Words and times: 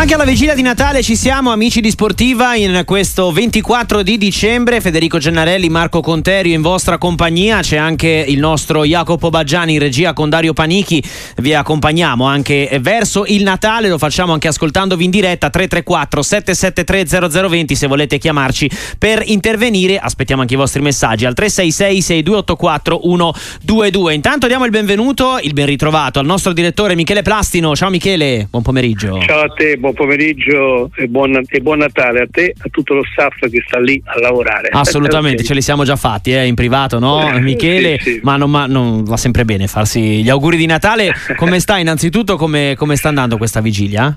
Anche 0.00 0.14
alla 0.14 0.24
vigilia 0.24 0.54
di 0.54 0.62
Natale 0.62 1.02
ci 1.02 1.14
siamo, 1.14 1.52
amici 1.52 1.82
di 1.82 1.90
Sportiva, 1.90 2.54
in 2.54 2.84
questo 2.86 3.30
24 3.32 4.02
di 4.02 4.16
dicembre. 4.16 4.80
Federico 4.80 5.18
Gennarelli, 5.18 5.68
Marco 5.68 6.00
Conterio 6.00 6.54
in 6.54 6.62
vostra 6.62 6.96
compagnia. 6.96 7.60
C'è 7.60 7.76
anche 7.76 8.24
il 8.26 8.38
nostro 8.38 8.82
Jacopo 8.86 9.28
Baggiani 9.28 9.74
in 9.74 9.78
regia 9.78 10.14
con 10.14 10.30
Dario 10.30 10.54
Panichi. 10.54 11.04
Vi 11.36 11.52
accompagniamo 11.52 12.24
anche 12.24 12.78
verso 12.80 13.26
il 13.26 13.42
Natale. 13.42 13.90
Lo 13.90 13.98
facciamo 13.98 14.32
anche 14.32 14.48
ascoltandovi 14.48 15.04
in 15.04 15.10
diretta 15.10 15.50
334 15.50 16.22
773 16.22 17.30
0020 17.30 17.74
se 17.74 17.86
volete 17.86 18.16
chiamarci 18.16 18.70
per 18.98 19.22
intervenire. 19.26 19.98
Aspettiamo 19.98 20.40
anche 20.40 20.54
i 20.54 20.56
vostri 20.56 20.80
messaggi 20.80 21.26
al 21.26 21.34
366 21.34 22.00
6284 22.00 23.00
122. 23.02 24.14
Intanto 24.14 24.46
diamo 24.46 24.64
il 24.64 24.70
benvenuto, 24.70 25.38
il 25.42 25.52
ben 25.52 25.66
ritrovato 25.66 26.18
al 26.18 26.24
nostro 26.24 26.54
direttore 26.54 26.94
Michele 26.94 27.20
Plastino. 27.20 27.76
Ciao 27.76 27.90
Michele, 27.90 28.46
buon 28.48 28.62
pomeriggio. 28.62 29.20
Ciao 29.26 29.42
a 29.42 29.48
te, 29.48 29.76
buon 29.76 29.88
pomeriggio 29.92 30.90
e 30.96 31.06
buon, 31.06 31.42
e 31.46 31.60
buon 31.60 31.78
Natale 31.78 32.20
a 32.20 32.26
te 32.30 32.54
a 32.56 32.68
tutto 32.70 32.94
lo 32.94 33.02
staff 33.12 33.38
che 33.38 33.62
sta 33.66 33.78
lì 33.78 34.00
a 34.04 34.18
lavorare. 34.20 34.68
Assolutamente, 34.70 35.42
ce 35.44 35.54
li 35.54 35.62
siamo 35.62 35.84
già 35.84 35.96
fatti 35.96 36.32
eh, 36.32 36.46
in 36.46 36.54
privato, 36.54 36.98
no? 36.98 37.30
Michele, 37.40 37.98
Sì, 38.00 38.12
sì. 38.12 38.20
ma, 38.22 38.36
non, 38.36 38.50
ma 38.50 38.66
non 38.66 39.04
va 39.04 39.16
sempre 39.16 39.44
bene 39.44 39.66
farsi 39.66 40.22
gli 40.22 40.28
auguri 40.28 40.56
di 40.56 40.66
Natale. 40.66 41.14
Come 41.36 41.60
sta 41.60 41.78
innanzitutto? 41.78 42.36
Come, 42.36 42.74
come 42.76 42.96
sta 42.96 43.08
andando 43.08 43.36
questa 43.36 43.60
vigilia? 43.60 44.16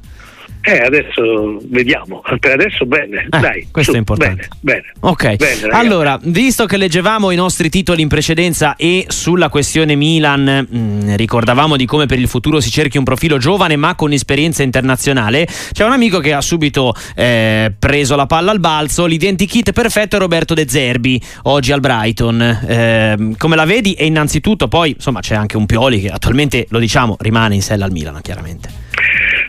Eh, 0.66 0.78
adesso 0.78 1.60
vediamo. 1.68 2.22
Per 2.40 2.52
adesso 2.54 2.86
bene, 2.86 3.28
Eh, 3.30 3.40
dai. 3.40 3.68
questo 3.70 3.92
su, 3.92 3.98
è 3.98 4.00
importante. 4.00 4.48
Bene, 4.62 4.82
bene. 4.82 4.94
Ok, 5.12 5.36
Bene, 5.36 5.68
allora, 5.72 6.18
visto 6.24 6.66
che 6.66 6.78
leggevamo 6.78 7.32
i 7.32 7.36
nostri 7.36 7.70
titoli 7.70 8.02
in 8.02 8.08
precedenza 8.08 8.78
e 8.78 9.06
sulla 9.10 9.50
questione 9.50 9.96
Milan 9.96 10.66
mh, 10.70 11.16
ricordavamo 11.18 11.76
di 11.76 11.86
come 11.86 12.06
per 12.06 12.18
il 12.18 12.30
futuro 12.30 12.62
si 12.62 12.72
cerchi 12.72 12.98
un 12.98 13.04
profilo 13.04 13.38
giovane 13.38 13.76
ma 13.76 13.96
con 13.96 14.14
esperienza 14.14 14.64
internazionale, 14.64 15.46
c'è 15.74 15.84
un 15.84 15.92
amico 15.92 16.20
che 16.20 16.32
ha 16.32 16.40
subito 16.40 16.96
eh, 17.14 17.74
preso 17.78 18.16
la 18.16 18.26
palla 18.26 18.52
al 18.52 18.62
balzo, 18.62 19.06
l'identikit 19.06 19.74
perfetto 19.74 20.16
è 20.16 20.20
Roberto 20.20 20.54
De 20.54 20.66
Zerbi, 20.68 21.22
oggi 21.44 21.74
al 21.74 21.82
Brighton. 21.82 22.42
Eh, 22.42 23.34
come 23.38 23.56
la 23.58 23.66
vedi? 23.66 23.94
E 23.96 24.06
innanzitutto 24.06 24.70
poi, 24.70 24.92
insomma, 24.92 25.20
c'è 25.20 25.36
anche 25.36 25.58
un 25.58 25.66
Pioli 25.66 26.00
che 26.00 26.08
attualmente, 26.08 26.68
lo 26.70 26.80
diciamo, 26.80 27.18
rimane 27.20 27.56
in 27.56 27.62
sella 27.62 27.84
al 27.84 27.92
Milan, 27.92 28.22
chiaramente. 28.22 28.70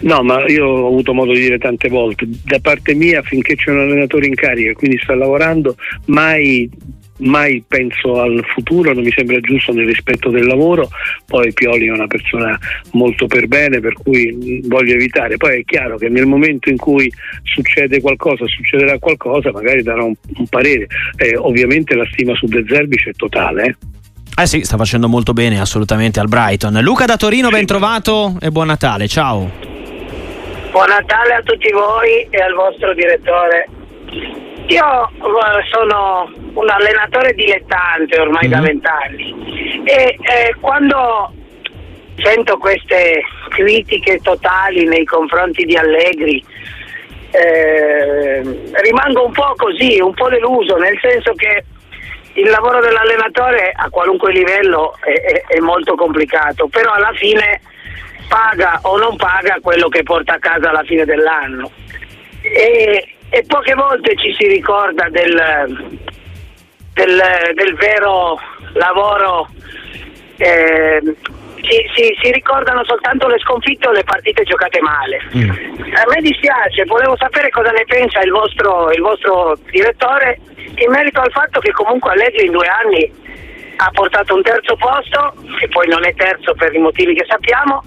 No, 0.00 0.22
ma 0.22 0.44
io 0.46 0.66
ho 0.66 0.86
avuto 0.88 1.14
modo 1.14 1.32
di 1.32 1.40
dire 1.40 1.58
tante 1.58 1.88
volte, 1.88 2.26
da 2.44 2.58
parte 2.58 2.94
mia, 2.94 3.22
finché 3.22 3.56
c'è 3.56 3.70
un 3.70 3.78
allenatore 3.78 4.26
in 4.26 4.34
carica 4.34 4.70
e 4.70 4.74
quindi 4.74 4.98
sta 4.98 5.14
lavorando, 5.14 5.76
mai 6.06 6.68
mai 7.18 7.62
penso 7.66 8.20
al 8.20 8.44
futuro, 8.54 8.92
non 8.92 9.04
mi 9.04 9.12
sembra 9.14 9.38
giusto 9.40 9.72
nel 9.72 9.86
rispetto 9.86 10.30
del 10.30 10.46
lavoro, 10.46 10.88
poi 11.26 11.52
Pioli 11.52 11.86
è 11.86 11.90
una 11.90 12.06
persona 12.06 12.58
molto 12.92 13.26
per 13.26 13.46
bene 13.46 13.80
per 13.80 13.92
cui 13.94 14.60
voglio 14.64 14.94
evitare, 14.94 15.36
poi 15.36 15.60
è 15.60 15.64
chiaro 15.64 15.96
che 15.96 16.08
nel 16.08 16.26
momento 16.26 16.70
in 16.70 16.76
cui 16.76 17.10
succede 17.42 18.00
qualcosa, 18.00 18.46
succederà 18.46 18.98
qualcosa, 18.98 19.52
magari 19.52 19.82
darò 19.82 20.06
un, 20.06 20.14
un 20.36 20.46
parere, 20.48 20.86
Eh, 21.16 21.36
ovviamente 21.36 21.94
la 21.94 22.06
stima 22.10 22.34
su 22.34 22.46
De 22.46 22.64
Zerbi 22.66 22.96
c'è 22.96 23.12
totale, 23.12 23.64
eh. 23.66 23.74
Eh 24.36 24.46
sì, 24.46 24.64
sta 24.64 24.76
facendo 24.76 25.08
molto 25.08 25.32
bene 25.32 25.60
assolutamente 25.60 26.18
al 26.18 26.26
Brighton. 26.28 26.80
Luca 26.80 27.04
da 27.04 27.16
Torino, 27.16 27.50
ben 27.50 27.66
trovato 27.66 28.34
e 28.40 28.50
buon 28.50 28.66
Natale, 28.66 29.06
ciao. 29.06 29.48
Buon 30.72 30.88
Natale 30.88 31.34
a 31.34 31.42
tutti 31.42 31.70
voi 31.70 32.26
e 32.30 32.42
al 32.42 32.52
vostro 32.54 32.92
direttore. 32.94 33.68
Io 34.66 35.08
eh, 35.08 35.64
sono 35.70 36.32
un 36.54 36.68
allenatore 36.68 37.32
dilettante 37.34 38.18
ormai 38.18 38.48
da 38.48 38.58
Mhm. 38.58 38.64
vent'anni 38.64 39.82
e 39.84 40.16
eh, 40.20 40.54
quando 40.60 41.32
sento 42.16 42.56
queste 42.58 43.22
critiche 43.50 44.18
totali 44.20 44.84
nei 44.86 45.04
confronti 45.04 45.64
di 45.64 45.76
Allegri 45.76 46.42
eh, 47.30 48.40
rimango 48.82 49.26
un 49.26 49.32
po' 49.32 49.54
così, 49.56 50.00
un 50.00 50.14
po' 50.14 50.28
deluso, 50.28 50.76
nel 50.76 50.98
senso 51.00 51.32
che 51.34 51.64
il 52.34 52.48
lavoro 52.50 52.80
dell'allenatore 52.80 53.72
a 53.74 53.88
qualunque 53.90 54.32
livello 54.32 54.96
è, 55.00 55.10
è- 55.12 55.44
è 55.54 55.58
molto 55.60 55.94
complicato, 55.94 56.66
però 56.68 56.92
alla 56.92 57.12
fine 57.14 57.60
paga 58.28 58.80
o 58.82 58.96
non 58.98 59.16
paga 59.16 59.58
quello 59.62 59.88
che 59.88 60.02
porta 60.02 60.34
a 60.34 60.38
casa 60.38 60.70
alla 60.70 60.82
fine 60.84 61.04
dell'anno. 61.04 61.70
E, 62.42 63.14
e 63.30 63.44
poche 63.46 63.74
volte 63.74 64.16
ci 64.16 64.34
si 64.38 64.46
ricorda 64.46 65.08
del, 65.10 65.96
del, 66.92 67.22
del 67.54 67.74
vero 67.76 68.38
lavoro, 68.74 69.48
eh, 70.36 71.00
si, 71.62 71.90
si- 71.94 72.18
si 72.20 72.30
ricordano 72.32 72.84
soltanto 72.84 73.28
le 73.28 73.38
sconfitte 73.38 73.88
o 73.88 73.92
le 73.92 74.04
partite 74.04 74.42
giocate 74.44 74.80
male. 74.80 75.20
Mm. 75.36 75.50
A 75.94 76.04
me 76.12 76.20
dispiace, 76.20 76.84
volevo 76.84 77.16
sapere 77.16 77.48
cosa 77.50 77.70
ne 77.70 77.84
pensa 77.86 78.20
il 78.20 78.30
vostro, 78.30 78.90
il 78.90 79.00
vostro 79.00 79.56
direttore 79.70 80.38
in 80.84 80.90
merito 80.90 81.20
al 81.20 81.30
fatto 81.32 81.60
che 81.60 81.72
comunque 81.72 82.12
Allegri 82.12 82.46
in 82.46 82.52
due 82.52 82.66
anni 82.66 83.12
ha 83.76 83.90
portato 83.90 84.34
un 84.34 84.42
terzo 84.42 84.76
posto, 84.76 85.34
che 85.58 85.68
poi 85.68 85.88
non 85.88 86.04
è 86.06 86.14
terzo 86.14 86.54
per 86.54 86.72
i 86.74 86.78
motivi 86.78 87.14
che 87.14 87.24
sappiamo, 87.28 87.82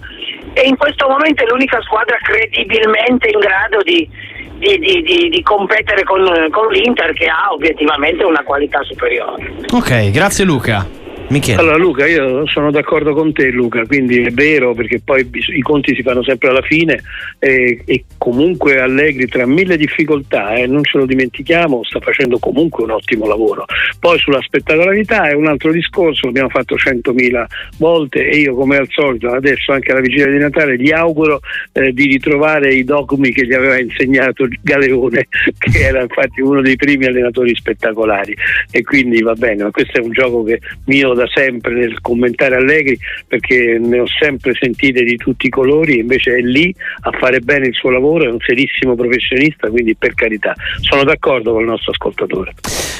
e 0.53 0.67
in 0.67 0.75
questo 0.75 1.07
momento 1.07 1.43
è 1.43 1.47
l'unica 1.47 1.81
squadra 1.81 2.17
credibilmente 2.17 3.29
in 3.29 3.39
grado 3.39 3.81
di, 3.83 4.09
di- 4.57 4.79
di- 4.79 5.29
di- 5.29 5.43
competere 5.43 6.03
con, 6.03 6.25
con 6.51 6.67
l'Inter 6.71 7.13
che 7.13 7.27
ha 7.27 7.53
obiettivamente 7.53 8.25
una 8.25 8.43
qualità 8.43 8.81
superiore. 8.83 9.53
Ok, 9.73 10.11
grazie 10.11 10.43
Luca. 10.43 10.85
Michele. 11.29 11.59
Allora 11.59 11.75
Luca, 11.75 12.07
io 12.07 12.47
sono 12.47 12.71
d'accordo 12.71 13.13
con 13.13 13.33
te 13.33 13.49
Luca, 13.49 13.85
quindi 13.85 14.21
è 14.21 14.31
vero 14.31 14.73
perché 14.73 15.01
poi 15.03 15.29
i 15.55 15.61
conti 15.61 15.93
si 15.93 16.01
fanno 16.01 16.23
sempre 16.23 16.47
alla 16.47 16.61
fine 16.61 17.01
e, 17.37 17.81
e 17.85 18.05
comunque 18.17 18.79
Allegri 18.79 19.27
tra 19.27 19.45
mille 19.45 19.75
difficoltà, 19.75 20.53
eh, 20.53 20.67
non 20.67 20.83
ce 20.85 20.97
lo 20.97 21.05
dimentichiamo, 21.05 21.83
sta 21.83 21.99
facendo 21.99 22.39
comunque 22.39 22.85
un 22.85 22.91
ottimo 22.91 23.27
lavoro. 23.27 23.65
Poi 23.99 24.17
sulla 24.19 24.41
spettacolarità 24.41 25.27
è 25.27 25.33
un 25.33 25.47
altro 25.47 25.73
discorso, 25.73 26.27
l'abbiamo 26.27 26.49
fatto 26.49 26.77
centomila 26.77 27.45
volte 27.77 28.29
e 28.29 28.37
io 28.37 28.55
come 28.55 28.77
al 28.77 28.87
solito 28.89 29.29
adesso 29.29 29.73
anche 29.73 29.91
alla 29.91 30.01
vigilia 30.01 30.27
di 30.27 30.37
Natale 30.37 30.77
gli 30.77 30.91
auguro 30.93 31.41
eh, 31.73 31.91
di 31.91 32.05
ritrovare 32.05 32.73
i 32.73 32.85
dogmi 32.85 33.31
che 33.31 33.45
gli 33.45 33.53
aveva 33.53 33.77
insegnato 33.77 34.47
Galeone, 34.61 35.27
che 35.59 35.79
era 35.79 36.01
infatti 36.03 36.39
uno 36.39 36.61
dei 36.61 36.77
primi 36.77 37.05
allenatori 37.05 37.53
spettacolari 37.53 38.33
e 38.71 38.81
quindi 38.83 39.21
va 39.21 39.33
bene, 39.33 39.63
ma 39.63 39.71
questo 39.71 39.99
è 39.99 40.01
un 40.01 40.11
gioco 40.11 40.43
che 40.43 40.61
mio 40.85 41.15
da 41.17 41.27
sempre 41.33 41.73
nel 41.73 41.99
commentare 42.01 42.55
Allegri 42.55 42.97
perché 43.27 43.77
ne 43.79 43.99
ho 43.99 44.07
sempre 44.07 44.53
sentite 44.59 45.03
di 45.03 45.17
tutti 45.17 45.47
i 45.47 45.49
colori, 45.49 45.99
invece 45.99 46.35
è 46.35 46.41
lì 46.41 46.73
a 47.01 47.11
fare 47.11 47.39
bene 47.39 47.67
il 47.67 47.73
suo 47.73 47.89
lavoro, 47.89 48.25
è 48.25 48.29
un 48.29 48.39
serissimo 48.39 48.95
professionista, 48.95 49.69
quindi 49.69 49.95
per 49.95 50.13
carità 50.13 50.53
sono 50.81 51.03
d'accordo 51.03 51.51
con 51.51 51.61
il 51.61 51.67
nostro 51.67 51.91
ascoltatore. 51.91 52.53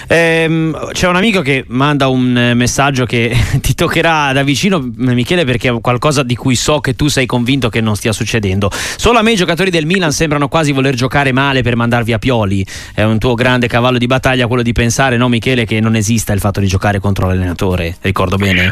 Ehm, 0.08 0.92
c'è 0.92 1.08
un 1.08 1.18
amico 1.18 1.42
che 1.42 1.66
manda 1.68 2.08
un 2.08 2.36
eh, 2.38 2.54
messaggio 2.54 3.06
che 3.06 3.36
ti 3.62 3.74
toccherà 3.74 4.32
da 4.32 4.44
vicino, 4.44 4.80
Michele, 4.96 5.46
perché 5.46 5.70
è 5.70 5.82
qualcosa 5.82 6.24
di 6.24 6.36
cui 6.36 6.56
so 6.56 6.80
che 6.80 6.96
tu 6.96 7.08
sei 7.08 7.26
convinto 7.26 7.70
che 7.70 7.82
non 7.82 7.96
stia 7.96 8.14
succedendo. 8.14 8.70
Solo 8.72 9.20
a 9.20 9.22
me 9.22 9.34
i 9.34 9.36
giocatori 9.36 9.70
del 9.70 9.86
Milan 9.86 10.12
sembrano 10.12 10.48
quasi 10.48 10.72
voler 10.72 10.96
giocare 10.96 11.32
male 11.32 11.62
per 11.62 11.76
mandarvi 11.76 12.14
a 12.14 12.20
Pioli. 12.20 12.66
È 12.94 13.04
un 13.04 13.18
tuo 13.18 13.34
grande 13.34 13.68
cavallo 13.68 13.98
di 13.98 14.08
battaglia 14.08 14.48
quello 14.48 14.64
di 14.64 14.72
pensare, 14.72 15.18
no, 15.18 15.28
Michele, 15.28 15.66
che 15.66 15.80
non 15.80 15.96
esista 15.96 16.34
il 16.34 16.40
fatto 16.40 16.60
di 16.60 16.68
giocare 16.68 17.00
contro 17.00 17.28
l'allenatore. 17.28 17.98
Ricordo 18.08 18.38
bene? 18.38 18.72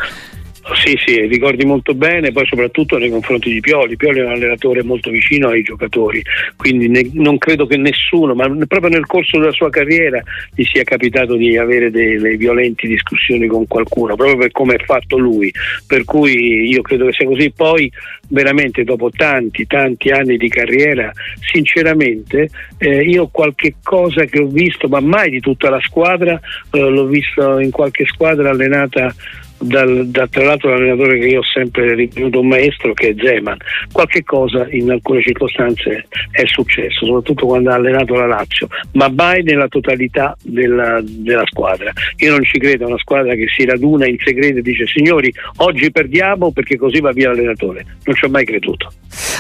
Sì, 0.74 0.98
sì, 1.06 1.28
ricordi 1.28 1.64
molto 1.64 1.94
bene, 1.94 2.32
poi 2.32 2.44
soprattutto 2.48 2.98
nei 2.98 3.12
confronti 3.12 3.52
di 3.52 3.60
Pioli. 3.60 3.96
Pioli 3.98 4.22
è 4.22 4.24
un 4.24 4.32
allenatore 4.32 4.82
molto 4.82 5.12
vicino 5.12 5.50
ai 5.50 5.62
giocatori, 5.62 6.24
quindi 6.56 6.88
ne- 6.88 7.08
non 7.14 7.38
credo 7.38 7.68
che 7.68 7.78
nessuno, 7.78 8.34
ma 8.34 8.50
proprio 8.66 8.90
nel 8.90 9.06
corso 9.06 9.38
della 9.38 9.52
sua 9.52 9.70
carriera 9.70 10.24
gli 10.56 10.64
sia 10.64 10.82
capitato 10.84 11.36
di 11.36 11.56
avere 11.56 11.92
delle 11.92 12.36
violenti 12.36 12.88
discussioni 12.88 13.46
con 13.46 13.68
qualcuno, 13.68 14.16
proprio 14.16 14.38
per 14.38 14.52
come 14.52 14.74
è 14.74 14.84
fatto 14.84 15.20
lui. 15.20 15.54
Per 15.86 16.04
cui 16.04 16.68
io 16.68 16.82
credo 16.82 17.06
che 17.06 17.14
sia 17.14 17.28
così. 17.28 17.52
Poi 17.52 17.92
veramente 18.30 18.84
dopo 18.84 19.12
tanti, 19.12 19.68
tanti 19.68 20.10
anni 20.10 20.38
di 20.38 20.50
carriera, 20.50 21.12
sinceramente 21.42 22.50
eh, 22.80 23.04
io 23.04 23.28
qualche 23.28 23.76
cosa 23.84 24.26
che 24.26 24.40
ho 24.40 24.48
visto, 24.48 24.88
ma 24.88 25.00
mai 25.00 25.30
di 25.30 25.42
tutta 25.42 25.70
la 25.70 25.80
squadra, 25.82 26.40
eh, 26.72 26.80
l'ho 26.80 27.06
visto 27.06 27.60
in 27.60 27.70
qualche 27.70 28.06
squadra 28.06 28.50
allenata 28.50 29.14
dal, 29.58 30.08
da, 30.08 30.28
tra 30.28 30.44
l'altro 30.44 30.70
l'allenatore 30.70 31.20
che 31.20 31.28
io 31.28 31.40
ho 31.40 31.44
sempre 31.44 31.94
ritenuto 31.94 32.40
un 32.40 32.48
maestro 32.48 32.94
che 32.94 33.10
è 33.10 33.16
Zeman 33.18 33.58
qualche 33.92 34.24
cosa 34.24 34.68
in 34.70 34.92
alcune 34.92 35.22
circostanze 35.22 36.08
è 36.32 36.44
successo 36.46 37.06
soprattutto 37.06 37.46
quando 37.46 37.72
ha 37.72 37.76
allenato 37.76 38.16
la 38.16 38.28
Lazio 38.28 38.68
ma 38.94 39.10
mai 39.10 39.44
nella 39.44 39.68
totalità 39.68 40.36
della, 40.44 41.00
della 41.04 41.46
squadra 41.46 41.92
io 42.18 42.32
non 42.32 42.44
ci 42.44 42.60
credo 42.60 42.86
a 42.86 42.88
una 42.88 42.98
squadra 42.98 43.34
che 43.36 43.48
si 43.48 43.66
raduna 43.66 44.08
in 44.08 44.18
segreto 44.24 44.60
e 44.60 44.62
dice 44.62 44.86
signori 44.88 45.32
oggi 45.58 45.90
perdiamo 45.92 46.52
perché 46.52 46.78
così 46.78 47.00
va 47.00 47.12
via 47.12 47.30
l'allenatore 47.30 47.86
non 48.04 48.16
ci 48.16 48.26
ho 48.26 48.30
mai 48.30 48.46
creduto 48.46 48.92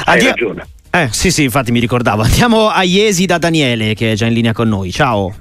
hai 0.05 0.17
Addio- 0.17 0.29
ragione 0.29 0.67
Eh, 0.95 1.09
sì, 1.11 1.29
sì, 1.29 1.43
infatti 1.43 1.73
mi 1.73 1.81
ricordavo. 1.81 2.21
Andiamo 2.21 2.69
a 2.69 2.83
Iesi 2.83 3.25
da 3.25 3.37
Daniele, 3.37 3.93
che 3.95 4.13
è 4.13 4.15
già 4.15 4.27
in 4.27 4.33
linea 4.33 4.53
con 4.53 4.69
noi. 4.69 4.91
Ciao. 4.91 5.35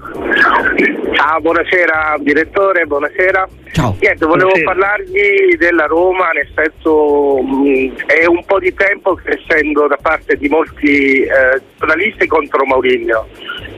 Ah, 1.26 1.40
buonasera 1.40 2.16
direttore, 2.20 2.84
buonasera. 2.84 3.48
Ciao. 3.72 3.96
Niente, 3.98 4.26
volevo 4.26 4.50
Buonasera. 4.50 4.64
parlargli 4.72 5.56
della 5.56 5.86
Roma, 5.86 6.28
nel 6.32 6.46
senso 6.54 7.40
mh, 7.42 8.04
è 8.04 8.26
un 8.26 8.44
po' 8.44 8.58
di 8.58 8.74
tempo 8.74 9.14
che 9.14 9.40
essendo 9.40 9.86
da 9.86 9.96
parte 10.02 10.36
di 10.36 10.48
molti 10.50 11.22
eh, 11.22 11.62
giornalisti 11.78 12.26
contro 12.26 12.66
Mourinho, 12.66 13.26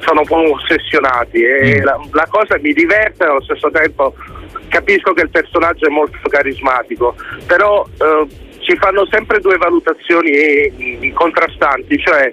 sono 0.00 0.20
un 0.22 0.26
po' 0.26 0.52
ossessionati 0.54 1.40
e 1.44 1.80
Mm. 1.80 1.84
la, 1.84 2.00
la 2.12 2.26
cosa 2.28 2.58
mi 2.60 2.72
diverte 2.72 3.22
allo 3.22 3.42
stesso 3.42 3.70
tempo 3.70 4.12
capisco 4.68 5.12
che 5.12 5.22
il 5.22 5.30
personaggio 5.30 5.86
è 5.86 5.90
molto 5.90 6.18
carismatico, 6.28 7.14
però 7.46 7.86
eh, 8.00 8.26
ci 8.58 8.74
fanno 8.76 9.06
sempre 9.08 9.38
due 9.38 9.56
valutazioni 9.56 10.30
eh, 10.30 11.12
contrastanti, 11.14 11.96
cioè 11.98 12.32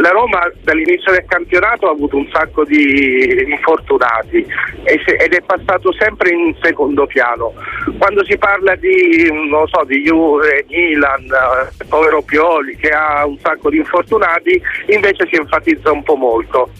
la 0.00 0.10
Roma 0.10 0.50
dall'inizio 0.62 1.12
del 1.12 1.24
campionato 1.26 1.86
ha 1.86 1.92
avuto 1.92 2.16
un 2.16 2.28
sacco 2.32 2.64
di 2.64 3.44
infortunati 3.48 4.46
ed 4.84 5.32
è 5.32 5.40
passato 5.42 5.92
sempre 5.92 6.30
in 6.30 6.54
secondo 6.62 7.06
piano. 7.06 7.52
Quando 7.98 8.24
si 8.24 8.36
parla 8.38 8.74
di, 8.76 9.28
non 9.48 9.66
so, 9.68 9.84
di 9.86 10.02
Juve, 10.02 10.64
Milan, 10.68 11.24
eh, 11.24 11.84
povero 11.88 12.22
Pioli 12.22 12.76
che 12.76 12.88
ha 12.90 13.24
un 13.26 13.38
sacco 13.42 13.70
di 13.70 13.78
infortunati, 13.78 14.60
invece 14.88 15.26
si 15.30 15.36
enfatizza 15.36 15.90
un 15.92 16.02
po' 16.02 16.16
molto. 16.16 16.70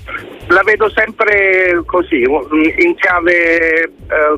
La 0.48 0.62
vedo 0.64 0.90
sempre 0.90 1.80
così, 1.86 2.22
in 2.22 2.94
chiave 2.96 3.82
eh, 3.82 3.88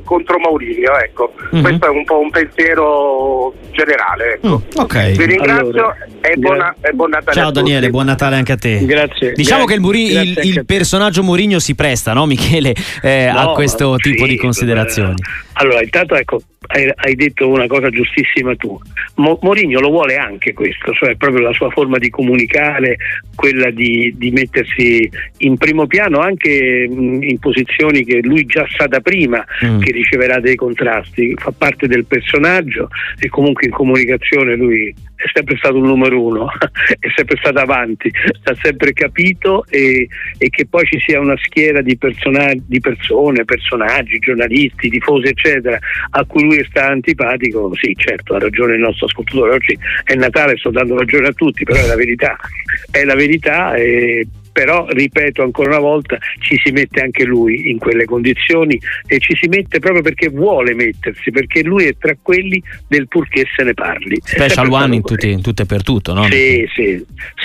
contro 0.04 0.38
Maurizio, 0.38 0.94
ecco. 0.98 1.32
Mhm. 1.52 1.62
Questo 1.62 1.86
è 1.86 1.88
un 1.88 2.04
po' 2.04 2.19
un 2.20 2.30
pensiero 2.30 3.54
generale. 3.70 4.34
Ecco. 4.34 4.48
Mm, 4.48 4.78
ok. 4.80 5.10
Vi 5.12 5.24
ringrazio 5.24 5.69
Allora, 5.70 5.96
e, 6.20 6.36
buona, 6.36 6.74
e 6.82 6.92
buon 6.92 7.10
Natale 7.10 7.36
Ciao 7.36 7.48
a 7.48 7.52
tutti. 7.52 7.60
Daniele, 7.62 7.88
buon 7.90 8.04
Natale 8.06 8.36
anche 8.36 8.52
a 8.52 8.56
te. 8.56 8.84
Grazie. 8.84 9.32
Diciamo 9.32 9.64
Grazie, 9.64 9.66
che 9.66 9.74
il, 9.74 9.80
Muri- 9.80 10.12
il- 10.12 10.40
il 10.50 10.58
a 10.58 10.62
personaggio 10.66 11.22
Murigno 11.22 11.58
si 11.58 11.74
presta, 11.74 12.12
no 12.12 12.26
Michele, 12.26 12.74
eh, 13.02 13.26
a 13.26 13.44
No, 13.44 13.52
questo 13.52 13.96
tipo 13.96 14.24
sì, 14.24 14.30
di 14.30 14.36
considerazioni. 14.36 15.14
vabbè. 15.16 15.40
Allora, 15.54 15.82
intanto 15.82 16.14
ecco, 16.14 16.40
hai, 16.69 17.14
detto 17.14 17.49
una 17.49 17.67
cosa 17.67 17.91
giustissima 17.91 18.55
tu. 18.56 18.79
Mo- 19.17 19.38
Mourinho 19.43 19.81
lo 19.81 19.91
vuole 19.91 20.17
anche 20.17 20.53
questo, 20.53 20.93
cioè 20.93 21.17
proprio 21.17 21.43
la 21.43 21.53
sua 21.53 21.70
forma 21.70 21.99
di 21.99 22.11
comunicare, 22.11 22.97
quella 23.35 23.70
di, 23.70 24.14
di 24.17 24.31
mettersi 24.31 25.11
in 25.38 25.56
primo 25.56 25.87
piano 25.87 26.19
anche 26.20 26.87
in 26.88 27.38
posizioni 27.38 28.05
che 28.05 28.20
lui 28.23 28.44
già 28.47 28.67
sa 28.76 28.87
da 28.87 29.00
prima 29.00 29.44
Mm. 29.64 29.81
che 29.81 29.93
riceverà 29.93 30.41
dei 30.41 30.56
contrasti, 30.56 31.35
fa 31.37 31.53
parte 31.56 31.87
del 31.87 32.05
personaggio 32.05 32.88
e 33.19 33.29
comunque 33.29 33.67
in 33.67 33.73
comunicazione 33.73 34.56
lui 34.56 34.93
è 35.22 35.30
sempre 35.32 35.56
stato 35.56 35.76
un 35.76 35.86
numero 35.86 36.20
uno, 36.20 36.50
è 36.98 37.08
sempre 37.14 37.36
stato 37.38 37.60
avanti, 37.60 38.10
ha 38.44 38.56
sempre 38.60 38.92
capito 38.92 39.64
e, 39.69 40.08
e 40.38 40.48
che 40.48 40.66
poi 40.66 40.84
ci 40.86 40.98
sia 40.98 41.20
una 41.20 41.36
schiera 41.38 41.80
di, 41.80 41.96
persona- 41.96 42.52
di 42.56 42.80
persone, 42.80 43.44
personaggi, 43.44 44.19
giornalisti, 44.19 44.90
tifosi 44.90 45.28
eccetera 45.28 45.78
a 46.10 46.24
cui 46.24 46.42
lui 46.42 46.64
sta 46.69 46.88
antipatico, 46.88 47.72
sì 47.80 47.94
certo 47.96 48.34
ha 48.34 48.38
ragione 48.40 48.74
il 48.74 48.80
nostro 48.80 49.06
ascoltatore, 49.06 49.54
oggi 49.54 49.78
è 50.04 50.14
Natale, 50.14 50.56
sto 50.56 50.70
dando 50.70 50.98
ragione 50.98 51.28
a 51.28 51.32
tutti, 51.32 51.62
però 51.62 51.78
è 51.78 51.86
la 51.86 51.96
verità, 51.96 52.36
è 52.90 53.04
la 53.04 53.14
verità 53.14 53.74
e 53.74 54.26
però 54.52 54.87
ripeto 54.88 55.43
ancora 55.43 55.70
una 55.70 55.78
volta 55.78 56.19
ci 56.40 56.60
si 56.62 56.70
mette 56.70 57.00
anche 57.00 57.25
lui 57.25 57.70
in 57.70 57.78
quelle 57.78 58.04
condizioni 58.04 58.78
e 59.06 59.19
ci 59.19 59.34
si 59.40 59.49
mette 59.49 59.78
proprio 59.78 60.02
perché 60.02 60.28
vuole 60.28 60.75
mettersi 60.75 61.31
perché 61.31 61.62
lui 61.62 61.87
è 61.87 61.96
tra 61.99 62.14
quelli 62.20 62.62
del 62.87 63.08
purché 63.08 63.44
se 63.56 63.64
ne 63.64 63.75
parli 63.75 64.20
Special 64.22 64.70
one 64.70 64.96
in, 64.96 65.02
tutti, 65.02 65.31
in 65.31 65.40
tutto 65.40 65.62
e 65.62 65.66
per 65.66 65.82
tutto, 65.82 66.12
no? 66.12 66.25
sì, 66.25 66.69
sì, 66.75 67.04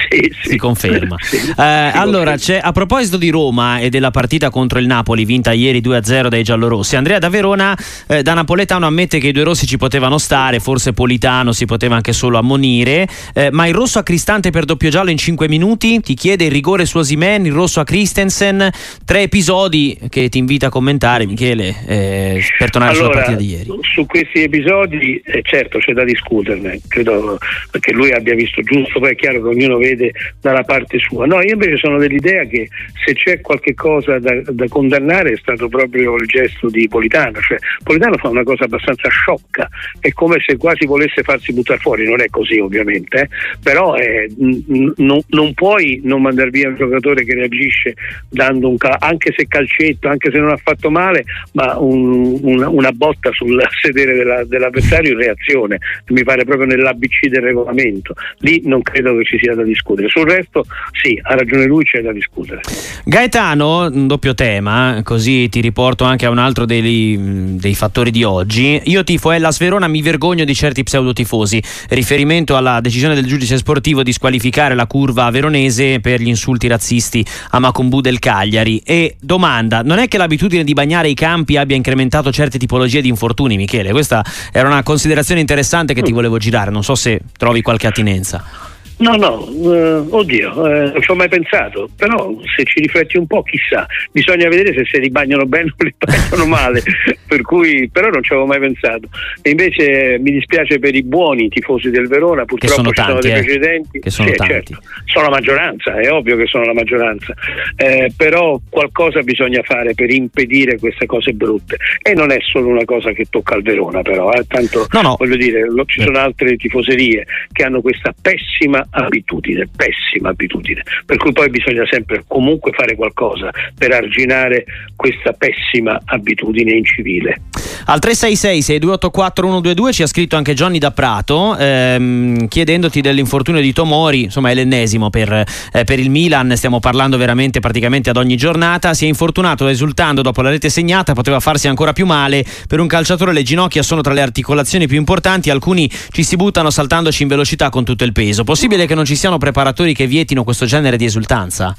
sì, 0.09 0.33
sì. 0.41 0.49
Si 0.49 0.57
conferma. 0.57 1.15
Sì, 1.27 1.37
si 1.37 1.49
Eh, 1.49 1.63
allora, 1.63 2.31
conferma. 2.31 2.35
c'è, 2.37 2.59
a 2.61 2.71
proposito 2.71 3.17
di 3.17 3.29
Roma 3.29 3.79
e 3.79 3.89
della 3.89 4.11
partita 4.11 4.49
contro 4.49 4.79
il 4.79 4.85
Napoli, 4.85 5.25
vinta 5.25 5.51
ieri 5.51 5.81
2-0 5.81 6.27
dai 6.27 6.43
giallorossi, 6.43 6.95
Andrea 6.95 7.19
da 7.19 7.29
Verona, 7.29 7.77
eh, 8.07 8.21
da 8.21 8.33
napoletano, 8.33 8.85
ammette 8.85 9.19
che 9.19 9.27
i 9.27 9.31
due 9.31 9.43
rossi 9.43 9.65
ci 9.65 9.77
potevano 9.77 10.17
stare, 10.17 10.59
forse 10.59 10.93
Politano 10.93 11.51
si 11.51 11.65
poteva 11.65 11.95
anche 11.95 12.13
solo 12.13 12.37
ammonire, 12.37 13.07
eh, 13.33 13.49
ma 13.51 13.67
il 13.67 13.73
rosso 13.73 13.99
a 13.99 14.03
Cristante 14.03 14.51
per 14.51 14.65
doppio 14.65 14.89
giallo 14.89 15.09
in 15.09 15.17
5 15.17 15.47
minuti, 15.47 15.99
ti 16.01 16.13
chiede 16.13 16.45
il 16.45 16.51
rigore 16.51 16.85
su 16.85 16.96
Osimen, 16.99 17.45
il 17.45 17.51
rosso 17.53 17.79
a 17.79 17.83
Christensen, 17.83 18.69
tre 19.05 19.21
episodi 19.21 19.97
che 20.09 20.29
ti 20.29 20.37
invita 20.37 20.67
a 20.67 20.69
commentare, 20.69 21.25
Michele, 21.25 21.75
eh, 21.87 22.41
per 22.57 22.69
tornare 22.69 22.93
sulla 22.95 23.07
Allora, 23.07 23.21
partita 23.23 23.41
di 23.41 23.49
ieri. 23.49 23.69
Su 23.93 24.05
questi 24.05 24.43
episodi, 24.43 25.21
eh, 25.23 25.41
certo, 25.43 25.79
c'è 25.79 25.93
da 25.93 26.03
discuterne, 26.03 26.79
credo 26.87 27.37
che 27.79 27.91
lui 27.93 28.11
abbia 28.11 28.35
visto 28.35 28.61
giusto, 28.61 28.99
poi 28.99 29.11
è 29.11 29.15
chiaro 29.15 29.41
che 29.41 29.47
ognuno 29.47 29.77
vede 29.77 30.11
dalla 30.41 30.63
parte 30.63 30.97
sua. 30.99 31.25
No, 31.25 31.41
io 31.41 31.53
invece 31.53 31.77
sono 31.77 31.97
dell'idea 31.97 32.43
che 32.45 32.67
se 33.05 33.13
c'è 33.13 33.41
qualche 33.41 33.73
cosa 33.73 34.19
da, 34.19 34.33
da 34.45 34.65
condannare 34.67 35.31
è 35.31 35.37
stato 35.37 35.67
proprio 35.67 36.15
il 36.15 36.25
gesto 36.27 36.69
di 36.69 36.87
Politano, 36.87 37.39
cioè 37.41 37.57
Politano 37.83 38.17
fa 38.17 38.29
una 38.29 38.43
cosa 38.43 38.65
abbastanza 38.65 39.09
sciocca, 39.09 39.67
è 39.99 40.11
come 40.11 40.37
se 40.45 40.57
quasi 40.57 40.85
volesse 40.85 41.23
farsi 41.23 41.53
buttare 41.53 41.79
fuori, 41.79 42.05
non 42.07 42.21
è 42.21 42.27
così 42.29 42.57
ovviamente, 42.59 43.21
eh, 43.21 43.29
però 43.61 43.95
eh, 43.95 44.29
n- 44.39 44.63
n- 44.67 44.93
non- 44.97 45.21
non 45.29 45.53
puoi 45.53 45.99
non 46.03 46.21
mandare 46.21 46.49
via 46.49 46.67
un 46.67 46.75
giocatore 46.75 46.85
che 46.89 47.33
reagisce 47.33 47.93
dando 48.29 48.69
un 48.69 48.77
cal- 48.77 48.97
anche 48.99 49.33
se 49.35 49.47
calcetto, 49.47 50.07
anche 50.07 50.31
se 50.31 50.37
non 50.39 50.49
ha 50.49 50.57
fatto 50.57 50.89
male, 50.89 51.23
ma 51.53 51.77
un- 51.77 52.39
una, 52.41 52.69
una 52.69 52.91
botta 52.91 53.31
sul 53.33 53.61
sedere 53.81 54.13
della- 54.13 54.43
dell'avversario 54.45 55.11
in 55.11 55.17
reazione, 55.19 55.77
mi 56.07 56.23
pare 56.23 56.43
proprio 56.45 56.67
nell'ABC 56.67 57.27
del 57.27 57.41
regolamento. 57.41 58.13
Lì 58.39 58.61
non 58.65 58.81
credo 58.81 59.15
che 59.17 59.25
ci 59.25 59.37
sia 59.39 59.53
da 59.55 59.63
discutere. 59.63 60.09
Sul 60.09 60.27
resto 60.29 60.65
sì, 61.01 61.19
ha 61.21 61.35
ragione 61.35 61.65
lui, 61.65 61.83
c'è 61.83 62.01
da 62.01 62.11
discutere. 62.11 62.61
Gaetano, 63.03 63.89
un 63.89 64.07
doppio 64.07 64.33
tema, 64.33 65.01
così 65.03 65.49
ti 65.49 65.61
riporto 65.61 66.03
anche 66.03 66.25
a 66.25 66.29
un 66.29 66.37
altro 66.39 66.65
dei, 66.65 67.17
dei 67.57 67.75
fattori 67.75 68.11
di 68.11 68.23
oggi. 68.23 68.81
Io 68.85 69.03
tifo 69.03 69.31
Hellas 69.31 69.59
Verona, 69.59 69.87
mi 69.87 70.01
vergogno 70.01 70.43
di 70.43 70.53
certi 70.55 70.83
pseudotifosi. 70.83 71.61
Riferimento 71.89 72.55
alla 72.55 72.79
decisione 72.81 73.15
del 73.15 73.25
giudice 73.25 73.57
sportivo 73.57 74.03
di 74.03 74.11
squalificare 74.11 74.75
la 74.75 74.87
curva 74.87 75.29
veronese 75.29 75.99
per 75.99 76.19
gli 76.21 76.27
insulti 76.27 76.67
razzisti 76.77 77.25
a 77.51 77.59
Macumbu 77.59 77.99
del 77.99 78.19
Cagliari. 78.19 78.81
E 78.85 79.17
domanda, 79.19 79.81
non 79.81 79.97
è 79.97 80.07
che 80.07 80.17
l'abitudine 80.17 80.63
di 80.63 80.73
bagnare 80.73 81.09
i 81.09 81.15
campi 81.15 81.57
abbia 81.57 81.75
incrementato 81.75 82.31
certe 82.31 82.57
tipologie 82.57 83.01
di 83.01 83.09
infortuni, 83.09 83.57
Michele? 83.57 83.91
Questa 83.91 84.23
era 84.51 84.67
una 84.67 84.83
considerazione 84.83 85.41
interessante 85.41 85.93
che 85.93 86.01
ti 86.01 86.11
volevo 86.11 86.37
girare, 86.37 86.71
non 86.71 86.83
so 86.83 86.95
se 86.95 87.19
trovi 87.37 87.61
qualche 87.61 87.87
attinenza. 87.87 88.75
No, 88.99 89.15
no, 89.15 89.47
eh, 89.47 90.03
oddio, 90.09 90.65
eh, 90.65 90.91
non 90.91 91.01
ci 91.01 91.11
ho 91.11 91.15
mai 91.15 91.29
pensato, 91.29 91.87
però 91.95 92.31
se 92.55 92.63
ci 92.63 92.79
rifletti 92.79 93.17
un 93.17 93.27
po', 93.27 93.43
chissà, 93.43 93.85
bisogna 94.11 94.47
vedere 94.49 94.73
se 94.73 94.85
si 94.91 94.99
ribagnano 94.99 95.45
bene 95.45 95.71
o 95.77 95.83
li 95.83 95.93
bagnano 95.97 96.45
male, 96.49 96.81
per 97.27 97.41
cui, 97.43 97.87
però 97.91 98.09
non 98.09 98.23
ci 98.23 98.31
avevo 98.33 98.47
mai 98.47 98.59
pensato. 98.59 99.07
E 99.43 99.51
invece 99.51 100.13
eh, 100.15 100.17
mi 100.19 100.31
dispiace 100.31 100.79
per 100.79 100.95
i 100.95 101.03
buoni 101.03 101.47
tifosi 101.47 101.91
del 101.91 102.07
Verona, 102.07 102.45
purtroppo 102.45 102.73
sono 102.73 102.91
ci 102.91 103.01
sono 103.03 103.19
dei 103.19 103.31
eh, 103.31 103.43
precedenti. 103.43 103.99
che 103.99 104.09
sono 104.09 104.29
Sì, 104.29 104.35
tanti. 104.35 104.53
certo, 104.53 104.77
sono 105.05 105.25
la 105.25 105.31
maggioranza, 105.31 105.99
è 105.99 106.11
ovvio 106.11 106.35
che 106.35 106.47
sono 106.47 106.63
la 106.65 106.73
maggioranza, 106.73 107.33
Eh, 107.75 108.11
però 108.17 108.59
qualcosa 108.67 109.21
bisogna 109.21 109.61
fare 109.61 109.93
per 109.93 110.09
impedire 110.11 110.79
queste 110.79 111.05
cose 111.05 111.33
brutte. 111.33 111.77
E 112.01 112.13
non 112.15 112.31
è 112.31 112.37
solo 112.41 112.69
una 112.69 112.85
cosa 112.85 113.11
che 113.11 113.25
tocca 113.29 113.53
al 113.53 113.61
Verona, 113.61 114.01
però, 114.01 114.31
eh, 114.31 114.43
tanto 114.47 114.87
No, 114.91 115.01
no. 115.01 115.15
voglio 115.19 115.35
dire, 115.35 115.67
ci 115.85 116.01
sono 116.01 116.17
altre 116.17 116.55
tifoserie 116.55 117.25
che 117.51 117.63
hanno 117.63 117.81
questa 117.81 118.11
pessima 118.19 118.85
abitudine, 118.91 119.67
pessima 119.75 120.29
abitudine, 120.29 120.83
per 121.05 121.17
cui 121.17 121.31
poi 121.31 121.49
bisogna 121.49 121.85
sempre 121.89 122.23
comunque 122.27 122.71
fare 122.71 122.95
qualcosa 122.95 123.49
per 123.77 123.91
arginare 123.91 124.65
questa 124.95 125.33
pessima 125.33 125.99
abitudine 126.05 126.73
incivile. 126.73 127.41
Al 127.85 127.99
366-6284-122 128.01 129.91
ci 129.91 130.03
ha 130.03 130.07
scritto 130.07 130.35
anche 130.35 130.53
Johnny 130.53 130.77
da 130.77 130.91
Prato 130.91 131.55
ehm, 131.57 132.47
chiedendoti 132.47 133.01
dell'infortunio 133.01 133.61
di 133.61 133.73
Tomori, 133.73 134.23
insomma 134.23 134.49
è 134.49 134.53
l'ennesimo 134.53 135.09
per, 135.09 135.31
eh, 135.31 135.83
per 135.83 135.99
il 135.99 136.09
Milan, 136.09 136.53
stiamo 136.55 136.79
parlando 136.79 137.17
veramente 137.17 137.59
praticamente 137.59 138.09
ad 138.09 138.17
ogni 138.17 138.35
giornata, 138.35 138.93
si 138.93 139.05
è 139.05 139.07
infortunato 139.07 139.67
esultando 139.67 140.21
dopo 140.21 140.41
la 140.41 140.49
rete 140.49 140.69
segnata, 140.69 141.13
poteva 141.13 141.39
farsi 141.39 141.67
ancora 141.67 141.93
più 141.93 142.05
male, 142.05 142.45
per 142.67 142.79
un 142.79 142.87
calciatore 142.87 143.33
le 143.33 143.43
ginocchia 143.43 143.83
sono 143.83 144.01
tra 144.01 144.13
le 144.13 144.21
articolazioni 144.21 144.87
più 144.87 144.97
importanti, 144.97 145.49
alcuni 145.49 145.89
ci 146.11 146.23
si 146.23 146.35
buttano 146.35 146.69
saltandoci 146.69 147.23
in 147.23 147.27
velocità 147.27 147.69
con 147.69 147.83
tutto 147.83 148.03
il 148.03 148.11
peso, 148.11 148.43
possibile 148.43 148.85
che 148.85 148.95
non 148.95 149.05
ci 149.05 149.15
siano 149.15 149.37
preparatori 149.37 149.93
che 149.93 150.07
vietino 150.07 150.43
questo 150.43 150.65
genere 150.65 150.97
di 150.97 151.05
esultanza? 151.05 151.75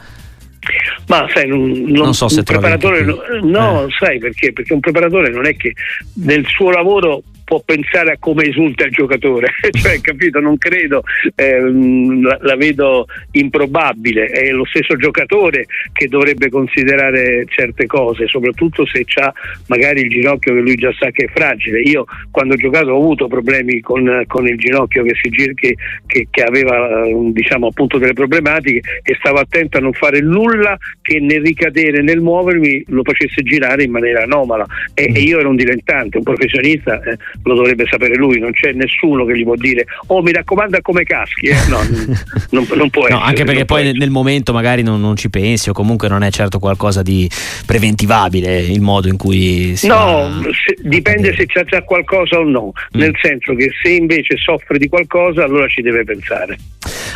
Ma 1.06 1.26
sai, 1.32 1.46
non, 1.46 1.70
non- 1.70 1.90
Non 1.90 2.14
so 2.14 2.28
se 2.28 2.38
un 2.38 2.44
preparatore 2.44 3.02
no, 3.02 3.18
no, 3.42 3.86
Eh. 3.86 3.90
sai 3.98 4.18
perché? 4.18 4.52
Perché 4.52 4.72
un 4.74 4.80
preparatore 4.80 5.30
non 5.30 5.46
è 5.46 5.56
che 5.56 5.72
nel 6.16 6.46
suo 6.46 6.70
lavoro 6.70 7.22
può 7.48 7.62
pensare 7.64 8.12
a 8.12 8.16
come 8.20 8.44
esulta 8.44 8.84
il 8.84 8.90
giocatore, 8.90 9.48
cioè 9.72 9.98
capito? 10.02 10.38
Non 10.38 10.58
credo, 10.58 11.02
ehm, 11.34 12.20
la, 12.20 12.36
la, 12.42 12.56
vedo 12.56 13.06
improbabile, 13.30 14.26
è 14.26 14.50
lo 14.50 14.66
stesso 14.66 14.96
giocatore 14.96 15.64
che 15.94 16.08
dovrebbe 16.08 16.50
considerare 16.50 17.46
certe 17.48 17.86
cose, 17.86 18.26
soprattutto 18.26 18.84
se 18.84 19.02
ha 19.14 19.32
magari 19.68 20.02
il 20.02 20.10
ginocchio 20.10 20.52
che 20.52 20.60
lui 20.60 20.74
già 20.74 20.92
sa 20.98 21.10
che 21.10 21.24
è 21.24 21.28
fragile. 21.28 21.80
Io 21.80 22.04
quando 22.30 22.52
ho 22.52 22.58
giocato 22.58 22.90
ho 22.90 22.98
avuto 22.98 23.28
problemi 23.28 23.80
con, 23.80 24.24
con 24.26 24.46
il 24.46 24.58
ginocchio 24.58 25.02
che, 25.04 25.14
si, 25.22 25.30
che, 25.30 25.74
che, 26.04 26.28
che 26.30 26.42
aveva 26.42 27.06
diciamo 27.32 27.68
appunto 27.68 27.96
delle 27.96 28.12
problematiche 28.12 29.00
e 29.02 29.16
stavo 29.18 29.38
attento 29.38 29.78
a 29.78 29.80
non 29.80 29.94
fare 29.94 30.20
nulla 30.20 30.76
che 31.00 31.18
nel 31.18 31.40
ricadere, 31.40 32.02
nel 32.02 32.20
muovermi 32.20 32.84
lo 32.88 33.02
facesse 33.04 33.40
girare 33.40 33.84
in 33.84 33.90
maniera 33.90 34.24
anomala 34.24 34.66
e, 34.92 35.08
mm. 35.10 35.16
e 35.16 35.20
io 35.20 35.38
ero 35.38 35.48
un 35.48 35.56
dilettante, 35.56 36.18
un 36.18 36.24
professionista 36.24 37.00
eh, 37.00 37.16
lo 37.42 37.54
dovrebbe 37.54 37.86
sapere 37.90 38.14
lui, 38.14 38.38
non 38.38 38.52
c'è 38.52 38.72
nessuno 38.72 39.24
che 39.24 39.36
gli 39.36 39.44
può 39.44 39.54
dire 39.54 39.86
oh 40.06 40.22
mi 40.22 40.32
raccomando 40.32 40.78
come 40.82 41.04
caschi, 41.04 41.46
eh? 41.46 41.56
no, 41.68 41.80
non, 42.50 42.66
non, 42.74 42.90
può 42.90 43.08
no, 43.08 43.20
Anche 43.20 43.44
perché 43.44 43.64
poi 43.64 43.92
nel 43.92 44.10
momento 44.10 44.52
magari 44.52 44.82
non, 44.82 45.00
non, 45.00 45.16
ci 45.16 45.30
pensi 45.30 45.70
o 45.70 45.72
comunque 45.72 46.08
non 46.08 46.22
è 46.22 46.30
certo 46.30 46.58
qualcosa 46.58 47.02
di 47.02 47.28
preventivabile 47.66 48.60
il 48.60 48.80
modo 48.80 49.08
in 49.08 49.16
cui 49.16 49.76
si 49.76 49.86
No, 49.86 50.42
se, 50.42 50.76
dipende 50.80 51.34
se 51.34 51.46
c'è 51.46 51.64
già 51.64 51.82
qualcosa 51.82 52.38
o 52.38 52.44
no, 52.44 52.72
mm. 52.74 53.00
nel 53.00 53.12
senso 53.20 53.54
che 53.54 53.70
se 53.82 53.90
invece 53.90 54.36
soffre 54.36 54.78
di 54.78 54.88
qualcosa 54.88 55.44
allora 55.44 55.66
ci 55.68 55.82
deve 55.82 56.04
pensare. 56.04 56.58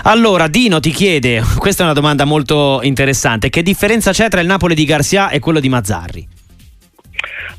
Allora, 0.05 0.49
Dino 0.49 0.81
ti 0.81 0.91
chiede, 0.91 1.43
questa 1.59 1.83
è 1.83 1.85
una 1.85 1.95
domanda 1.95 2.25
molto 2.25 2.81
interessante, 2.83 3.51
che 3.51 3.63
differenza 3.63 4.13
c'è 4.13 4.29
tra 4.29 4.41
il 4.41 4.47
Napoli 4.47 4.75
di 4.75 4.85
Garcia 4.85 5.31
e 5.31 5.39
quello 5.39 5.61
di 5.61 5.69
Mazzarri? 5.69 6.32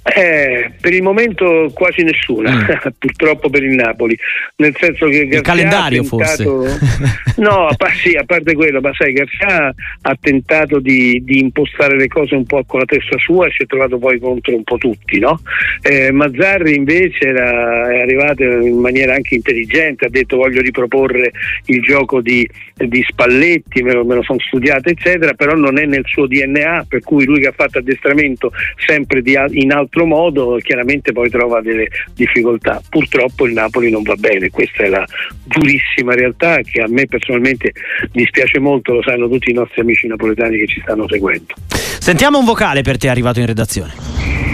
Eh, 0.04 0.72
per 0.80 0.94
il 0.94 1.02
momento 1.02 1.72
quasi 1.74 2.04
nessuna, 2.04 2.52
mm. 2.52 2.92
purtroppo 3.00 3.50
per 3.50 3.64
il 3.64 3.76
Napoli, 3.76 4.18
nel 4.58 4.76
senso 4.78 5.08
che 5.08 5.28
Garcia 5.28 5.38
il 5.38 5.42
calendario 5.42 6.02
tentato... 6.04 6.62
forse. 6.64 7.36
no, 7.42 7.68
a, 7.68 7.76
sì, 8.02 8.16
a 8.16 8.24
parte 8.24 8.54
quello, 8.54 8.82
ma 8.82 8.94
sai, 8.94 9.14
Garcia 9.14 9.74
ha 10.02 10.18
tentato 10.20 10.80
di, 10.80 11.22
di, 11.24 11.40
impostare 11.40 11.98
le 11.98 12.08
cose 12.08 12.36
un 12.36 12.46
po' 12.46 12.64
con 12.66 12.80
la 12.80 12.86
testa 12.86 13.18
sua 13.18 13.48
e 13.48 13.52
si 13.52 13.64
è 13.64 13.66
trovato 13.66 13.98
poi 13.98 14.20
contro 14.20 14.56
un 14.56 14.64
po' 14.64 14.78
tutti, 14.78 15.20
no? 15.20 15.40
eh, 15.82 16.12
Mazzarri 16.12 16.76
invece 16.76 17.28
era, 17.28 17.92
è 17.92 18.02
arrivato 18.02 18.44
in 18.44 18.78
maniera 18.78 19.14
anche 19.16 19.36
intelligente, 19.36 20.06
ha 20.06 20.10
detto 20.10 20.38
voglio 20.38 20.62
riproporre 20.62 21.32
il 21.66 21.82
gioco 21.82 22.22
di, 22.22 22.48
di 22.76 23.04
Spalletti, 23.08 23.84
me 23.84 23.94
lo, 23.94 24.06
me 24.06 24.16
lo 24.16 24.24
sono 24.24 24.40
studiato 24.40 24.90
eccetera, 24.90 25.34
però 25.34 25.56
non 25.56 25.78
è 25.78 25.86
nel 25.86 26.06
suo 26.06 26.28
DNA, 26.28 26.86
per 26.88 27.02
cui 27.02 27.26
lui 27.26 27.42
che 27.42 27.48
ha 27.48 27.54
fatto 27.54 27.80
addestramento 27.80 28.52
sempre 28.86 29.22
di, 29.22 29.36
in 29.54 29.72
altro 29.72 30.06
modo 30.06 30.58
chiaramente 30.62 31.12
poi 31.12 31.30
trova 31.30 31.62
delle 31.62 31.88
difficoltà. 32.14 32.82
Purtroppo 32.90 33.46
il 33.46 33.54
Napoli 33.54 33.90
non 33.90 34.04
va 34.04 34.16
bene, 34.16 34.50
questa 34.50 34.84
è 34.84 34.88
la 34.88 35.06
durissima 35.44 36.14
realtà 36.14 36.58
che 36.62 36.82
a 36.82 36.88
me 36.88 37.06
personalmente 37.06 37.72
dispiace 38.12 38.60
molto, 38.60 38.94
lo 38.94 39.02
sanno 39.04 39.30
tutti 39.30 39.52
i 39.52 39.54
nostri 39.54 39.82
amici 39.82 40.08
napoletani 40.08 40.58
che 40.58 40.68
ci 40.68 40.82
stanno 40.82 41.08
seguendo. 41.08 41.54
Sentiamo 41.70 42.40
un 42.40 42.46
vocale 42.46 42.82
per 42.82 42.98
te 42.98 43.10
arrivato 43.10 43.40
in 43.40 43.46
redazione. 43.46 43.94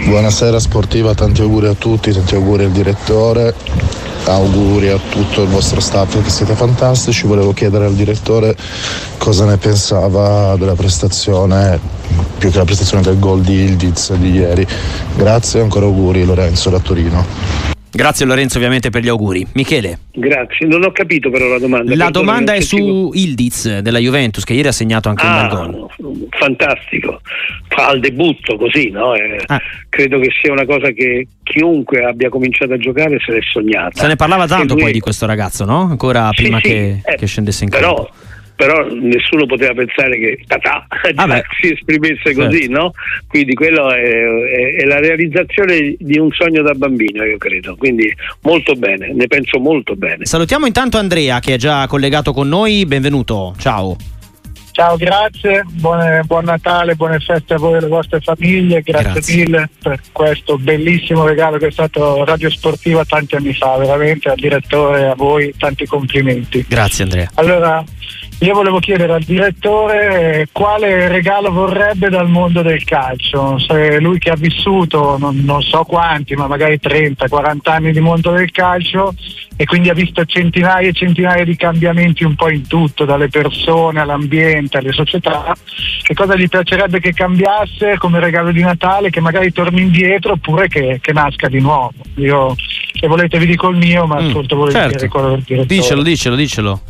Buonasera 0.06 0.58
sportiva, 0.58 1.14
tanti 1.14 1.40
auguri 1.40 1.66
a 1.66 1.74
tutti, 1.74 2.12
tanti 2.12 2.34
auguri 2.34 2.64
al 2.64 2.70
direttore, 2.70 3.54
auguri 4.24 4.88
a 4.88 4.98
tutto 5.08 5.42
il 5.42 5.48
vostro 5.48 5.80
staff 5.80 6.22
che 6.22 6.30
siete 6.30 6.54
fantastici. 6.54 7.26
Volevo 7.26 7.52
chiedere 7.52 7.86
al 7.86 7.94
direttore 7.94 8.56
cosa 9.18 9.44
ne 9.44 9.56
pensava 9.56 10.56
della 10.56 10.74
prestazione, 10.74 11.78
più 12.38 12.50
che 12.50 12.58
la 12.58 12.64
prestazione 12.64 13.02
del 13.02 13.18
gol 13.18 13.40
di 13.40 13.54
Ildiz 13.54 14.12
di 14.14 14.32
ieri. 14.32 14.66
Grazie 15.16 15.60
e 15.60 15.62
ancora 15.62 15.86
auguri 15.86 16.24
Lorenzo 16.24 16.70
da 16.70 16.78
Torino. 16.78 17.79
Grazie 17.92 18.24
Lorenzo 18.24 18.58
ovviamente 18.58 18.90
per 18.90 19.02
gli 19.02 19.08
auguri. 19.08 19.46
Michele. 19.54 19.98
Grazie, 20.12 20.66
non 20.66 20.84
ho 20.84 20.92
capito 20.92 21.30
però 21.30 21.48
la 21.48 21.58
domanda. 21.58 21.96
La 21.96 22.10
domanda 22.10 22.52
è 22.54 22.60
su 22.60 23.10
Ildiz 23.12 23.78
della 23.78 23.98
Juventus 23.98 24.44
che 24.44 24.54
ieri 24.54 24.68
ha 24.68 24.72
segnato 24.72 25.08
anche 25.08 25.26
ah, 25.26 25.30
un 25.30 25.48
bel 25.48 25.56
gol. 25.56 26.26
Fantastico, 26.30 27.20
fa 27.68 27.88
al 27.88 28.00
debutto 28.00 28.56
così, 28.56 28.90
no? 28.90 29.14
Eh, 29.14 29.40
ah. 29.46 29.60
Credo 29.88 30.20
che 30.20 30.30
sia 30.40 30.52
una 30.52 30.64
cosa 30.64 30.90
che 30.90 31.26
chiunque 31.42 32.04
abbia 32.04 32.28
cominciato 32.28 32.74
a 32.74 32.78
giocare 32.78 33.18
se 33.24 33.32
l'è 33.32 33.40
sognata. 33.42 34.00
Se 34.00 34.06
ne 34.06 34.16
parlava 34.16 34.46
tanto 34.46 34.74
lui... 34.74 34.84
poi 34.84 34.92
di 34.92 35.00
questo 35.00 35.26
ragazzo, 35.26 35.64
no? 35.64 35.80
Ancora 35.82 36.30
prima 36.30 36.58
sì, 36.58 36.62
che, 36.62 37.00
sì, 37.02 37.10
eh, 37.10 37.16
che, 37.16 37.26
scendesse 37.26 37.64
in 37.64 37.70
campo. 37.70 37.86
Però 37.86 38.10
però 38.60 38.86
nessuno 38.90 39.46
poteva 39.46 39.72
pensare 39.72 40.18
che 40.18 40.44
Tata 40.46 40.86
ah 41.14 41.42
si 41.58 41.72
esprimesse 41.72 42.34
così, 42.34 42.64
certo. 42.64 42.72
no? 42.72 42.92
Quindi 43.26 43.54
quello 43.54 43.90
è, 43.90 44.02
è, 44.02 44.74
è, 44.82 44.84
la 44.84 44.98
realizzazione 44.98 45.96
di 45.98 46.18
un 46.18 46.30
sogno 46.30 46.60
da 46.60 46.74
bambino, 46.74 47.24
io 47.24 47.38
credo. 47.38 47.74
Quindi 47.76 48.14
molto 48.42 48.74
bene, 48.74 49.14
ne 49.14 49.26
penso 49.28 49.58
molto 49.58 49.96
bene. 49.96 50.26
Salutiamo 50.26 50.66
intanto 50.66 50.98
Andrea 50.98 51.40
che 51.40 51.54
è 51.54 51.56
già 51.56 51.86
collegato 51.86 52.34
con 52.34 52.48
noi, 52.48 52.84
benvenuto, 52.84 53.54
ciao. 53.58 53.96
Ciao, 54.72 54.96
grazie, 54.96 55.64
buone, 55.66 56.22
buon 56.26 56.44
Natale, 56.44 56.94
buone 56.94 57.18
feste 57.18 57.54
a 57.54 57.58
voi 57.58 57.74
e 57.74 57.76
alle 57.78 57.88
vostre 57.88 58.20
famiglie, 58.20 58.82
grazie, 58.82 59.12
grazie, 59.12 59.36
mille 59.36 59.70
per 59.82 60.00
questo 60.12 60.58
bellissimo 60.58 61.26
regalo 61.26 61.58
che 61.58 61.66
è 61.66 61.72
stato 61.72 62.24
Radio 62.24 62.50
Sportiva 62.50 63.04
tanti 63.04 63.34
anni 63.36 63.52
fa, 63.52 63.76
veramente 63.78 64.28
al 64.28 64.36
direttore, 64.36 65.08
a 65.08 65.14
voi 65.14 65.52
tanti 65.58 65.86
complimenti. 65.86 66.64
Grazie 66.68 67.04
Andrea. 67.04 67.30
Allora, 67.34 67.84
io 68.42 68.54
volevo 68.54 68.78
chiedere 68.78 69.12
al 69.12 69.22
direttore 69.22 70.48
quale 70.50 71.08
regalo 71.08 71.52
vorrebbe 71.52 72.08
dal 72.08 72.30
mondo 72.30 72.62
del 72.62 72.84
calcio. 72.84 73.58
Se 73.58 74.00
lui 74.00 74.18
che 74.18 74.30
ha 74.30 74.36
vissuto 74.36 75.18
non, 75.18 75.42
non 75.44 75.60
so 75.60 75.84
quanti, 75.84 76.34
ma 76.34 76.46
magari 76.46 76.80
30-40 76.82 77.58
anni 77.64 77.92
di 77.92 78.00
mondo 78.00 78.30
del 78.30 78.50
calcio 78.50 79.14
e 79.56 79.66
quindi 79.66 79.90
ha 79.90 79.94
visto 79.94 80.24
centinaia 80.24 80.88
e 80.88 80.92
centinaia 80.94 81.44
di 81.44 81.54
cambiamenti 81.54 82.24
un 82.24 82.34
po' 82.34 82.48
in 82.48 82.66
tutto, 82.66 83.04
dalle 83.04 83.28
persone 83.28 84.00
all'ambiente, 84.00 84.78
alle 84.78 84.92
società, 84.92 85.54
che 86.02 86.14
cosa 86.14 86.34
gli 86.34 86.48
piacerebbe 86.48 86.98
che 86.98 87.12
cambiasse 87.12 87.98
come 87.98 88.20
regalo 88.20 88.52
di 88.52 88.62
Natale, 88.62 89.10
che 89.10 89.20
magari 89.20 89.52
torni 89.52 89.82
indietro 89.82 90.32
oppure 90.32 90.66
che, 90.66 90.98
che 91.02 91.12
nasca 91.12 91.48
di 91.48 91.60
nuovo. 91.60 91.92
Io 92.14 92.54
se 92.98 93.06
volete 93.06 93.38
vi 93.38 93.44
dico 93.44 93.68
il 93.68 93.76
mio, 93.76 94.06
ma 94.06 94.18
mm, 94.18 94.28
ascolto 94.28 94.56
volentieri 94.56 94.98
certo. 94.98 95.08
quello 95.08 95.28
del 95.28 95.42
direttore. 95.42 95.78
Dicelo, 95.78 96.02
dicelo, 96.02 96.36
dicelo. 96.36 96.80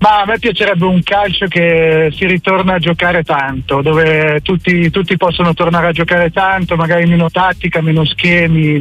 Ma 0.00 0.20
a 0.20 0.24
me 0.26 0.38
piacerebbe 0.38 0.84
un 0.84 1.02
calcio 1.02 1.46
che 1.46 2.12
si 2.14 2.24
ritorna 2.26 2.74
a 2.74 2.78
giocare 2.78 3.24
tanto, 3.24 3.82
dove 3.82 4.40
tutti, 4.42 4.90
tutti, 4.90 5.16
possono 5.16 5.54
tornare 5.54 5.88
a 5.88 5.92
giocare 5.92 6.30
tanto, 6.30 6.76
magari 6.76 7.06
meno 7.06 7.28
tattica, 7.28 7.80
meno 7.80 8.04
schemi, 8.04 8.80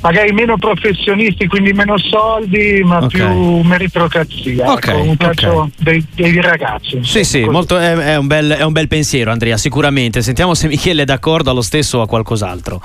magari 0.00 0.32
meno 0.32 0.56
professionisti, 0.56 1.46
quindi 1.48 1.74
meno 1.74 1.98
soldi, 1.98 2.82
ma 2.82 2.96
okay. 2.96 3.08
più 3.08 3.60
meritocrazia. 3.60 4.72
Okay, 4.72 4.94
ecco, 4.94 5.08
un 5.10 5.16
calcio 5.18 5.52
okay. 5.52 5.72
dei, 5.76 6.06
dei, 6.14 6.40
ragazzi. 6.40 7.00
Sì, 7.02 7.24
sì, 7.24 7.44
molto, 7.44 7.76
è, 7.78 7.94
è, 7.94 8.16
un 8.16 8.26
bel, 8.26 8.52
è 8.52 8.64
un 8.64 8.72
bel 8.72 8.88
pensiero 8.88 9.32
Andrea, 9.32 9.58
sicuramente. 9.58 10.22
Sentiamo 10.22 10.54
se 10.54 10.68
Michele 10.68 11.02
è 11.02 11.04
d'accordo 11.04 11.50
allo 11.50 11.62
stesso 11.62 11.98
o 11.98 12.02
a 12.02 12.06
qualcos'altro. 12.06 12.80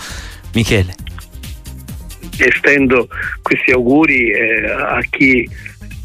Michele. 0.54 0.96
Estendo 2.38 3.08
questi 3.42 3.72
auguri 3.72 4.32
eh, 4.32 4.70
a 4.70 5.00
chi 5.10 5.48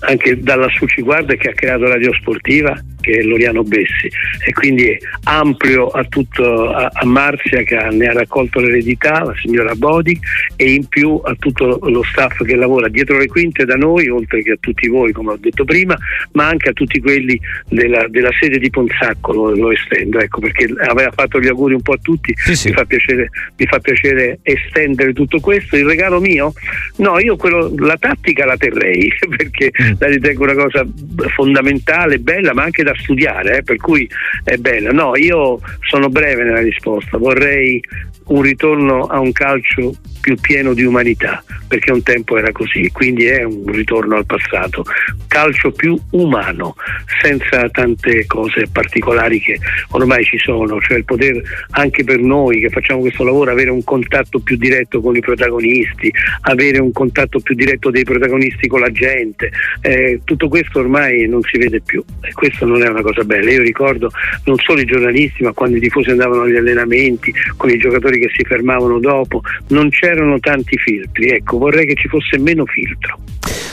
anche 0.07 0.39
dalla 0.41 0.69
Suci 0.69 1.03
Guarda 1.03 1.35
che 1.35 1.51
ha 1.51 1.55
creato 1.55 1.89
Radio 1.89 2.13
Sportiva 2.15 2.75
che 3.05 3.19
è 3.19 3.23
Loriano 3.23 3.63
Bessi 3.63 4.11
e 4.47 4.53
quindi 4.53 4.97
ampio 5.25 5.89
a 5.89 6.05
tutto 6.05 6.71
a, 6.71 6.91
a 6.93 7.05
Marzia 7.05 7.63
che 7.63 7.77
ne 7.93 8.07
ha 8.07 8.13
raccolto 8.13 8.61
l'eredità, 8.61 9.23
la 9.25 9.35
signora 9.37 9.75
Bodi 9.75 10.19
e 10.57 10.73
in 10.73 10.87
più 10.87 11.21
a 11.23 11.35
tutto 11.39 11.79
lo 11.83 12.03
staff 12.03 12.43
che 12.43 12.57
lavora 12.57 12.89
dietro 12.89 13.19
le 13.19 13.27
quinte 13.27 13.65
da 13.65 13.77
noi, 13.77 14.09
oltre 14.09 14.43
che 14.43 14.53
a 14.53 14.57
tutti 14.59 14.89
voi 14.89 15.13
come 15.13 15.33
ho 15.33 15.37
detto 15.37 15.65
prima, 15.65 15.97
ma 16.33 16.49
anche 16.49 16.71
a 16.71 16.73
tutti 16.73 17.01
quelli 17.01 17.39
della, 17.69 18.07
della 18.09 18.31
sede 18.41 18.59
di 18.59 18.71
Ponsacco 18.71 19.33
lo, 19.33 19.55
lo, 19.55 19.71
estendo, 19.71 20.19
ecco 20.19 20.41
perché 20.41 20.67
aveva 20.89 21.11
fatto 21.11 21.41
gli 21.41 21.49
auguri 21.49 21.75
un 21.75 21.83
po' 21.83 21.93
a 21.93 21.99
tutti, 22.01 22.33
sì, 22.37 22.55
sì. 22.55 22.69
Mi, 22.69 22.75
fa 22.75 22.85
piacere, 22.85 23.31
mi, 23.57 23.67
fa 23.67 23.79
piacere, 23.79 24.39
estendere 24.43 25.13
tutto 25.13 25.41
questo. 25.41 25.77
Il 25.77 25.85
regalo 25.85 26.21
mio? 26.21 26.53
No, 26.97 27.19
io 27.19 27.37
quello, 27.37 27.73
la 27.77 27.97
tattica 27.97 28.47
la 28.47 28.57
terrei 28.57 29.13
perché 29.37 29.71
mm. 29.71 29.93
la 29.99 30.07
ritengo 30.07 30.45
una 30.45 30.55
cosa 30.55 30.87
fondamentale, 31.35 32.19
bella, 32.19 32.55
ma 32.55 32.63
anche 32.63 32.83
da 32.83 32.94
studiare, 32.95 33.59
eh, 33.59 33.63
per 33.63 33.77
cui 33.77 34.09
è 34.43 34.57
bella. 34.57 34.91
No, 34.91 35.17
io 35.17 35.59
sono 35.81 36.09
breve 36.09 36.45
nella 36.45 36.61
risposta, 36.61 37.19
vorrei 37.19 37.83
un 38.27 38.43
ritorno 38.43 39.07
a 39.07 39.21
un 39.21 39.33
calcio 39.33 39.93
più 40.25 40.37
pieno 40.37 40.73
di 40.73 40.85
umanità, 40.85 41.45
perché 41.69 41.93
un 41.93 42.03
tempo 42.03 42.39
era 42.39 42.51
così, 42.51 42.91
quindi 42.91 43.27
è 43.27 43.43
un 43.43 43.67
ritorno 43.67 44.17
al 44.17 44.25
passato. 44.25 44.83
Calcio 45.29 45.71
più 45.71 45.99
umano, 46.13 46.77
senza 47.21 47.69
tante 47.69 48.25
cose 48.25 48.67
particolari 48.73 49.39
che 49.39 49.59
ormai 49.91 50.25
ci 50.25 50.39
sono, 50.39 50.81
cioè 50.81 50.97
il 50.97 51.05
poter 51.05 51.43
anche 51.73 52.05
per 52.05 52.21
noi 52.21 52.61
che 52.61 52.71
facciamo 52.71 53.01
questo 53.01 53.23
lavoro 53.23 53.51
avere 53.51 53.69
un 53.69 53.85
contatto 53.85 54.39
più 54.39 54.57
diretto 54.57 55.03
con 55.03 55.15
i 55.15 55.21
protagonisti, 55.21 56.11
avere 56.43 56.79
un 56.79 56.93
contatto 56.93 57.41
più 57.41 57.55
diretto 57.55 57.91
dei 57.91 58.05
protagonisti 58.05 58.67
con 58.67 58.81
la 58.81 58.91
gente, 58.91 59.51
eh, 59.83 60.21
tutto 60.25 60.49
questo 60.49 60.79
ormai 60.79 61.29
non 61.29 61.43
si 61.43 61.59
vede 61.59 61.83
più 61.83 62.03
e 62.23 62.33
questo 62.33 62.65
non 62.65 62.83
è 62.83 62.89
una 62.89 63.03
cosa 63.03 63.25
bella. 63.25 63.51
Io 63.51 63.61
ricordo 63.61 64.11
non 64.45 64.57
solo 64.57 64.81
i 64.81 64.87
giornalisti, 64.87 65.43
ma 65.43 65.53
quando 65.53 65.77
i 65.77 65.81
tifosi 65.81 66.09
andavano 66.09 66.45
agli 66.45 66.57
allenamenti 66.57 67.31
con 67.59 67.69
i 67.69 67.77
giocatori 67.77 68.14
giocatori 68.15 68.19
che 68.19 68.31
si 68.35 68.45
fermavano 68.45 68.99
dopo, 69.01 69.41
non 69.69 69.89
c'erano 69.91 70.39
tanti 70.39 70.77
filtri, 70.79 71.31
ecco 71.31 71.59
vorrei 71.59 71.87
che 71.87 71.95
ci 71.95 72.09
fosse 72.09 72.39
meno 72.39 72.65
filtro. 72.67 73.19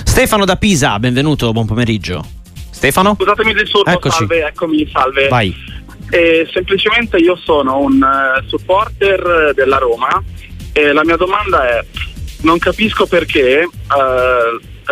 Stefano 0.03 0.45
da 0.45 0.55
Pisa, 0.57 0.97
benvenuto, 0.99 1.51
buon 1.51 1.65
pomeriggio. 1.65 2.23
Stefano? 2.71 3.15
Scusatemi 3.15 3.51
il 3.51 3.57
disturbo, 3.57 3.89
Eccoci. 3.91 4.17
salve, 4.17 4.45
eccomi, 4.47 4.89
salve. 4.91 5.27
Vai. 5.27 5.55
Eh, 6.09 6.47
semplicemente 6.51 7.17
io 7.17 7.35
sono 7.37 7.79
un 7.79 8.01
eh, 8.03 8.43
supporter 8.47 9.53
della 9.53 9.77
Roma 9.77 10.21
e 10.73 10.91
la 10.91 11.03
mia 11.05 11.15
domanda 11.15 11.69
è, 11.69 11.85
non 12.41 12.57
capisco 12.57 13.05
perché 13.05 13.61
eh, 13.61 13.67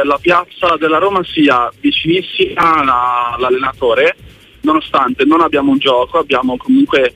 la 0.04 0.18
piazza 0.22 0.78
della 0.80 0.98
Roma 0.98 1.22
sia 1.26 1.70
vicinissima 1.82 2.80
alla- 2.80 3.32
all'allenatore, 3.36 4.16
nonostante 4.62 5.26
non 5.26 5.42
abbiamo 5.42 5.72
un 5.72 5.78
gioco, 5.80 6.20
abbiamo 6.20 6.56
comunque 6.56 7.14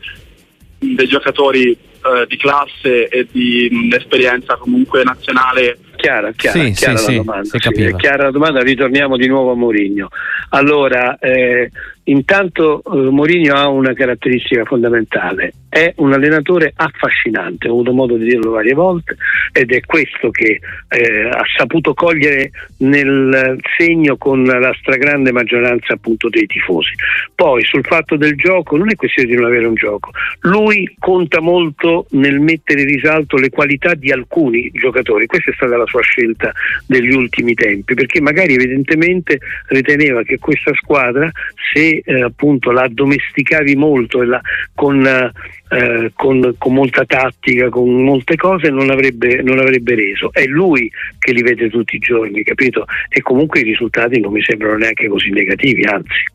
dei 0.80 1.08
giocatori 1.08 1.78
eh, 2.06 2.26
di 2.28 2.38
classe 2.38 3.08
e 3.08 3.28
di 3.32 3.70
mh, 3.72 3.94
esperienza 3.94 4.56
comunque 4.58 5.04
nazionale 5.04 5.78
Chiara, 6.04 6.34
chiara, 6.34 6.60
Sì, 6.60 6.72
chiara 6.72 6.98
sì, 6.98 7.16
la 7.16 7.24
domanda. 7.24 7.44
sì, 7.46 7.82
è 7.82 7.96
chiara 7.96 8.24
la 8.24 8.32
domanda, 8.32 8.62
ritorniamo 8.62 9.16
di 9.16 9.28
nuovo 9.28 9.52
a 9.52 9.56
Mourinho. 9.56 10.10
Allora, 10.50 11.18
eh, 11.18 11.72
intanto 12.04 12.84
eh, 12.84 13.10
Mourinho 13.10 13.56
ha 13.56 13.70
una 13.70 13.94
caratteristica 13.94 14.66
fondamentale, 14.66 15.54
è 15.70 15.94
un 15.98 16.12
allenatore 16.12 16.74
affascinante, 16.76 17.70
ho 17.70 17.72
avuto 17.72 17.94
modo 17.94 18.18
di 18.18 18.26
dirlo 18.26 18.52
varie 18.52 18.74
volte 18.74 19.16
ed 19.54 19.72
è 19.72 19.80
questo 19.80 20.30
che 20.30 20.60
eh, 20.90 21.30
ha 21.30 21.44
saputo 21.58 21.94
cogliere 21.94 22.52
nel 22.80 23.58
segno 23.78 24.18
con 24.18 24.44
la 24.44 24.76
stragrande 24.80 25.32
maggioranza 25.32 25.94
appunto 25.94 26.28
dei 26.28 26.46
tifosi. 26.48 26.92
Poi 27.34 27.64
sul 27.64 27.86
fatto 27.86 28.18
del 28.18 28.36
gioco 28.36 28.76
non 28.76 28.92
è 28.92 28.96
questione 28.96 29.30
di 29.30 29.36
non 29.36 29.46
avere 29.46 29.68
un 29.68 29.76
gioco, 29.76 30.12
lui 30.42 30.94
conta 31.00 31.40
molto 31.40 32.08
nel 32.12 32.42
mettere 32.42 32.82
in 32.82 32.88
risalto 32.88 33.38
le 33.38 33.50
qualità 33.50 33.94
di 33.96 34.12
alcuni 34.12 34.70
giocatori, 34.74 35.26
questa 35.28 35.50
è 35.50 35.54
stata 35.54 35.78
la 35.78 35.86
sua 35.94 36.02
scelta 36.02 36.52
degli 36.88 37.14
ultimi 37.14 37.54
tempi, 37.54 37.94
perché 37.94 38.20
magari 38.20 38.56
evidentemente 38.56 39.38
riteneva 39.68 40.24
che 40.24 40.40
questa 40.40 40.74
squadra 40.74 41.30
se 41.72 42.02
eh, 42.04 42.22
appunto 42.22 42.72
la 42.72 42.84
addomesticavi 42.84 43.76
molto 43.76 44.24
e 44.24 44.26
la, 44.26 44.42
con, 44.74 45.06
eh, 45.06 46.12
con, 46.16 46.56
con 46.58 46.74
molta 46.74 47.06
tattica, 47.06 47.70
con 47.70 48.04
molte 48.04 48.36
cose 48.36 48.70
non 48.70 48.90
avrebbe, 48.90 49.42
non 49.44 49.60
avrebbe 49.60 49.96
reso. 49.96 50.32
È 50.34 50.46
lui 50.46 50.90
che 51.20 51.32
li 51.32 51.44
vede 51.44 51.70
tutti 51.70 51.96
i 51.96 52.00
giorni, 52.00 52.44
capito? 52.44 52.86
E 53.10 53.22
comunque 53.22 53.60
i 53.60 53.64
risultati 53.64 54.20
non 54.20 54.32
mi 54.32 54.42
sembrano 54.42 54.78
neanche 54.78 55.08
così 55.08 55.30
negativi, 55.30 55.84
anzi. 55.84 56.32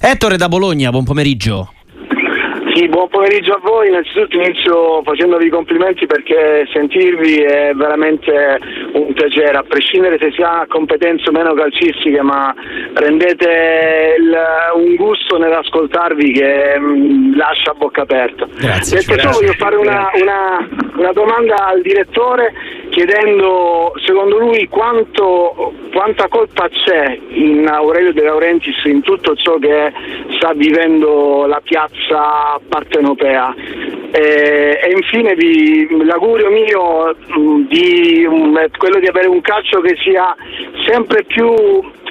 Ettore 0.00 0.36
da 0.36 0.48
Bologna, 0.48 0.90
buon 0.90 1.04
pomeriggio. 1.04 1.72
Sì, 2.78 2.86
buon 2.86 3.08
pomeriggio 3.08 3.54
a 3.54 3.60
voi. 3.60 3.88
Innanzitutto 3.88 4.36
inizio 4.36 5.02
facendovi 5.02 5.46
i 5.46 5.50
complimenti 5.50 6.06
perché 6.06 6.64
sentirvi 6.72 7.38
è 7.42 7.72
veramente 7.74 8.60
un 8.92 9.12
piacere, 9.14 9.56
a 9.58 9.64
prescindere 9.66 10.16
se 10.20 10.30
si 10.30 10.42
ha 10.42 10.64
competenze 10.68 11.28
o 11.28 11.32
meno 11.32 11.54
calcistiche, 11.54 12.22
ma 12.22 12.54
rendete 12.94 14.14
il- 14.20 14.36
un 14.76 14.94
gusto 14.94 15.38
nell'ascoltarvi 15.38 16.30
che 16.30 16.78
mm, 16.78 17.34
lascia 17.36 17.72
a 17.72 17.74
bocca 17.74 18.02
aperta. 18.02 18.46
Grazie. 18.60 18.98
Detto 18.98 19.16
ciò 19.16 19.30
voglio 19.32 19.54
fare 19.54 19.74
una, 19.74 20.10
una- 20.14 20.68
una 20.98 21.12
domanda 21.12 21.66
al 21.66 21.80
direttore 21.82 22.52
chiedendo 22.90 23.92
secondo 24.06 24.38
lui 24.38 24.66
quanto, 24.68 25.72
quanta 25.92 26.26
colpa 26.28 26.68
c'è 26.68 27.18
in 27.30 27.66
Aurelio 27.68 28.12
De 28.12 28.22
Laurentiis 28.22 28.84
in 28.84 29.02
tutto 29.02 29.34
ciò 29.36 29.58
che 29.58 29.92
sta 30.36 30.52
vivendo 30.54 31.44
la 31.46 31.60
piazza 31.62 32.58
partenopea. 32.68 33.54
Eh, 34.10 34.80
e 34.82 34.90
infine 34.92 35.34
vi- 35.34 35.86
l'augurio 36.04 36.50
mio 36.50 37.14
mh, 37.14 37.66
di 37.68 38.26
mh, 38.26 38.56
è 38.56 38.70
quello 38.76 38.98
di 38.98 39.06
avere 39.06 39.28
un 39.28 39.40
calcio 39.40 39.80
che 39.80 39.96
sia 40.02 40.34
sempre 40.86 41.24
più 41.24 41.52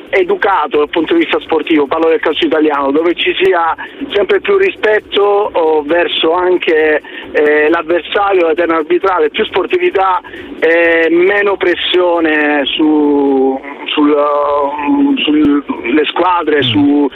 educato 0.10 0.78
dal 0.78 0.90
punto 0.90 1.14
di 1.14 1.22
vista 1.22 1.40
sportivo, 1.42 1.86
parlo 1.86 2.10
del 2.10 2.20
calcio 2.20 2.46
italiano, 2.46 2.92
dove 2.92 3.14
ci 3.16 3.34
sia 3.42 3.76
sempre 4.14 4.40
più 4.40 4.58
rispetto 4.58 5.22
oh, 5.22 5.82
verso 5.84 6.34
anche 6.34 7.02
eh, 7.32 7.70
l'avversario, 7.70 8.48
la 8.48 8.54
terna 8.54 8.78
arbitrale, 8.78 9.30
più 9.30 9.44
sportività 9.46 10.22
e 10.60 11.08
meno 11.10 11.58
pressione 11.58 12.64
su, 12.66 13.60
sul, 13.86 14.10
uh, 14.10 15.18
sulle 15.18 16.06
squadre, 16.06 16.62
sui 16.62 17.10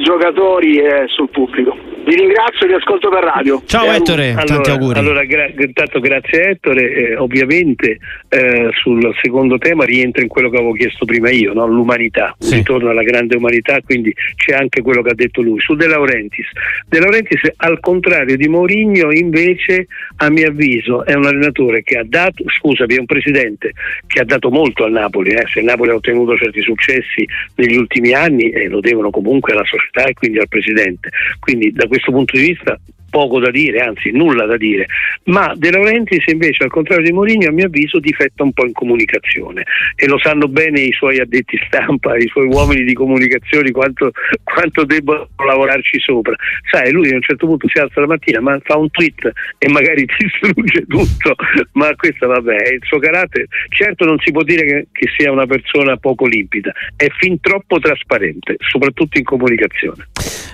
giocatori 0.00 0.76
e 0.78 1.04
sul 1.08 1.28
pubblico. 1.28 1.87
Vi 2.08 2.14
ringrazio 2.14 2.64
e 2.64 2.68
vi 2.68 2.74
ascolto 2.74 3.10
per 3.10 3.22
radio. 3.22 3.62
Ciao 3.66 3.84
E 3.84 3.88
a 3.90 3.94
Ettore, 3.96 4.30
Eh, 4.30 4.34
tanti 4.34 4.52
allora, 4.52 4.72
auguri. 4.72 4.98
allora, 4.98 5.24
gra- 5.24 5.52
intanto 5.58 6.00
grazie 6.00 6.48
Ettore, 6.52 6.90
Eh, 6.90 7.16
ovviamente 7.16 7.98
eh, 8.30 8.70
sul 8.80 9.14
secondo 9.20 9.58
tema 9.58 9.84
rientra 9.84 10.22
in 10.22 10.28
quello 10.28 10.48
che 10.48 10.56
avevo 10.56 10.72
chiesto 10.72 11.04
prima 11.04 11.28
io, 11.28 11.52
no? 11.52 11.66
l'umanità, 11.66 12.34
Sì. 12.38 12.54
ritorno 12.56 12.88
alla 12.88 13.02
grande 13.02 13.36
umanità, 13.36 13.82
quindi 13.84 14.10
c'è 14.36 14.54
anche 14.54 14.80
quello 14.80 15.02
che 15.02 15.10
ha 15.10 15.14
detto 15.14 15.42
lui. 15.42 15.60
Su 15.60 15.74
De 15.74 15.86
Laurentiis, 15.86 16.46
De 16.88 16.98
Laurentiis 16.98 17.42
al 17.56 17.78
contrario 17.80 18.38
di 18.38 18.48
Mourinho 18.48 19.12
invece 19.12 19.88
a 20.16 20.30
mio 20.30 20.48
avviso 20.48 21.04
è 21.04 21.12
un 21.12 21.26
allenatore 21.26 21.82
che 21.82 21.98
ha 21.98 22.04
dato, 22.06 22.42
scusami, 22.46 22.94
è 22.94 22.98
un 23.00 23.04
presidente 23.06 23.72
che 24.06 24.20
ha 24.20 24.24
dato 24.24 24.48
molto 24.48 24.84
al 24.84 24.92
Napoli, 24.92 25.32
eh. 25.32 25.44
se 25.52 25.58
il 25.58 25.66
Napoli 25.66 25.90
ha 25.90 25.94
ottenuto 25.96 26.38
certi 26.38 26.62
successi 26.62 27.28
negli 27.56 27.76
ultimi 27.76 28.14
anni 28.14 28.48
eh, 28.48 28.66
lo 28.68 28.80
devono 28.80 29.10
comunque 29.10 29.52
alla 29.52 29.64
società 29.66 30.04
e 30.08 30.14
quindi 30.14 30.38
al 30.38 30.48
presidente, 30.48 31.10
quindi 31.38 31.70
da 31.70 31.80
questo 31.86 31.96
punto 32.04 32.36
di 32.36 32.46
vista 32.46 32.78
poco 33.10 33.40
da 33.40 33.50
dire, 33.50 33.80
anzi 33.80 34.10
nulla 34.10 34.44
da 34.44 34.56
dire, 34.56 34.86
ma 35.24 35.52
De 35.56 35.70
Laurentiis 35.70 36.24
invece 36.26 36.64
al 36.64 36.70
contrario 36.70 37.04
di 37.04 37.12
Mourinho 37.12 37.48
a 37.48 37.52
mio 37.52 37.66
avviso 37.66 37.98
difetta 37.98 38.42
un 38.42 38.52
po' 38.52 38.66
in 38.66 38.72
comunicazione 38.72 39.64
e 39.96 40.06
lo 40.06 40.18
sanno 40.18 40.48
bene 40.48 40.80
i 40.80 40.92
suoi 40.92 41.18
addetti 41.18 41.58
stampa, 41.66 42.16
i 42.16 42.28
suoi 42.28 42.46
uomini 42.46 42.84
di 42.84 42.92
comunicazione 42.94 43.70
quanto, 43.70 44.10
quanto 44.44 44.84
debbono 44.84 45.28
lavorarci 45.36 45.98
sopra. 46.00 46.34
Sai, 46.70 46.92
lui 46.92 47.10
a 47.10 47.14
un 47.14 47.22
certo 47.22 47.46
punto 47.46 47.68
si 47.68 47.78
alza 47.78 48.00
la 48.00 48.06
mattina, 48.06 48.40
ma 48.40 48.58
fa 48.62 48.76
un 48.76 48.90
tweet 48.90 49.32
e 49.58 49.68
magari 49.68 50.06
distrugge 50.16 50.84
tutto, 50.86 51.34
ma 51.72 51.94
questo 51.96 52.26
vabbè 52.26 52.56
è 52.56 52.72
il 52.74 52.82
suo 52.82 52.98
carattere. 52.98 53.46
Certo 53.68 54.04
non 54.04 54.18
si 54.18 54.30
può 54.30 54.42
dire 54.42 54.64
che, 54.64 54.86
che 54.92 55.08
sia 55.16 55.32
una 55.32 55.46
persona 55.46 55.96
poco 55.96 56.26
limpida, 56.26 56.72
è 56.96 57.06
fin 57.18 57.40
troppo 57.40 57.78
trasparente, 57.78 58.56
soprattutto 58.58 59.18
in 59.18 59.24
comunicazione. 59.24 60.08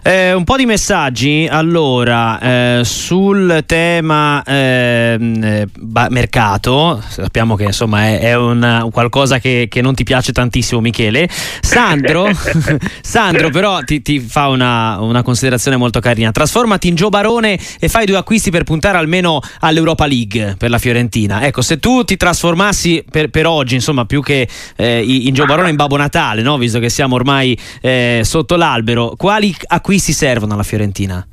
Eh, 0.07 0.35
un 0.35 0.45
po' 0.45 0.57
di 0.57 0.67
messaggi. 0.67 1.49
Allora 1.51 2.39
eh, 2.39 2.81
sul 2.85 3.63
tema 3.65 4.43
ehm, 4.45 5.43
eh, 5.43 5.67
ba- 5.79 6.09
mercato 6.11 7.03
sappiamo 7.09 7.57
che 7.57 7.65
insomma 7.65 8.05
è, 8.09 8.19
è 8.21 8.37
una- 8.37 8.87
qualcosa 8.93 9.39
che, 9.39 9.67
che 9.71 9.81
non 9.81 9.95
ti 9.95 10.05
piace 10.05 10.33
tantissimo 10.33 10.83
Michele. 10.83 11.27
Sandro, 11.63 12.29
Sandro 13.01 13.49
però 13.49 13.81
ti, 13.81 14.03
ti 14.03 14.21
fa 14.21 14.49
una, 14.49 15.01
una 15.01 15.23
considerazione 15.23 15.79
molto 15.79 16.01
carina. 16.01 16.31
Trasformati 16.33 16.89
in 16.89 16.97
Gio 16.97 17.09
Barone 17.09 17.59
e 17.81 17.89
fai 17.89 18.05
due 18.05 18.19
acquisti 18.19 18.51
per 18.51 18.65
puntare 18.65 18.99
almeno 18.99 19.41
all'Europa 19.61 20.05
League 20.05 20.57
per 20.59 20.69
la 20.69 20.79
Fiorentina. 20.79 21.47
Ecco 21.47 21.63
se 21.63 21.79
tu 21.79 22.05
ti 22.05 22.19
trasformassi 22.19 23.03
per, 23.11 23.31
per 23.31 23.47
oggi 23.47 23.75
insomma 23.77 24.05
più 24.05 24.21
che 24.21 24.47
eh, 24.77 25.03
in 25.03 25.33
Gio 25.33 25.47
Barone 25.47 25.71
in 25.71 25.77
Babbo 25.77 25.97
Natale 25.97 26.43
no? 26.43 26.59
visto 26.59 26.79
che 26.79 26.91
siamo 26.91 27.15
ormai 27.15 27.59
eh, 27.81 28.21
sotto 28.23 28.57
l'albero 28.57 29.15
quali 29.17 29.57
acquisti 29.69 29.93
servono 29.99 30.55
alla 30.55 30.63
Fiorentina? 30.63 31.27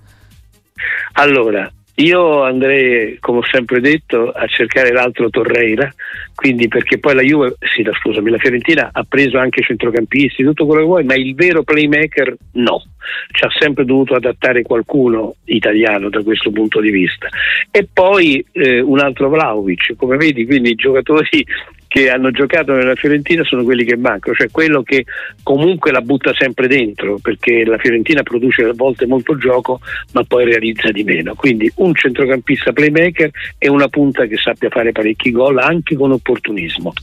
Allora, 1.13 1.71
io 1.95 2.43
andrei, 2.43 3.17
come 3.19 3.39
ho 3.39 3.45
sempre 3.51 3.79
detto, 3.79 4.29
a 4.31 4.47
cercare 4.47 4.91
l'altro 4.91 5.29
Torreira, 5.29 5.93
quindi 6.33 6.67
perché 6.67 6.97
poi 6.97 7.13
la 7.13 7.21
Juve, 7.21 7.55
sì, 7.75 7.83
la- 7.83 7.91
scusami, 7.93 8.31
la 8.31 8.37
Fiorentina 8.37 8.89
ha 8.91 9.03
preso 9.03 9.37
anche 9.37 9.61
centrocampisti, 9.61 10.43
tutto 10.43 10.65
quello 10.65 10.81
che 10.81 10.87
vuoi, 10.87 11.03
ma 11.03 11.15
il 11.15 11.35
vero 11.35 11.63
playmaker 11.63 12.35
no. 12.53 12.83
Ci 13.31 13.43
ha 13.43 13.49
sempre 13.59 13.85
dovuto 13.85 14.15
adattare 14.15 14.61
qualcuno 14.61 15.35
italiano 15.45 16.09
da 16.09 16.23
questo 16.23 16.49
punto 16.49 16.79
di 16.79 16.89
vista. 16.89 17.27
E 17.69 17.87
poi 17.91 18.43
eh, 18.53 18.79
un 18.79 18.99
altro 18.99 19.29
Vlaovic, 19.29 19.95
come 19.95 20.17
vedi, 20.17 20.45
quindi 20.45 20.71
i 20.71 20.75
giocatori 20.75 21.45
che 21.91 22.09
hanno 22.09 22.31
giocato 22.31 22.71
nella 22.71 22.95
Fiorentina 22.95 23.43
sono 23.43 23.65
quelli 23.65 23.83
che 23.83 23.97
mancano, 23.97 24.33
cioè 24.33 24.49
quello 24.49 24.81
che 24.81 25.03
comunque 25.43 25.91
la 25.91 25.99
butta 25.99 26.31
sempre 26.33 26.69
dentro, 26.69 27.19
perché 27.21 27.65
la 27.65 27.77
Fiorentina 27.77 28.23
produce 28.23 28.63
a 28.63 28.71
volte 28.73 29.05
molto 29.05 29.35
gioco, 29.35 29.81
ma 30.13 30.23
poi 30.23 30.45
realizza 30.45 30.89
di 30.89 31.03
meno. 31.03 31.35
Quindi 31.35 31.69
un 31.75 31.93
centrocampista 31.93 32.71
playmaker 32.71 33.29
e 33.57 33.67
una 33.67 33.89
punta 33.89 34.25
che 34.25 34.37
sappia 34.37 34.69
fare 34.69 34.93
parecchi 34.93 35.31
gol 35.31 35.57
anche 35.57 35.97
con 35.97 36.13
opportunismo. 36.13 36.93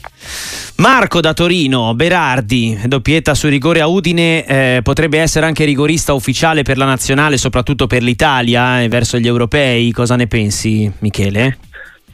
Marco 0.77 1.20
da 1.20 1.35
Torino, 1.35 1.92
Berardi, 1.94 2.79
doppietta 2.87 3.35
su 3.35 3.48
rigore 3.48 3.83
a 3.83 3.88
Udine, 3.88 4.46
eh, 4.46 4.81
potrebbe 4.83 5.18
essere 5.18 5.44
anche 5.44 5.66
rigorista 5.66 6.14
ufficiale 6.14 6.62
per 6.62 6.79
la 6.79 6.87
nazionale, 6.87 7.37
soprattutto 7.37 7.87
per 7.87 8.03
l'Italia 8.03 8.81
e 8.81 8.88
verso 8.88 9.18
gli 9.18 9.27
europei. 9.27 9.92
Cosa 9.92 10.16
ne 10.16 10.27
pensi, 10.27 10.90
Michele? 11.01 11.59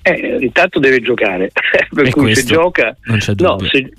Eh, 0.06 0.36
intanto 0.40 0.78
deve 0.78 1.00
giocare, 1.00 1.50
per 1.94 2.06
E 2.06 2.10
cui 2.10 2.34
se 2.34 2.44
gioca, 2.44 2.94
no, 3.04 3.58
se, 3.60 3.90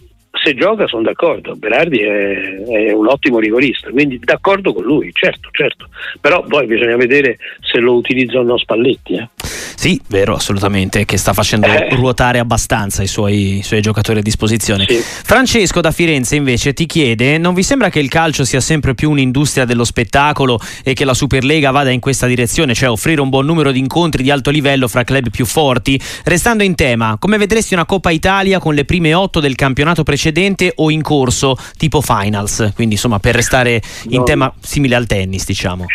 se 0.45 0.53
gioca 0.53 0.85
sono 0.85 1.01
d'accordo, 1.01 1.55
Berardi 1.55 2.01
è, 2.01 2.55
è 2.67 2.91
un 2.93 3.07
ottimo 3.07 3.39
rigorista, 3.39 3.89
quindi 3.89 4.19
d'accordo 4.23 4.73
con 4.73 4.83
lui, 4.83 5.09
certo, 5.11 5.49
certo, 5.51 5.87
però 6.21 6.43
poi 6.43 6.67
bisogna 6.67 6.95
vedere 6.95 7.37
se 7.61 7.79
lo 7.79 7.95
utilizza 7.95 8.37
o 8.37 8.43
no 8.43 8.55
Spalletti. 8.55 9.15
Eh. 9.15 9.29
Sì, 9.75 9.99
vero, 10.07 10.35
assolutamente, 10.35 11.03
che 11.05 11.17
sta 11.17 11.33
facendo 11.33 11.65
eh. 11.65 11.89
ruotare 11.95 12.37
abbastanza 12.37 13.01
i 13.01 13.07
suoi, 13.07 13.57
i 13.57 13.63
suoi, 13.63 13.81
giocatori 13.81 14.19
a 14.19 14.21
disposizione. 14.21 14.85
Sì. 14.87 14.99
Francesco 15.01 15.81
da 15.81 15.91
Firenze 15.91 16.35
invece 16.35 16.73
ti 16.73 16.85
chiede, 16.85 17.39
non 17.39 17.55
vi 17.55 17.63
sembra 17.63 17.89
che 17.89 17.99
il 17.99 18.09
calcio 18.09 18.45
sia 18.45 18.61
sempre 18.61 18.93
più 18.93 19.09
un'industria 19.09 19.65
dello 19.65 19.83
spettacolo 19.83 20.59
e 20.83 20.93
che 20.93 21.05
la 21.05 21.13
Superlega 21.15 21.71
vada 21.71 21.89
in 21.89 21.99
questa 21.99 22.27
direzione, 22.27 22.75
cioè 22.75 22.89
offrire 22.89 23.21
un 23.21 23.29
buon 23.29 23.45
numero 23.45 23.71
di 23.71 23.79
incontri 23.79 24.21
di 24.21 24.29
alto 24.29 24.51
livello 24.51 24.87
fra 24.87 25.03
club 25.03 25.31
più 25.31 25.45
forti? 25.45 25.99
Restando 26.23 26.61
in 26.61 26.75
tema, 26.75 27.17
come 27.19 27.37
vedresti 27.37 27.73
una 27.73 27.85
Coppa 27.85 28.11
Italia 28.11 28.59
con 28.59 28.75
le 28.75 28.85
prime 28.85 29.13
otto 29.15 29.39
del 29.39 29.55
campionato 29.55 30.03
precedente 30.03 30.34
o 30.75 30.91
in 30.91 31.01
corso, 31.01 31.57
tipo 31.77 32.01
finals? 32.01 32.71
Quindi 32.75 32.95
insomma 32.95 33.19
per 33.19 33.35
restare 33.35 33.81
in 34.09 34.19
no. 34.19 34.23
tema 34.23 34.53
simile 34.59 34.95
al 34.95 35.05
tennis, 35.05 35.45
diciamo. 35.45 35.85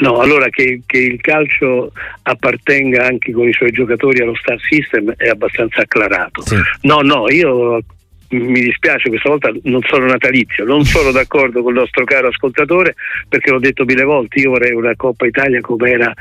No, 0.00 0.18
allora 0.20 0.48
che, 0.48 0.82
che 0.86 0.98
il 0.98 1.20
calcio 1.20 1.92
appartenga 2.22 3.04
anche 3.06 3.32
con 3.32 3.48
i 3.48 3.52
suoi 3.52 3.70
giocatori 3.72 4.22
allo 4.22 4.36
star 4.36 4.58
system 4.60 5.12
è 5.16 5.28
abbastanza 5.28 5.82
acclarato. 5.82 6.42
Sì. 6.46 6.56
No, 6.82 7.00
no, 7.00 7.28
io 7.30 7.80
mi 8.38 8.60
dispiace, 8.60 9.08
questa 9.08 9.28
volta 9.28 9.52
non 9.64 9.82
sono 9.82 10.06
natalizio, 10.06 10.64
non 10.64 10.84
sono 10.84 11.10
d'accordo 11.10 11.62
con 11.62 11.72
il 11.72 11.80
nostro 11.80 12.04
caro 12.04 12.28
ascoltatore 12.28 12.94
perché 13.28 13.50
l'ho 13.50 13.58
detto 13.58 13.84
mille 13.84 14.04
volte, 14.04 14.40
io 14.40 14.50
vorrei 14.50 14.72
una 14.72 14.94
Coppa 14.96 15.26
Italia 15.26 15.60
come 15.60 15.90
era 15.90 16.14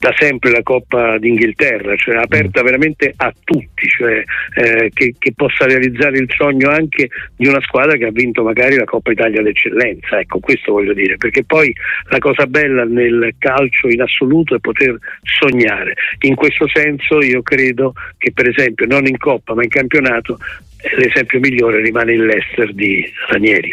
da 0.00 0.14
sempre 0.18 0.50
la 0.50 0.62
Coppa 0.62 1.18
d'Inghilterra, 1.18 1.94
cioè 1.94 2.16
aperta 2.16 2.62
veramente 2.62 3.12
a 3.14 3.34
tutti, 3.44 3.86
cioè, 3.86 4.24
eh, 4.54 4.90
che, 4.94 5.14
che, 5.18 5.32
possa 5.36 5.66
realizzare 5.66 6.16
il 6.16 6.32
sogno 6.34 6.70
anche 6.70 7.10
di 7.36 7.46
una 7.46 7.60
squadra 7.60 7.98
che 7.98 8.06
ha 8.06 8.10
vinto 8.10 8.42
magari 8.42 8.76
la 8.76 8.84
Coppa 8.84 9.10
Italia 9.10 9.42
d'eccellenza, 9.42 10.18
ecco 10.18 10.40
questo 10.40 10.72
voglio 10.72 10.94
dire, 10.94 11.18
perché 11.18 11.44
poi 11.44 11.70
la 12.08 12.18
cosa 12.18 12.46
bella 12.46 12.84
nel 12.84 13.34
calcio 13.38 13.88
in 13.88 14.00
assoluto 14.00 14.54
è 14.54 14.58
poter 14.58 14.96
sognare. 15.22 15.92
In 16.20 16.34
questo 16.34 16.66
senso 16.72 17.20
io 17.20 17.42
credo 17.42 17.92
che 18.16 18.32
per 18.32 18.48
esempio 18.48 18.86
non 18.86 19.06
in 19.06 19.18
Coppa 19.18 19.52
ma 19.52 19.62
in 19.62 19.68
campionato 19.68 20.38
l'esempio 20.96 21.40
migliore 21.40 21.80
rimane 21.82 22.12
il 22.12 22.24
Leicester 22.24 22.72
di 22.72 23.04
Ranieri. 23.28 23.72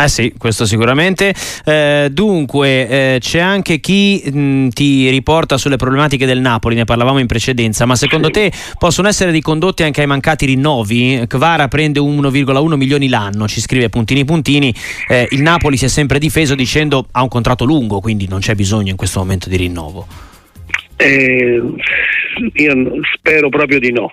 Eh 0.00 0.06
sì, 0.06 0.32
questo 0.38 0.64
sicuramente. 0.64 1.34
Eh, 1.64 2.08
dunque, 2.12 2.88
eh, 2.88 3.18
c'è 3.18 3.40
anche 3.40 3.80
chi 3.80 4.22
mh, 4.30 4.68
ti 4.68 5.10
riporta 5.10 5.58
sulle 5.58 5.74
problematiche 5.74 6.24
del 6.24 6.38
Napoli, 6.38 6.76
ne 6.76 6.84
parlavamo 6.84 7.18
in 7.18 7.26
precedenza, 7.26 7.84
ma 7.84 7.96
secondo 7.96 8.30
te 8.30 8.52
possono 8.78 9.08
essere 9.08 9.32
ricondotti 9.32 9.82
anche 9.82 10.02
ai 10.02 10.06
mancati 10.06 10.46
rinnovi? 10.46 11.24
Kvara 11.26 11.66
prende 11.66 11.98
1,1 11.98 12.76
milioni 12.76 13.08
l'anno, 13.08 13.48
ci 13.48 13.60
scrive 13.60 13.88
puntini 13.88 14.24
puntini. 14.24 14.72
Eh, 15.08 15.26
il 15.32 15.42
Napoli 15.42 15.76
si 15.76 15.86
è 15.86 15.88
sempre 15.88 16.20
difeso 16.20 16.54
dicendo 16.54 17.08
ha 17.10 17.22
un 17.22 17.28
contratto 17.28 17.64
lungo, 17.64 17.98
quindi 17.98 18.28
non 18.28 18.38
c'è 18.38 18.54
bisogno 18.54 18.90
in 18.90 18.96
questo 18.96 19.18
momento 19.18 19.48
di 19.48 19.56
rinnovo. 19.56 20.06
Eh, 20.94 21.60
io 22.52 22.74
spero 23.16 23.48
proprio 23.48 23.80
di 23.80 23.90
no 23.90 24.12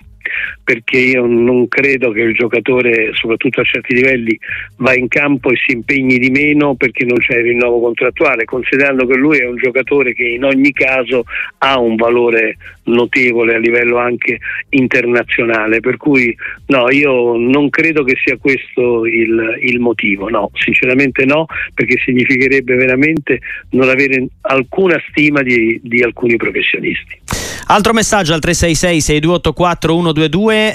perché 0.63 0.97
io 0.97 1.25
non 1.25 1.67
credo 1.67 2.11
che 2.11 2.21
il 2.21 2.33
giocatore, 2.33 3.11
soprattutto 3.13 3.61
a 3.61 3.63
certi 3.63 3.93
livelli, 3.93 4.37
va 4.77 4.95
in 4.95 5.07
campo 5.07 5.51
e 5.51 5.55
si 5.65 5.73
impegni 5.73 6.17
di 6.17 6.29
meno 6.29 6.75
perché 6.75 7.05
non 7.05 7.17
c'è 7.17 7.37
il 7.37 7.43
rinnovo 7.43 7.79
contrattuale, 7.79 8.45
considerando 8.45 9.05
che 9.05 9.15
lui 9.15 9.37
è 9.37 9.47
un 9.47 9.57
giocatore 9.57 10.13
che 10.13 10.23
in 10.23 10.43
ogni 10.43 10.71
caso 10.71 11.23
ha 11.59 11.79
un 11.79 11.95
valore 11.95 12.57
notevole 12.85 13.55
a 13.55 13.59
livello 13.59 13.97
anche 13.97 14.39
internazionale, 14.69 15.79
per 15.79 15.97
cui 15.97 16.35
no, 16.67 16.89
io 16.89 17.35
non 17.37 17.69
credo 17.69 18.03
che 18.03 18.15
sia 18.23 18.37
questo 18.37 19.05
il, 19.05 19.59
il 19.61 19.79
motivo, 19.79 20.29
no, 20.29 20.51
sinceramente 20.53 21.25
no, 21.25 21.45
perché 21.73 21.97
significherebbe 22.03 22.75
veramente 22.75 23.39
non 23.71 23.89
avere 23.89 24.27
alcuna 24.41 25.01
stima 25.09 25.41
di, 25.41 25.79
di 25.83 26.01
alcuni 26.01 26.35
professionisti. 26.35 27.19
Altro 27.67 27.93
messaggio 27.93 28.33
al 28.33 28.39
366 28.39 29.01
6284 29.01 29.93
122 29.93 30.24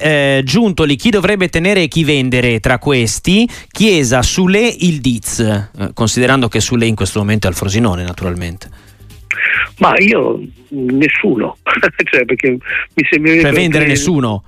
eh, 0.02 0.42
Giuntoli, 0.44 0.96
chi 0.96 1.10
dovrebbe 1.10 1.48
tenere 1.48 1.82
e 1.82 1.88
chi 1.88 2.04
vendere 2.04 2.60
tra 2.60 2.78
questi? 2.78 3.48
Chiesa, 3.70 4.22
Sule, 4.22 4.60
il 4.66 5.00
Diz, 5.00 5.40
eh, 5.40 5.90
considerando 5.94 6.48
che 6.48 6.60
Sule 6.60 6.86
in 6.86 6.94
questo 6.94 7.18
momento 7.18 7.46
è 7.46 7.50
al 7.50 7.56
Frosinone 7.56 8.02
naturalmente. 8.02 8.68
Ma 9.78 9.94
io 9.98 10.40
nessuno, 10.68 11.56
cioè 12.10 12.24
perché 12.24 12.50
mi 12.50 13.06
sembra... 13.08 13.40
Cioè 13.40 13.52
vendere 13.52 13.84
che... 13.84 13.90
nessuno? 13.90 14.44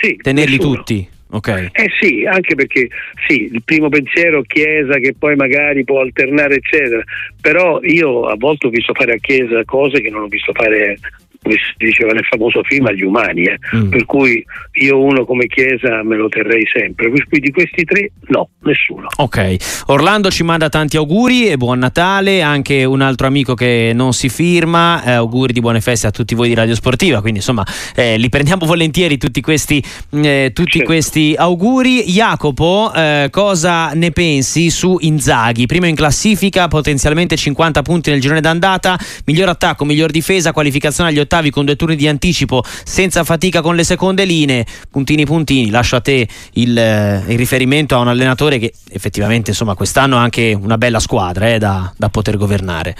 Sì. 0.00 0.16
Tenerli 0.16 0.56
nessuno. 0.56 0.74
tutti? 0.74 1.08
Okay. 1.28 1.68
Eh 1.72 1.90
sì, 2.00 2.24
anche 2.24 2.54
perché 2.54 2.88
sì, 3.26 3.50
il 3.52 3.62
primo 3.64 3.88
pensiero 3.88 4.42
Chiesa 4.42 4.98
che 4.98 5.14
poi 5.18 5.34
magari 5.34 5.82
può 5.84 6.00
alternare 6.00 6.56
eccetera, 6.56 7.02
però 7.40 7.80
io 7.82 8.26
a 8.26 8.36
volte 8.36 8.68
ho 8.68 8.70
visto 8.70 8.94
fare 8.94 9.14
a 9.14 9.18
Chiesa 9.18 9.64
cose 9.64 10.00
che 10.00 10.08
non 10.08 10.22
ho 10.22 10.28
visto 10.28 10.52
fare 10.52 10.96
come 11.46 11.54
si 11.54 11.74
diceva 11.76 12.12
nel 12.12 12.24
famoso 12.24 12.60
film, 12.64 12.86
agli 12.86 13.04
umani. 13.04 13.44
Eh. 13.44 13.58
Mm. 13.76 13.88
Per 13.88 14.04
cui 14.04 14.44
io 14.72 15.00
uno 15.00 15.24
come 15.24 15.46
Chiesa 15.46 16.02
me 16.02 16.16
lo 16.16 16.28
terrei 16.28 16.66
sempre. 16.72 17.08
Quindi 17.08 17.38
di 17.38 17.52
questi 17.52 17.84
tre 17.84 18.10
no, 18.28 18.48
nessuno. 18.62 19.06
Ok, 19.18 19.84
Orlando 19.86 20.30
ci 20.30 20.42
manda 20.42 20.68
tanti 20.68 20.96
auguri 20.96 21.48
e 21.48 21.56
buon 21.56 21.78
Natale, 21.78 22.42
anche 22.42 22.84
un 22.84 23.00
altro 23.00 23.28
amico 23.28 23.54
che 23.54 23.92
non 23.94 24.12
si 24.12 24.28
firma, 24.28 25.04
eh, 25.04 25.12
auguri 25.12 25.52
di 25.52 25.60
buone 25.60 25.80
feste 25.80 26.08
a 26.08 26.10
tutti 26.10 26.34
voi 26.34 26.48
di 26.48 26.54
Radio 26.54 26.74
Sportiva, 26.74 27.20
quindi 27.20 27.38
insomma 27.38 27.64
eh, 27.94 28.16
li 28.18 28.28
prendiamo 28.28 28.66
volentieri 28.66 29.16
tutti 29.16 29.40
questi, 29.40 29.82
eh, 30.10 30.50
tutti 30.52 30.78
certo. 30.78 30.86
questi 30.86 31.34
auguri. 31.36 32.04
Jacopo, 32.06 32.92
eh, 32.94 33.28
cosa 33.30 33.92
ne 33.92 34.10
pensi 34.10 34.70
su 34.70 34.96
Inzaghi? 35.00 35.66
Primo 35.66 35.86
in 35.86 35.94
classifica, 35.94 36.66
potenzialmente 36.66 37.36
50 37.36 37.82
punti 37.82 38.10
nel 38.10 38.20
girone 38.20 38.40
d'andata, 38.40 38.98
miglior 39.26 39.48
attacco, 39.48 39.84
miglior 39.84 40.10
difesa, 40.10 40.52
qualificazione 40.52 41.10
agli 41.10 41.18
ottavi 41.18 41.35
ottavi 41.36 41.50
con 41.50 41.64
due 41.64 41.76
turni 41.76 41.96
di 41.96 42.08
anticipo 42.08 42.62
senza 42.64 43.24
fatica 43.24 43.60
con 43.60 43.74
le 43.74 43.84
seconde 43.84 44.24
linee, 44.24 44.64
puntini 44.90 45.24
puntini, 45.24 45.70
lascio 45.70 45.96
a 45.96 46.00
te 46.00 46.26
il, 46.54 46.76
eh, 46.76 47.22
il 47.28 47.38
riferimento 47.38 47.94
a 47.94 47.98
un 47.98 48.08
allenatore 48.08 48.58
che 48.58 48.72
effettivamente 48.90 49.50
insomma 49.50 49.74
quest'anno 49.74 50.16
ha 50.16 50.22
anche 50.22 50.56
una 50.58 50.78
bella 50.78 50.98
squadra 50.98 51.48
eh, 51.48 51.58
da, 51.58 51.92
da 51.96 52.08
poter 52.08 52.36
governare. 52.36 52.94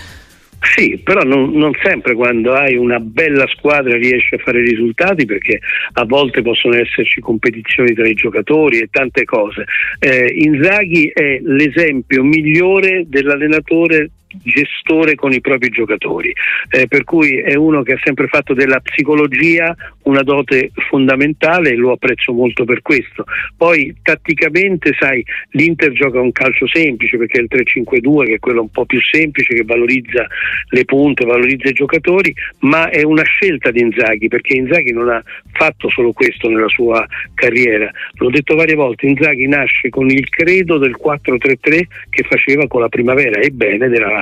Sì, 0.75 0.99
però 1.03 1.22
non, 1.22 1.53
non, 1.53 1.72
sempre 1.83 2.14
quando 2.14 2.55
hai 2.55 2.77
una 2.77 2.99
bella 2.99 3.46
squadra 3.46 3.96
riesci 3.96 4.35
a 4.35 4.38
fare 4.38 4.61
risultati 4.62 5.25
perché 5.25 5.61
a 5.92 6.05
volte 6.05 6.42
possono 6.42 6.77
esserci 6.77 7.20
competizioni 7.20 7.94
tra 7.94 8.09
i 8.09 8.14
giocatori 8.14 8.79
e 8.79 8.88
tante 8.90 9.25
cose. 9.25 9.64
Eh, 9.99 10.35
Inzaghi 10.38 11.11
è 11.14 11.38
l'esempio 11.42 12.25
migliore 12.25 13.05
dell'allenatore 13.07 14.11
gestore 14.42 15.14
con 15.14 15.33
i 15.33 15.40
propri 15.40 15.68
giocatori, 15.68 16.33
eh, 16.70 16.87
per 16.87 17.05
cui 17.05 17.38
è 17.40 17.55
uno 17.55 17.83
che 17.83 17.94
ha 17.94 18.01
sempre 18.03 18.27
fatto 18.29 18.55
della 18.55 18.81
psicologia 18.81 19.75
una 20.03 20.22
dote 20.22 20.70
fondamentale 20.88 21.70
e 21.70 21.75
lo 21.75 21.92
apprezzo 21.92 22.33
molto 22.33 22.64
per 22.64 22.83
questo. 22.83 23.25
Poi 23.57 23.94
tatticamente, 24.03 24.94
sai, 24.99 25.25
l'Inter 25.51 25.92
gioca 25.92 26.20
un 26.20 26.33
calcio 26.33 26.66
semplice 26.66 27.16
perché 27.16 27.38
è 27.38 27.42
il 27.42 27.49
3-5-2 27.51 28.27
che 28.27 28.35
è 28.35 28.38
quello 28.38 28.62
un 28.62 28.70
po' 28.70 28.85
più 28.85 29.01
semplice 29.01 29.55
che 29.55 29.64
valorizza 29.64 30.27
le 30.70 30.85
punte, 30.85 31.25
valorizza 31.25 31.68
i 31.68 31.72
giocatori, 31.72 32.35
ma 32.61 32.88
è 32.88 33.03
una 33.03 33.25
scelta 33.25 33.70
di 33.70 33.81
Inzaghi 33.81 34.29
perché 34.29 34.57
Inzaghi 34.57 34.92
non 34.92 35.09
ha 35.09 35.22
fatto 35.53 35.88
solo 35.90 36.12
questo 36.12 36.49
nella 36.49 36.68
sua 36.68 37.05
carriera. 37.35 37.90
L'ho 38.14 38.31
detto 38.31 38.55
varie 38.55 38.75
volte, 38.75 39.07
Inzaghi 39.07 39.46
nasce 39.46 39.88
con 39.88 40.09
il 40.09 40.29
credo 40.29 40.79
del 40.79 40.96
4-3-3 41.03 41.83
che 42.11 42.22
faceva 42.29 42.66
con 42.66 42.81
la 42.81 42.88
primavera 42.88 43.40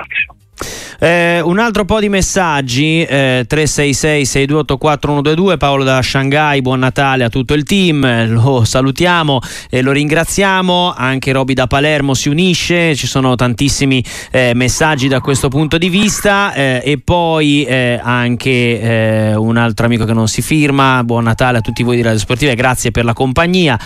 e 0.04 0.26
bene 0.26 0.52
della 0.58 0.76
Lazio. 0.76 0.83
Eh, 0.98 1.40
un 1.40 1.58
altro 1.58 1.84
po' 1.84 1.98
di 1.98 2.08
messaggi 2.08 3.02
eh, 3.02 3.44
366 3.48 4.24
6284 4.24 5.10
122 5.10 5.56
Paolo 5.56 5.82
da 5.82 6.00
Shanghai 6.00 6.62
buon 6.62 6.78
Natale 6.78 7.24
a 7.24 7.28
tutto 7.28 7.54
il 7.54 7.64
team 7.64 8.28
lo 8.28 8.64
salutiamo 8.64 9.40
e 9.70 9.82
lo 9.82 9.90
ringraziamo 9.90 10.94
anche 10.96 11.32
Roby 11.32 11.52
da 11.54 11.66
Palermo 11.66 12.14
si 12.14 12.28
unisce 12.28 12.94
ci 12.94 13.08
sono 13.08 13.34
tantissimi 13.34 14.04
eh, 14.30 14.52
messaggi 14.54 15.08
da 15.08 15.20
questo 15.20 15.48
punto 15.48 15.78
di 15.78 15.88
vista 15.88 16.52
eh, 16.54 16.80
e 16.84 17.00
poi 17.02 17.64
eh, 17.64 17.98
anche 18.00 18.80
eh, 18.80 19.34
un 19.34 19.56
altro 19.56 19.86
amico 19.86 20.04
che 20.04 20.12
non 20.12 20.28
si 20.28 20.42
firma 20.42 21.02
buon 21.02 21.24
Natale 21.24 21.58
a 21.58 21.60
tutti 21.60 21.82
voi 21.82 21.96
di 21.96 22.02
Radio 22.02 22.18
Sportiva 22.18 22.52
e 22.52 22.54
grazie 22.54 22.90
per 22.90 23.04
la 23.04 23.14
compagnia. 23.14 23.78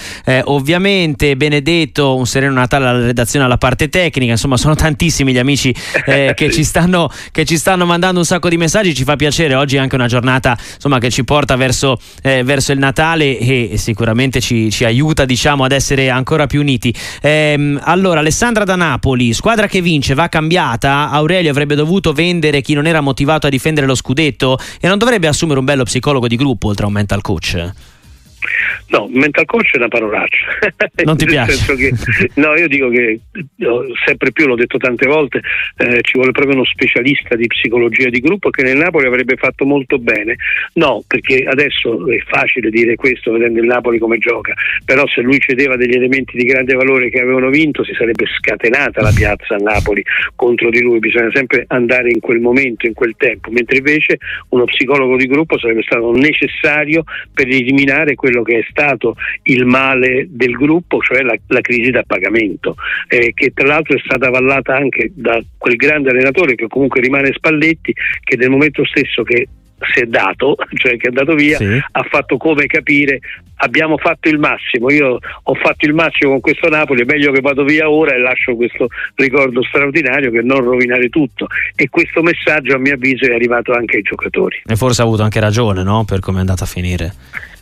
Ovviamente 0.44 1.36
Benedetto 1.36 2.16
un 2.16 2.26
sereno 2.26 2.52
Natale 2.52 2.86
alla 2.86 3.06
redazione 3.06 3.44
alla 3.44 3.56
parte 3.56 3.88
tecnica 3.88 4.32
insomma 4.32 4.56
sono 4.56 4.74
tantissimi 4.74 5.32
gli 5.32 5.38
amici 5.38 5.72
che 6.04 6.50
ci 6.52 6.64
stanno 6.64 6.97
stanno, 6.98 7.10
che 7.30 7.44
ci 7.44 7.56
stanno 7.56 7.86
mandando 7.86 8.18
un 8.18 8.26
sacco 8.26 8.48
di 8.48 8.56
messaggi, 8.56 8.94
ci 8.94 9.04
fa 9.04 9.14
piacere. 9.14 9.54
Oggi 9.54 9.76
è 9.76 9.78
anche 9.78 9.94
una 9.94 10.08
giornata 10.08 10.56
insomma, 10.74 10.98
che 10.98 11.10
ci 11.10 11.24
porta 11.24 11.54
verso, 11.54 11.98
eh, 12.22 12.42
verso 12.42 12.72
il 12.72 12.78
Natale 12.78 13.38
e, 13.38 13.68
e 13.72 13.76
sicuramente 13.76 14.40
ci, 14.40 14.70
ci, 14.70 14.84
aiuta 14.84 15.24
diciamo, 15.24 15.64
ad 15.64 15.72
essere 15.72 16.10
ancora 16.10 16.46
più 16.46 16.60
uniti. 16.60 16.92
Ehm, 17.22 17.80
allora, 17.84 18.20
Alessandra 18.20 18.64
da 18.64 18.74
Napoli, 18.74 19.32
squadra 19.32 19.68
che 19.68 19.80
vince, 19.80 20.14
va 20.14 20.28
cambiata. 20.28 21.10
Aurelio 21.10 21.50
avrebbe 21.50 21.74
dovuto 21.74 22.12
vendere 22.12 22.60
chi 22.60 22.74
non 22.74 22.86
era 22.86 23.00
motivato 23.00 23.46
a 23.46 23.50
difendere 23.50 23.86
lo 23.86 23.94
scudetto 23.94 24.58
e 24.80 24.88
non 24.88 24.98
dovrebbe 24.98 25.28
assumere 25.28 25.58
un 25.58 25.64
bello 25.64 25.84
psicologo 25.84 26.26
di 26.26 26.36
gruppo 26.36 26.68
oltre 26.68 26.84
a 26.84 26.88
un 26.88 26.94
mental 26.94 27.20
coach. 27.20 27.87
No, 28.88 29.08
mental 29.10 29.44
coach 29.44 29.72
è 29.72 29.76
una 29.76 29.88
parolaccia. 29.88 30.46
Non 31.08 31.16
ti 31.16 31.26
piace? 31.26 31.74
Che, 31.74 31.92
no, 32.34 32.54
io 32.56 32.68
dico 32.68 32.88
che 32.90 33.20
sempre 34.04 34.32
più, 34.32 34.46
l'ho 34.46 34.56
detto 34.56 34.78
tante 34.78 35.06
volte, 35.06 35.40
eh, 35.76 36.00
ci 36.02 36.12
vuole 36.14 36.32
proprio 36.32 36.54
uno 36.54 36.64
specialista 36.64 37.34
di 37.36 37.46
psicologia 37.46 38.08
di 38.08 38.20
gruppo 38.20 38.50
che 38.50 38.62
nel 38.62 38.76
Napoli 38.76 39.06
avrebbe 39.06 39.36
fatto 39.36 39.64
molto 39.64 39.98
bene. 39.98 40.36
No, 40.74 41.02
perché 41.06 41.44
adesso 41.44 42.10
è 42.10 42.18
facile 42.26 42.70
dire 42.70 42.96
questo 42.96 43.32
vedendo 43.32 43.60
il 43.60 43.66
Napoli 43.66 43.98
come 43.98 44.18
gioca, 44.18 44.54
però 44.84 45.06
se 45.06 45.20
lui 45.20 45.38
cedeva 45.38 45.76
degli 45.76 45.94
elementi 45.94 46.36
di 46.36 46.44
grande 46.44 46.74
valore 46.74 47.10
che 47.10 47.20
avevano 47.20 47.48
vinto 47.48 47.84
si 47.84 47.94
sarebbe 47.94 48.26
scatenata 48.26 49.00
la 49.02 49.12
piazza 49.14 49.54
a 49.54 49.58
Napoli 49.58 50.02
contro 50.34 50.70
di 50.70 50.80
lui, 50.80 50.98
bisogna 50.98 51.30
sempre 51.32 51.64
andare 51.68 52.10
in 52.10 52.20
quel 52.20 52.40
momento, 52.40 52.86
in 52.86 52.94
quel 52.94 53.14
tempo, 53.16 53.50
mentre 53.50 53.78
invece 53.78 54.18
uno 54.50 54.64
psicologo 54.64 55.16
di 55.16 55.26
gruppo 55.26 55.58
sarebbe 55.58 55.82
stato 55.82 56.12
necessario 56.12 57.04
per 57.32 57.46
eliminare 57.46 58.14
quello 58.14 58.37
che 58.42 58.58
è 58.58 58.66
stato 58.68 59.16
il 59.44 59.64
male 59.64 60.26
del 60.28 60.52
gruppo, 60.52 61.00
cioè 61.00 61.22
la, 61.22 61.36
la 61.48 61.60
crisi 61.60 61.90
da 61.90 62.02
pagamento, 62.06 62.76
eh, 63.08 63.32
che 63.34 63.52
tra 63.54 63.66
l'altro 63.66 63.96
è 63.96 64.00
stata 64.04 64.28
avallata 64.28 64.74
anche 64.74 65.10
da 65.14 65.40
quel 65.56 65.76
grande 65.76 66.10
allenatore 66.10 66.54
che 66.54 66.66
comunque 66.68 67.00
rimane 67.00 67.32
Spalletti, 67.32 67.92
che 68.22 68.36
nel 68.36 68.50
momento 68.50 68.84
stesso 68.84 69.22
che 69.22 69.48
si 69.92 70.00
è 70.00 70.06
dato, 70.06 70.56
cioè 70.74 70.96
che 70.96 71.06
è 71.06 71.08
andato 71.08 71.34
via, 71.34 71.56
sì. 71.56 71.80
ha 71.90 72.02
fatto 72.02 72.36
come 72.36 72.66
capire 72.66 73.20
abbiamo 73.60 73.96
fatto 73.96 74.28
il 74.28 74.38
massimo, 74.38 74.90
io 74.90 75.18
ho 75.42 75.54
fatto 75.54 75.86
il 75.86 75.94
massimo 75.94 76.32
con 76.32 76.40
questo 76.40 76.68
Napoli, 76.68 77.02
è 77.02 77.04
meglio 77.04 77.32
che 77.32 77.40
vado 77.40 77.64
via 77.64 77.90
ora 77.90 78.14
e 78.14 78.18
lascio 78.18 78.54
questo 78.54 78.88
ricordo 79.14 79.62
straordinario 79.64 80.30
che 80.30 80.42
non 80.42 80.60
rovinare 80.60 81.08
tutto 81.08 81.46
e 81.74 81.88
questo 81.88 82.22
messaggio 82.22 82.74
a 82.74 82.78
mio 82.78 82.94
avviso 82.94 83.24
è 83.24 83.34
arrivato 83.34 83.72
anche 83.72 83.96
ai 83.96 84.02
giocatori. 84.02 84.62
E 84.64 84.76
forse 84.76 85.02
ha 85.02 85.04
avuto 85.04 85.22
anche 85.22 85.40
ragione 85.40 85.82
no? 85.82 86.04
per 86.04 86.20
come 86.20 86.38
è 86.38 86.40
andata 86.40 86.64
a 86.64 86.68
finire. 86.68 87.12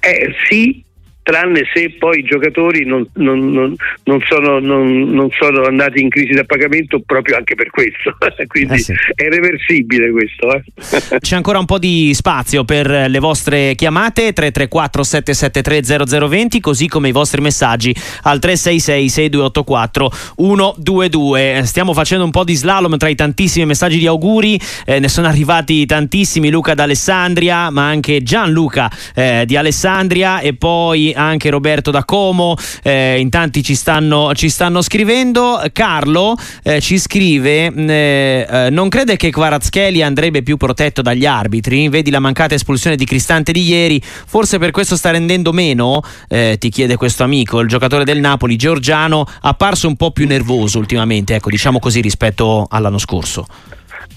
Eh, 0.07 0.33
sì, 0.49 0.85
tranne 1.27 1.69
se 1.75 1.97
poi 1.99 2.21
i 2.21 2.23
giocatori 2.23 2.85
non, 2.85 3.05
non, 3.15 3.51
non, 3.51 3.75
non 4.05 4.21
sono, 4.29 4.61
sono, 4.61 5.65
andati 5.65 6.01
in 6.01 6.09
crisi 6.09 6.33
da 6.33 6.45
pagamento 6.45 7.03
proprio 7.05 7.37
anche 7.37 7.57
per 7.57 7.71
questo. 7.71 8.17
Quindi 8.47 8.75
eh 8.75 8.79
sì. 8.79 8.93
è 8.93 9.29
reversibile 9.29 10.13
questo. 10.13 10.55
Eh. 10.55 11.19
C'è 11.19 11.35
ancora 11.35 11.59
un 11.59 11.65
po' 11.65 11.79
di 11.79 12.15
spazio 12.15 12.63
per 12.63 12.87
le 13.09 13.19
vostre 13.19 13.75
chiamate 13.75 14.33
334 14.33 15.03
773 15.03 16.29
0020 16.29 16.61
così 16.61 16.87
come 16.87 17.09
i 17.09 17.13
vostri 17.13 17.41
messaggi 17.41 17.93
al 18.23 18.39
366 18.39 19.09
6284 19.09 20.11
122. 20.37 21.63
Stiamo 21.65 21.93
facendo 21.93 22.25
un 22.25 22.31
po' 22.31 22.45
di 22.45 22.55
slalom 22.55 22.97
tra 22.99 23.09
i 23.09 23.17
tantissimi 23.17 23.67
messaggi 23.67 23.99
di 23.99 24.07
auguri, 24.07 24.61
eh, 24.85 25.01
ne 25.01 25.09
sono 25.09 25.27
arrivati 25.27 25.87
tantissimi, 25.87 26.51
Luca 26.51 26.75
d'Alessandria 26.75 27.71
ma 27.71 27.89
anche 27.89 28.23
Gianluca 28.23 28.89
eh, 29.13 29.43
di 29.45 29.57
Alessandria 29.57 30.39
e 30.39 30.55
poi 30.55 31.15
anche 31.17 31.51
Roberto 31.51 31.91
da 31.91 32.05
Como, 32.05 32.57
eh, 32.83 33.19
in 33.19 33.31
tanti 33.31 33.63
ci 33.63 33.75
stanno, 33.75 34.35
ci 34.35 34.49
stanno 34.49 34.83
scrivendo. 34.83 35.61
Carlo 35.73 36.37
eh, 36.63 36.81
ci 36.81 36.99
scrive: 36.99 37.73
eh, 37.75 38.47
eh 38.49 38.71
Non 38.71 38.89
crede 38.89 39.17
che 39.17 39.31
Kvaratskhelia 39.31 40.07
andrebbe 40.07 40.43
più 40.43 40.57
protetto 40.57 41.03
dagli 41.03 41.27
arbitri? 41.27 41.89
Vedi 41.89 42.11
la 42.11 42.21
mancata 42.21 42.55
espulsione 42.55 42.97
di 42.97 43.05
Cristante 43.05 43.53
di 43.53 43.63
ieri, 43.63 44.01
forse 44.03 44.59
per 44.59 44.71
questo 44.71 44.97
sta 44.97 45.11
rendendo 45.11 45.53
meno? 45.53 46.03
Eh, 46.29 46.57
ti 46.59 46.69
chiede 46.71 46.97
questo 46.97 47.25
amico, 47.25 47.61
il 47.61 47.69
giocatore 47.69 48.05
del 48.05 48.21
Napoli, 48.21 48.57
Giorgiano, 48.57 49.27
apparso 49.41 49.89
un 49.89 49.97
po' 49.97 50.11
più 50.11 50.27
nervoso 50.27 50.79
ultimamente, 50.79 51.35
ecco, 51.35 51.51
diciamo 51.51 51.79
così, 51.79 52.01
rispetto 52.01 52.67
all'anno 52.69 52.99
scorso. 52.99 53.47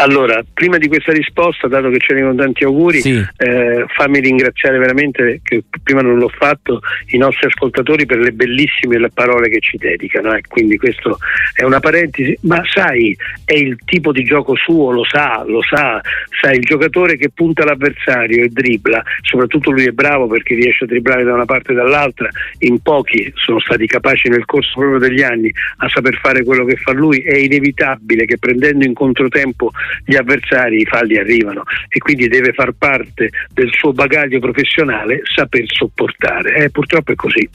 Allora, 0.02 0.42
prima 0.54 0.78
di 0.78 0.88
questa 0.88 1.12
risposta, 1.12 1.68
dato 1.68 1.90
che 1.90 2.00
ce 2.00 2.14
ne 2.14 2.22
sono 2.22 2.36
tanti 2.36 2.64
auguri, 2.64 3.02
sì. 3.02 3.22
eh, 3.38 3.86
fammi 3.88 4.22
ringraziare 4.22 4.78
veramente, 4.78 5.42
che 5.44 5.64
prima 5.84 6.02
non 6.02 6.18
l'ho 6.18 6.30
fatto, 6.30 6.80
i 7.08 7.18
nostri 7.18 7.48
ascoltatori 7.48 8.06
per 8.06 8.20
le 8.20 8.32
bellissime 8.32 8.98
parole 9.14 9.50
che 9.50 9.60
ci 9.60 9.76
dedicano. 9.76 10.34
Eh. 10.34 10.42
Quindi 10.48 10.78
questo 10.78 11.18
è 11.54 11.64
una 11.64 11.82
parentesi, 11.82 12.38
ma 12.44 12.62
sai, 12.66 13.16
è 13.44 13.56
il 13.56 13.78
tipo 13.84 14.14
di 14.14 14.24
gioco 14.24 14.56
suo, 14.56 14.92
lo 14.92 15.04
sa, 15.04 15.44
lo 15.46 15.62
sa, 15.62 16.00
sai, 16.42 16.58
il 16.58 16.64
giocatore 16.64 17.18
che 17.18 17.30
punta 17.30 17.66
l'avversario 17.66 18.46
e 18.46 18.48
dribbla, 18.48 19.04
soprattutto 19.22 19.72
lui 19.72 19.86
è 19.86 19.92
bravo 19.92 20.28
perché 20.28 20.56
riesce 20.56 20.86
a 20.86 20.88
dribblare 20.88 21.26
da 21.26 21.34
una 21.34 21.46
parte 21.46 21.74
e 21.74 21.76
dall'altra, 21.76 22.30
in 22.60 22.82
pochi 22.82 23.30
sono 23.36 23.60
stati 23.60 23.86
capaci 23.86 24.30
nel 24.30 24.46
corso 24.46 24.80
proprio 24.80 25.00
degli 25.00 25.24
anni 25.24 25.52
a 25.80 25.90
saper 25.90 26.18
fare 26.22 26.46
quello 26.46 26.64
che 26.64 26.78
fa 26.78 26.94
lui, 26.94 27.20
è 27.20 27.36
inevitabile 27.36 28.24
che 28.24 28.38
prendendo 28.38 28.86
in 28.86 28.94
controtempo 28.94 29.72
gli 30.06 30.15
avversari 30.15 30.82
i 30.82 30.86
falli 30.86 31.17
arrivano 31.17 31.63
e 31.88 31.99
quindi 31.99 32.28
deve 32.28 32.54
far 32.54 32.73
parte 32.78 33.30
del 33.54 33.69
suo 33.71 33.91
bagaglio 33.93 34.39
professionale 34.39 35.21
saper 35.23 35.65
sopportare. 35.67 36.56
Eh, 36.56 36.69
purtroppo 36.69 37.12
è 37.12 37.15
così. 37.15 37.49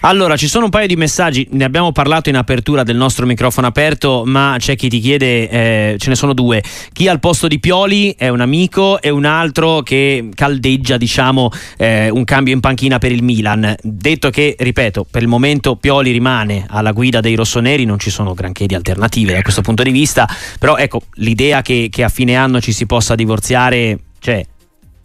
Allora, 0.00 0.36
ci 0.36 0.46
sono 0.46 0.66
un 0.66 0.70
paio 0.70 0.86
di 0.86 0.94
messaggi, 0.94 1.48
ne 1.52 1.64
abbiamo 1.64 1.90
parlato 1.90 2.28
in 2.28 2.36
apertura 2.36 2.82
del 2.82 2.96
nostro 2.96 3.26
microfono 3.26 3.66
aperto, 3.66 4.22
ma 4.24 4.54
c'è 4.58 4.76
chi 4.76 4.88
ti 4.88 5.00
chiede, 5.00 5.48
eh, 5.48 5.96
ce 5.98 6.08
ne 6.10 6.14
sono 6.14 6.32
due, 6.32 6.62
chi 6.92 7.08
al 7.08 7.18
posto 7.18 7.48
di 7.48 7.58
Pioli 7.58 8.14
è 8.16 8.28
un 8.28 8.40
amico 8.40 9.00
e 9.00 9.10
un 9.10 9.24
altro 9.24 9.80
che 9.80 10.28
caldeggia 10.34 10.96
diciamo 10.96 11.50
eh, 11.76 12.08
un 12.10 12.24
cambio 12.24 12.54
in 12.54 12.60
panchina 12.60 12.98
per 12.98 13.10
il 13.10 13.22
Milan. 13.22 13.74
Detto 13.82 14.30
che, 14.30 14.54
ripeto, 14.56 15.06
per 15.10 15.22
il 15.22 15.28
momento 15.28 15.76
Pioli 15.76 16.12
rimane 16.12 16.66
alla 16.68 16.92
guida 16.92 17.20
dei 17.20 17.34
rossoneri, 17.34 17.84
non 17.84 17.98
ci 17.98 18.10
sono 18.10 18.34
granché 18.34 18.66
di 18.66 18.74
alternative 18.74 19.32
da 19.32 19.42
questo 19.42 19.62
punto 19.62 19.82
di 19.82 19.90
vista, 19.90 20.28
però 20.60 20.76
ecco, 20.76 21.02
l'idea 21.14 21.62
che, 21.62 21.88
che 21.90 22.04
a 22.04 22.08
fine 22.08 22.36
anno 22.36 22.60
ci 22.60 22.72
si 22.72 22.86
possa 22.86 23.14
divorziare 23.14 23.98
c'è. 24.20 24.44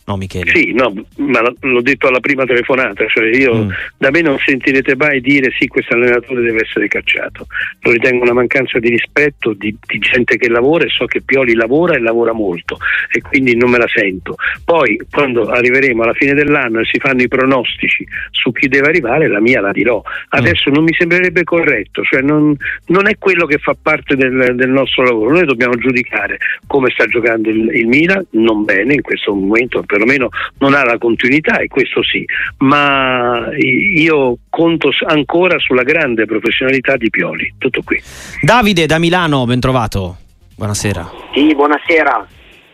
No, 0.05 0.17
Michele? 0.17 0.51
Sì, 0.51 0.73
no, 0.73 0.93
ma 1.17 1.41
l'ho 1.59 1.81
detto 1.81 2.07
alla 2.07 2.19
prima 2.19 2.43
telefonata, 2.43 3.05
cioè 3.07 3.27
io, 3.35 3.65
mm. 3.65 3.69
da 3.97 4.09
me 4.09 4.21
non 4.21 4.37
sentirete 4.43 4.95
mai 4.95 5.21
dire 5.21 5.51
sì, 5.57 5.67
questo 5.67 5.93
allenatore 5.93 6.41
deve 6.41 6.61
essere 6.61 6.87
cacciato. 6.87 7.45
Lo 7.81 7.91
ritengo 7.91 8.23
una 8.23 8.33
mancanza 8.33 8.79
di 8.79 8.89
rispetto 8.89 9.53
di, 9.53 9.75
di, 9.85 9.99
gente 9.99 10.37
che 10.37 10.49
lavora 10.49 10.85
e 10.85 10.89
so 10.89 11.05
che 11.05 11.21
Pioli 11.21 11.53
lavora 11.53 11.95
e 11.95 11.99
lavora 11.99 12.33
molto 12.33 12.77
e 13.11 13.21
quindi 13.21 13.55
non 13.55 13.69
me 13.69 13.77
la 13.77 13.87
sento. 13.87 14.35
Poi 14.65 14.99
quando 15.09 15.45
arriveremo 15.45 16.01
alla 16.01 16.13
fine 16.13 16.33
dell'anno 16.33 16.79
e 16.79 16.85
si 16.85 16.99
fanno 16.99 17.21
i 17.21 17.27
pronostici 17.27 18.05
su 18.31 18.51
chi 18.51 18.67
deve 18.67 18.87
arrivare, 18.87 19.27
la 19.27 19.39
mia 19.39 19.61
la 19.61 19.71
dirò. 19.71 20.01
Adesso 20.29 20.71
mm. 20.71 20.73
non 20.73 20.83
mi 20.83 20.93
sembrerebbe 20.93 21.43
corretto, 21.43 22.03
cioè 22.03 22.21
non, 22.21 22.55
non, 22.87 23.07
è 23.07 23.17
quello 23.19 23.45
che 23.45 23.59
fa 23.59 23.75
parte 23.79 24.15
del, 24.15 24.55
del, 24.55 24.69
nostro 24.69 25.03
lavoro. 25.03 25.31
Noi 25.31 25.45
dobbiamo 25.45 25.75
giudicare 25.75 26.37
come 26.65 26.89
sta 26.89 27.05
giocando 27.05 27.49
il, 27.49 27.69
il 27.75 27.87
Milan, 27.87 28.25
non 28.31 28.63
bene 28.63 28.95
in 28.95 29.01
questo 29.01 29.33
momento 29.33 29.79
perlomeno 29.91 30.29
non 30.59 30.73
ha 30.73 30.85
la 30.85 30.97
continuità 30.97 31.57
e 31.57 31.67
questo 31.67 32.01
sì, 32.01 32.23
ma 32.59 33.49
io 33.57 34.37
conto 34.49 34.89
ancora 35.05 35.59
sulla 35.59 35.83
grande 35.83 36.25
professionalità 36.25 36.95
di 36.95 37.09
Pioli. 37.09 37.55
Tutto 37.57 37.81
qui. 37.83 38.01
Davide 38.41 38.85
da 38.85 38.97
Milano, 38.99 39.45
ben 39.45 39.59
trovato. 39.59 40.15
Buonasera. 40.55 41.11
Sì, 41.33 41.53
buonasera. 41.53 42.25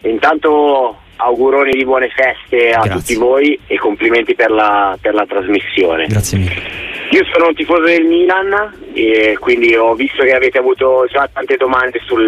Intanto 0.01 0.99
auguroni 1.15 1.71
di 1.71 1.83
buone 1.83 2.09
feste 2.09 2.69
a 2.69 2.81
Grazie. 2.81 2.91
tutti 2.91 3.15
voi 3.15 3.59
e 3.65 3.79
complimenti 3.79 4.35
per 4.35 4.51
la, 4.51 4.95
per 5.01 5.15
la 5.15 5.25
trasmissione. 5.25 6.05
Grazie 6.05 6.37
mille. 6.37 6.61
Io 7.09 7.25
sono 7.31 7.47
un 7.47 7.55
tifoso 7.55 7.83
del 7.83 8.03
Milan 8.03 8.73
e 8.93 9.37
quindi 9.39 9.73
ho 9.73 9.95
visto 9.95 10.23
che 10.23 10.35
avete 10.35 10.59
avuto 10.59 11.07
già 11.09 11.27
tante 11.31 11.55
domande 11.55 11.99
sul, 12.05 12.27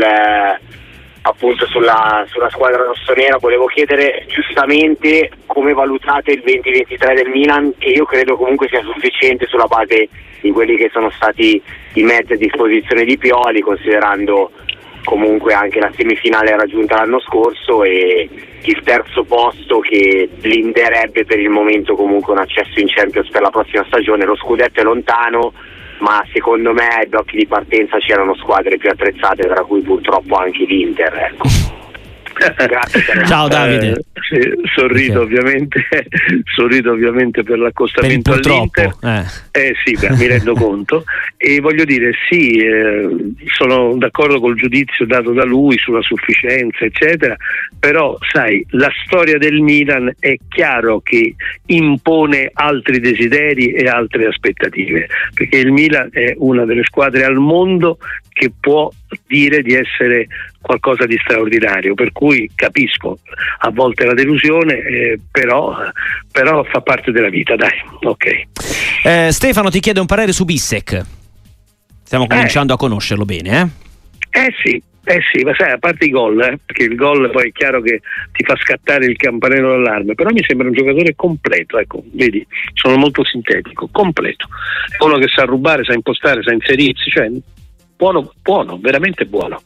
appunto 1.21 1.65
sulla, 1.67 2.23
sulla 2.27 2.49
squadra 2.49 2.83
rossonera 2.83 3.37
volevo 3.37 3.65
chiedere 3.65 4.25
giustamente 4.27 5.29
come 5.45 5.73
valutate 5.73 6.31
il 6.31 6.41
2023 6.41 7.13
del 7.13 7.29
Milan 7.29 7.73
che 7.77 7.89
io 7.89 8.05
credo 8.05 8.37
comunque 8.37 8.67
sia 8.69 8.81
sufficiente 8.81 9.45
sulla 9.47 9.67
base 9.67 10.07
di 10.41 10.51
quelli 10.51 10.77
che 10.77 10.89
sono 10.91 11.09
stati 11.11 11.61
i 11.93 12.03
mezzi 12.03 12.33
a 12.33 12.37
disposizione 12.37 13.03
di 13.03 13.17
Pioli 13.17 13.61
considerando 13.61 14.51
comunque 15.03 15.53
anche 15.53 15.79
la 15.79 15.91
semifinale 15.95 16.55
raggiunta 16.55 16.97
l'anno 16.97 17.19
scorso 17.19 17.83
e 17.83 18.29
il 18.61 18.81
terzo 18.83 19.23
posto 19.23 19.79
che 19.79 20.29
blinderebbe 20.39 21.25
per 21.25 21.39
il 21.39 21.49
momento 21.49 21.95
comunque 21.95 22.33
un 22.33 22.39
accesso 22.39 22.79
in 22.79 22.87
Champions 22.87 23.29
per 23.29 23.41
la 23.41 23.49
prossima 23.49 23.83
stagione. 23.87 24.25
Lo 24.25 24.35
scudetto 24.35 24.81
è 24.81 24.83
lontano 24.83 25.53
ma 25.99 26.23
secondo 26.31 26.73
me 26.73 26.87
ai 26.87 27.07
blocchi 27.07 27.37
di 27.37 27.47
partenza 27.47 27.97
c'erano 27.97 28.35
squadre 28.35 28.77
più 28.77 28.89
attrezzate, 28.89 29.47
tra 29.47 29.63
cui 29.63 29.81
purtroppo 29.81 30.35
anche 30.35 30.65
l'Inter. 30.65 31.13
Ecco. 31.13 31.68
Grazie. 32.39 33.25
Ciao 33.25 33.47
Davide. 33.47 33.89
Eh, 33.89 34.03
sì, 34.29 34.39
sorrido, 34.75 35.21
okay. 35.21 35.37
ovviamente, 35.37 35.85
sorrido 36.55 36.91
ovviamente 36.91 37.43
per 37.43 37.59
l'accostamento 37.59 38.31
per 38.31 38.39
all'Inter. 38.45 38.95
Eh. 39.01 39.25
eh 39.51 39.75
sì, 39.83 39.97
beh, 39.99 40.15
mi 40.15 40.27
rendo 40.27 40.53
conto. 40.55 41.03
E 41.37 41.59
voglio 41.59 41.83
dire, 41.83 42.11
sì, 42.29 42.57
eh, 42.57 43.07
sono 43.57 43.95
d'accordo 43.97 44.39
col 44.39 44.55
giudizio 44.55 45.05
dato 45.05 45.33
da 45.33 45.43
lui 45.43 45.77
sulla 45.77 46.01
sufficienza, 46.01 46.85
eccetera, 46.85 47.35
però 47.77 48.17
sai, 48.31 48.65
la 48.71 48.91
storia 49.05 49.37
del 49.37 49.61
Milan 49.61 50.13
è 50.19 50.35
chiaro 50.47 51.01
che 51.01 51.35
impone 51.67 52.49
altri 52.53 52.99
desideri 52.99 53.71
e 53.73 53.87
altre 53.87 54.27
aspettative, 54.27 55.07
perché 55.33 55.57
il 55.57 55.71
Milan 55.71 56.09
è 56.11 56.33
una 56.37 56.65
delle 56.65 56.83
squadre 56.83 57.23
al 57.23 57.35
mondo 57.35 57.97
che 58.31 58.51
può 58.57 58.89
dire 59.27 59.61
di 59.61 59.73
essere 59.73 60.27
qualcosa 60.61 61.05
di 61.05 61.17
straordinario, 61.23 61.93
per 61.93 62.11
cui 62.11 62.49
capisco 62.53 63.19
a 63.59 63.69
volte 63.71 64.05
la 64.05 64.13
delusione, 64.13 64.75
eh, 64.75 65.19
però, 65.31 65.75
però, 66.31 66.63
fa 66.63 66.81
parte 66.81 67.11
della 67.11 67.29
vita, 67.29 67.55
dai, 67.55 67.81
ok. 68.01 68.25
Eh, 69.03 69.31
Stefano 69.31 69.69
ti 69.69 69.79
chiede 69.79 69.99
un 69.99 70.05
parere 70.05 70.31
su 70.31 70.45
Bissec. 70.45 71.05
Stiamo 72.03 72.27
cominciando 72.27 72.73
a 72.73 72.77
conoscerlo 72.77 73.23
bene, 73.23 73.61
eh? 73.61 73.67
Eh 74.41 74.53
sì, 74.63 74.81
eh 75.05 75.21
sì, 75.31 75.43
ma 75.43 75.53
sai, 75.57 75.71
a 75.71 75.77
parte 75.77 76.05
i 76.05 76.09
gol, 76.09 76.39
eh, 76.41 76.59
perché 76.63 76.83
il 76.83 76.95
gol 76.95 77.29
poi 77.31 77.49
è 77.49 77.51
chiaro 77.51 77.81
che 77.81 78.01
ti 78.31 78.43
fa 78.43 78.55
scattare 78.57 79.05
il 79.05 79.15
campanello 79.15 79.69
d'allarme, 79.69 80.13
però 80.13 80.29
mi 80.31 80.43
sembra 80.45 80.67
un 80.67 80.73
giocatore 80.73 81.15
completo, 81.15 81.79
ecco, 81.79 82.03
vedi, 82.13 82.45
sono 82.73 82.95
molto 82.97 83.23
sintetico, 83.23 83.89
completo. 83.91 84.47
È 84.97 85.03
uno 85.03 85.17
che 85.17 85.27
sa 85.27 85.45
rubare, 85.45 85.83
sa 85.83 85.93
impostare, 85.93 86.43
sa 86.43 86.53
inserirsi, 86.53 87.09
cioè 87.09 87.31
buono, 87.99 88.31
buono, 88.41 88.77
veramente 88.79 89.25
buono. 89.25 89.61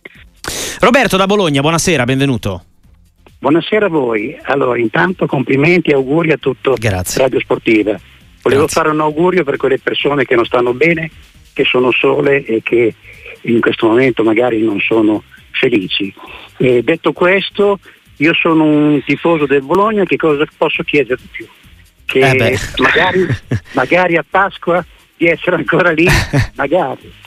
Roberto 0.80 1.18
da 1.18 1.28
Bologna, 1.28 1.62
buonasera, 1.62 2.04
benvenuto. 2.04 2.64
Buonasera 3.38 3.86
a 3.86 3.90
voi. 3.90 4.36
Allora, 4.42 4.80
intanto 4.80 5.28
complimenti 5.28 5.92
e 5.92 5.94
auguri 5.94 6.32
a 6.32 6.38
tutto 6.38 6.74
Grazie. 6.80 7.22
Radio 7.22 7.40
Sportiva. 7.40 7.96
Volevo 8.42 8.64
Grazie. 8.64 8.82
fare 8.82 8.90
un 8.92 9.02
augurio 9.02 9.44
per 9.44 9.58
quelle 9.58 9.78
persone 9.78 10.26
che 10.26 10.34
non 10.34 10.46
stanno 10.46 10.74
bene, 10.74 11.12
che 11.54 11.64
sono 11.64 11.92
sole 11.92 12.44
e 12.44 12.64
che 12.64 12.96
in 13.42 13.62
questo 13.62 13.86
momento 13.86 14.24
magari 14.24 14.64
non 14.64 14.80
sono 14.80 15.22
felici. 15.52 16.12
E 16.58 16.82
detto 16.82 17.14
questo, 17.14 17.78
io 18.18 18.34
sono 18.34 18.64
un 18.64 19.04
tifoso 19.06 19.46
del 19.46 19.62
Bologna, 19.62 20.06
che 20.06 20.18
cosa 20.18 20.44
posso 20.58 20.82
chiedere 20.82 21.22
di 21.22 21.28
più? 21.30 21.48
Che 22.06 22.20
Eh 22.20 22.58
magari, 22.78 23.28
magari 23.74 24.18
a 24.18 24.26
Pasqua 24.28 24.84
di 25.16 25.28
essere 25.28 25.58
ancora 25.58 25.92
lì, 25.92 26.08
magari. 26.56 27.22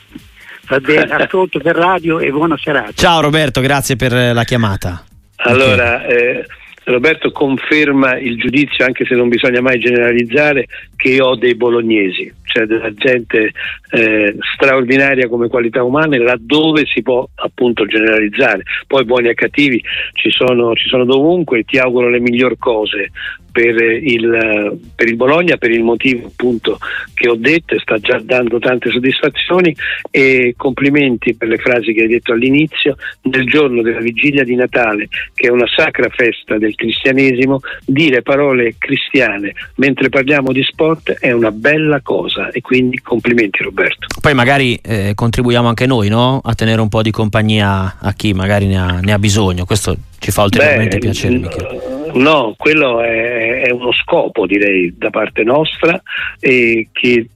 Va 0.69 0.81
bene, 0.81 1.13
ascolto 1.15 1.59
per 1.59 1.77
radio 1.77 2.19
e 2.19 2.31
buona 2.31 2.57
serata. 2.59 2.93
Ciao 2.95 3.21
Roberto, 3.21 3.61
grazie 3.61 3.97
per 3.97 4.13
la 4.13 4.45
chiamata. 4.45 5.05
Allora, 5.37 6.05
eh, 6.05 6.47
Roberto 6.87 7.33
conferma 7.33 8.17
il 8.17 8.37
giudizio, 8.37 8.85
anche 8.85 9.05
se 9.05 9.17
non 9.17 9.29
bisogna 9.29 9.61
mai 9.61 9.81
generalizzare, 9.81 10.67
che 10.95 11.09
io 11.09 11.27
ho 11.27 11.37
dei 11.37 11.57
bolognesi, 11.57 12.33
cioè 12.45 12.65
della 12.65 12.95
gente 12.95 13.51
eh, 13.91 14.37
straordinaria 14.55 15.29
come 15.29 15.49
qualità 15.49 15.83
umane, 15.83 16.19
laddove 16.19 16.87
si 16.87 17.03
può 17.03 17.27
appunto 17.35 17.87
generalizzare. 17.87 18.63
Poi 18.87 19.05
buoni 19.05 19.29
e 19.29 19.35
cattivi 19.35 19.83
ci 20.13 20.31
sono, 20.31 20.77
ci 20.77 20.89
sono 20.89 21.05
dovunque, 21.05 21.65
ti 21.65 21.77
auguro 21.77 22.09
le 22.09 22.21
miglior 22.21 22.57
cose 22.57 23.11
per 23.57 23.81
il, 23.81 24.79
per 24.95 25.09
il 25.09 25.17
Bologna 25.17 25.57
per 25.57 25.71
il 25.71 25.83
motivo 25.83 26.27
appunto 26.27 26.77
che 27.15 27.27
ho 27.27 27.37
detto 27.37 27.75
e 27.75 27.79
sta 27.79 27.97
già 27.99 28.21
dando 28.23 28.59
tante 28.59 28.91
soddisfazioni 28.91 29.75
e 30.11 30.53
complimenti 30.59 31.35
per 31.35 31.49
le 31.49 31.57
frasi 31.57 31.95
che 31.95 32.03
hai 32.03 32.09
detto 32.09 32.35
all'inizio 32.35 32.97
nel 33.23 33.47
giorno 33.47 33.81
della 33.81 34.01
vigilia 34.01 34.45
di 34.45 34.57
Natale 34.57 35.09
che 35.33 35.47
è 35.47 35.51
una 35.51 35.67
sacra 35.75 36.11
festa 36.11 36.59
del 36.59 36.75
cristianesimo 36.77 37.61
dire 37.85 38.23
parole 38.23 38.77
cristiane 38.79 39.53
mentre 39.77 40.09
parliamo 40.09 40.53
di 40.53 40.63
sport 40.63 41.11
è 41.13 41.33
una 41.33 41.51
bella 41.51 42.01
cosa 42.03 42.51
e 42.51 42.61
quindi 42.61 43.01
complimenti 43.01 43.63
Roberto 43.63 44.07
Poi 44.21 44.35
magari 44.35 44.79
eh, 44.83 45.13
contribuiamo 45.15 45.69
anche 45.69 45.87
noi 45.87 46.09
no? 46.09 46.41
a 46.45 46.55
tenere 46.55 46.81
un 46.81 46.89
po' 46.89 47.03
di 47.03 47.11
compagnia 47.11 47.97
a 48.01 48.13
chi 48.13 48.33
magari 48.33 48.67
ne 48.67 48.79
ha, 48.79 49.01
ne 49.01 49.13
ha 49.13 49.19
bisogno, 49.19 49.65
questo 49.65 49.97
ci 50.19 50.31
fa 50.31 50.45
ulteriormente 50.45 50.99
Beh, 50.99 51.03
piacere. 51.03 51.39
Michele. 51.39 51.95
No, 52.15 52.55
quello 52.57 53.03
è, 53.03 53.63
è 53.63 53.71
uno 53.71 53.93
scopo 53.93 54.47
direi 54.47 54.95
da 54.97 55.11
parte 55.11 55.43
nostra 55.43 56.01
e 56.41 56.89
che 56.93 57.29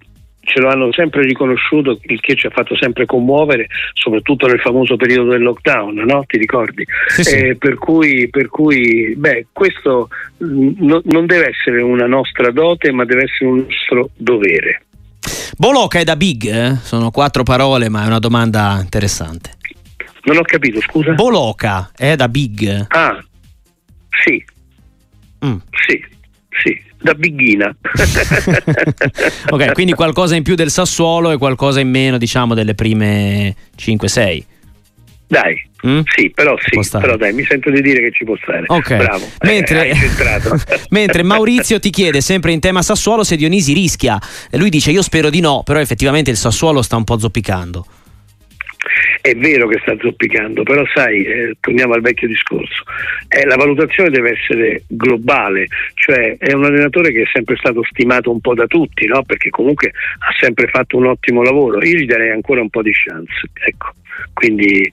ce 0.43 0.61
lo 0.61 0.69
hanno 0.69 0.91
sempre 0.93 1.23
riconosciuto, 1.23 1.99
il 2.03 2.21
che 2.21 2.35
ci 2.35 2.47
ha 2.47 2.51
fatto 2.51 2.75
sempre 2.77 3.05
commuovere, 3.07 3.67
soprattutto 3.93 4.47
nel 4.47 4.61
famoso 4.61 4.97
periodo 4.97 5.31
del 5.31 5.43
lockdown, 5.43 5.95
no? 5.95 6.25
Ti 6.27 6.39
ricordi? 6.39 6.85
Sì, 7.09 7.23
sì. 7.25 7.35
Eh, 7.37 7.57
per 7.57 7.77
cui, 7.77 8.29
per 8.31 8.49
cui 8.49 9.15
beh, 9.17 9.47
questo 9.53 10.09
mh, 10.39 10.71
no- 10.79 11.03
non 11.05 11.27
deve 11.27 11.51
essere 11.51 11.83
una 11.83 12.07
nostra 12.07 12.51
dote, 12.51 12.91
ma 12.91 13.05
deve 13.05 13.25
essere 13.25 13.51
un 13.51 13.59
nostro 13.69 14.11
dovere. 14.17 14.83
Boloca 15.57 15.99
è 15.99 16.05
da 16.05 16.17
big, 16.17 16.45
eh? 16.47 16.77
sono 16.83 17.11
quattro 17.11 17.43
parole, 17.43 17.89
ma 17.91 18.05
è 18.05 18.07
una 18.07 18.19
domanda 18.19 18.79
interessante. 18.81 19.59
Non 20.23 20.37
ho 20.39 20.43
capito, 20.43 20.81
scusa? 20.81 21.13
Boloca 21.13 21.91
è 21.97 22.17
da 22.17 22.29
big. 22.29 22.87
ah, 22.89 23.23
sì, 24.25 24.43
Mm. 25.45 25.57
sì, 25.87 26.05
sì, 26.63 26.83
da 27.01 27.15
bighina. 27.15 27.75
ok, 29.51 29.73
quindi 29.73 29.93
qualcosa 29.93 30.37
in 30.37 30.43
più 30.43 30.55
del 30.55 30.71
Sassuolo 30.71 31.31
e 31.31 31.39
qualcosa 31.39 31.81
in 31.81 31.89
meno, 31.89 32.19
diciamo, 32.19 32.55
delle 32.55 32.75
prime 32.75 33.55
5-6. 33.77 34.43
Dai, 35.27 35.69
Mm? 35.87 36.01
sì, 36.15 36.31
però 36.31 36.55
sì, 36.59 36.79
però 36.99 37.17
dai, 37.17 37.33
mi 37.33 37.43
sento 37.43 37.71
di 37.71 37.81
dire 37.81 38.01
che 38.01 38.11
ci 38.13 38.25
può 38.25 38.37
stare. 38.37 38.65
Ok, 38.67 38.97
Bravo. 38.97 39.25
Eh, 39.25 39.47
mentre, 39.47 39.95
centrato. 39.95 40.55
mentre 40.91 41.23
Maurizio 41.23 41.79
ti 41.79 41.89
chiede 41.89 42.21
sempre 42.21 42.53
in 42.53 42.61
tema 42.61 42.83
Sassuolo 42.83 43.25
se 43.25 43.37
Dionisi 43.37 43.73
rischia. 43.73 44.21
E 44.51 44.59
lui 44.59 44.69
dice 44.69 44.91
io 44.91 45.01
spero 45.01 45.31
di 45.31 45.41
no, 45.41 45.63
però 45.65 45.81
effettivamente 45.81 46.31
il 46.31 46.37
Sassuolo 46.37 46.83
sta 46.83 46.97
un 46.97 47.05
po' 47.05 47.19
zoppicando. 47.19 47.87
È 49.21 49.35
vero 49.35 49.69
che 49.69 49.79
sta 49.83 49.97
zoppicando, 49.99 50.63
però 50.63 50.85
sai, 50.95 51.25
eh, 51.25 51.57
torniamo 51.61 51.95
al 51.95 52.01
vecchio 52.01 52.27
discorso, 52.27 52.85
eh, 53.29 53.45
la 53.47 53.57
valutazione 53.57 54.11
deve 54.11 54.33
essere 54.33 54.83
globale, 54.87 55.67
cioè 55.95 56.37
è 56.39 56.53
un 56.53 56.65
allenatore 56.65 57.13
che 57.13 57.23
è 57.23 57.31
sempre 57.33 57.57
stato 57.57 57.83
stimato 57.85 58.31
un 58.31 58.41
po' 58.41 58.55
da 58.55 58.67
tutti, 58.67 59.07
no? 59.07 59.23
perché 59.23 59.51
comunque 59.51 59.93
ha 60.19 60.35
sempre 60.39 60.67
fatto 60.69 60.97
un 60.97 61.07
ottimo 61.07 61.43
lavoro, 61.43 61.83
io 61.85 61.99
gli 61.99 62.07
darei 62.07 62.31
ancora 62.31 62.61
un 62.61 62.71
po' 62.71 62.83
di 62.83 62.93
chance, 62.93 63.51
ecco, 63.65 63.93
quindi 64.33 64.91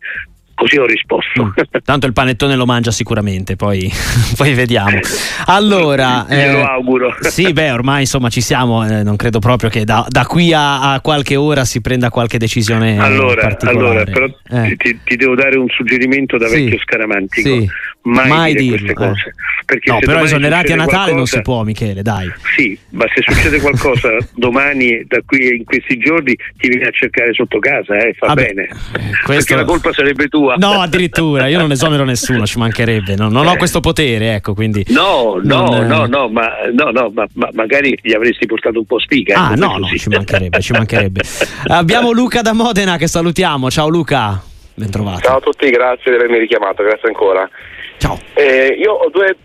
così 0.58 0.78
ho 0.78 0.86
risposto. 0.86 1.44
Mm. 1.46 1.50
Tanto 1.84 2.08
il 2.08 2.14
panettone 2.14 2.56
lo 2.56 2.66
mangia 2.66 2.90
sicuramente, 2.90 3.56
poi, 3.56 3.88
poi 4.36 4.54
vediamo. 4.56 4.98
Allora, 5.46 6.26
eh, 6.28 6.62
auguro. 6.62 7.16
Sì, 7.22 7.54
beh, 7.54 7.72
ormai 7.72 8.02
insomma 8.02 8.30
ci 8.30 8.42
siamo, 8.42 8.86
eh, 8.88 9.04
non 9.04 9.16
credo 9.16 9.38
proprio 9.40 9.70
che 9.70 9.84
da, 9.86 10.04
da 10.10 10.26
qui 10.26 10.52
a, 10.54 10.94
a 10.94 11.02
qualche 11.02 11.36
ora 11.36 11.64
si 11.64 11.80
prenda 11.82 12.10
qualche 12.10 12.38
decisione 12.40 12.98
Allora, 12.98 13.42
particolare. 13.42 13.78
allora, 13.78 14.04
però 14.04 14.26
Eh. 14.50 14.76
ti, 14.78 15.00
ti 15.04 15.16
devo 15.16 15.36
dare 15.36 15.58
un 15.58 15.68
suggerimento 15.70 16.38
da 16.38 16.48
Sì. 16.48 16.64
vecchio 16.64 16.80
scaramantico. 16.80 17.48
Sì. 17.50 17.70
Mai, 18.08 18.28
Mai 18.30 18.54
dire 18.54 18.78
dirlo, 18.78 18.94
queste 18.94 19.04
eh. 19.04 19.08
cose. 19.08 19.34
Perché 19.68 19.92
No, 19.92 19.98
se 20.00 20.06
però 20.06 20.24
esonerati 20.24 20.72
a 20.72 20.76
Natale 20.78 21.12
non 21.14 21.26
si 21.26 21.42
può, 21.42 21.64
Michele, 21.64 22.02
dai. 22.02 22.32
Sì, 22.56 22.78
ma 22.92 23.04
se 23.14 23.22
succede 23.22 23.60
qualcosa 23.60 24.12
domani, 24.34 25.04
da 25.06 25.20
qui 25.26 25.58
in 25.58 25.66
questi 25.66 25.98
giorni, 25.98 26.34
ti 26.58 26.70
vieni 26.70 26.86
a 26.86 26.92
cercare 26.92 27.34
sotto 27.34 27.60
casa, 27.60 27.98
eh, 27.98 28.14
fa 28.14 28.28
Vabbè, 28.28 28.46
bene. 28.46 28.62
eh, 28.64 28.76
Perché 28.94 29.24
questo- 29.26 29.56
la 29.56 29.66
colpa 29.66 29.92
sarebbe 29.92 30.28
tua. 30.30 30.56
No, 30.58 30.80
addirittura, 30.80 31.48
io 31.48 31.58
non 31.60 31.72
esonero 31.72 32.06
nessuno, 32.06 32.46
ci 32.46 32.58
mancherebbe, 32.60 33.16
no, 33.16 33.28
non 33.30 33.46
ho 33.46 33.54
Eh. 33.54 33.58
questo 33.58 33.82
potere, 33.82 34.36
ecco, 34.36 34.54
quindi... 34.54 34.86
No, 34.88 35.40
no, 35.44 35.66
Non, 35.66 35.84
eh, 35.84 35.86
no, 35.86 36.06
no, 36.06 36.30
ma, 36.30 36.50
no, 36.72 36.92
no, 36.92 37.12
ma, 37.14 37.26
ma 37.34 37.50
magari 37.54 37.98
gli 38.02 38.14
avresti 38.14 38.46
portato 38.46 38.80
un 38.80 38.86
po' 38.86 39.00
spiga. 39.00 39.36
Ah, 39.50 39.52
ecco, 39.52 39.66
no, 39.66 39.78
no, 39.80 39.88
ci 39.98 40.08
mancherebbe, 40.08 40.62
ci 40.62 40.72
mancherebbe. 40.72 41.22
Abbiamo 41.68 42.12
Luca 42.14 42.42
da 42.42 42.54
Modena 42.54 42.96
che 42.96 43.08
salutiamo. 43.08 43.70
Ciao 43.70 43.90
Luca, 43.90 44.42
ben 44.76 44.90
trovato. 44.90 45.20
Ciao 45.20 45.38
a 45.38 45.42
tutti, 45.42 45.70
grazie 45.70 46.12
di 46.12 46.18
avermi 46.18 46.38
richiamato, 46.40 46.84
grazie 46.84 47.10
ancora. 47.10 47.50
Ciao. 47.98 48.18
Eh, 48.36 48.76
io 48.80 48.94
ho 48.94 49.10
due 49.10 49.36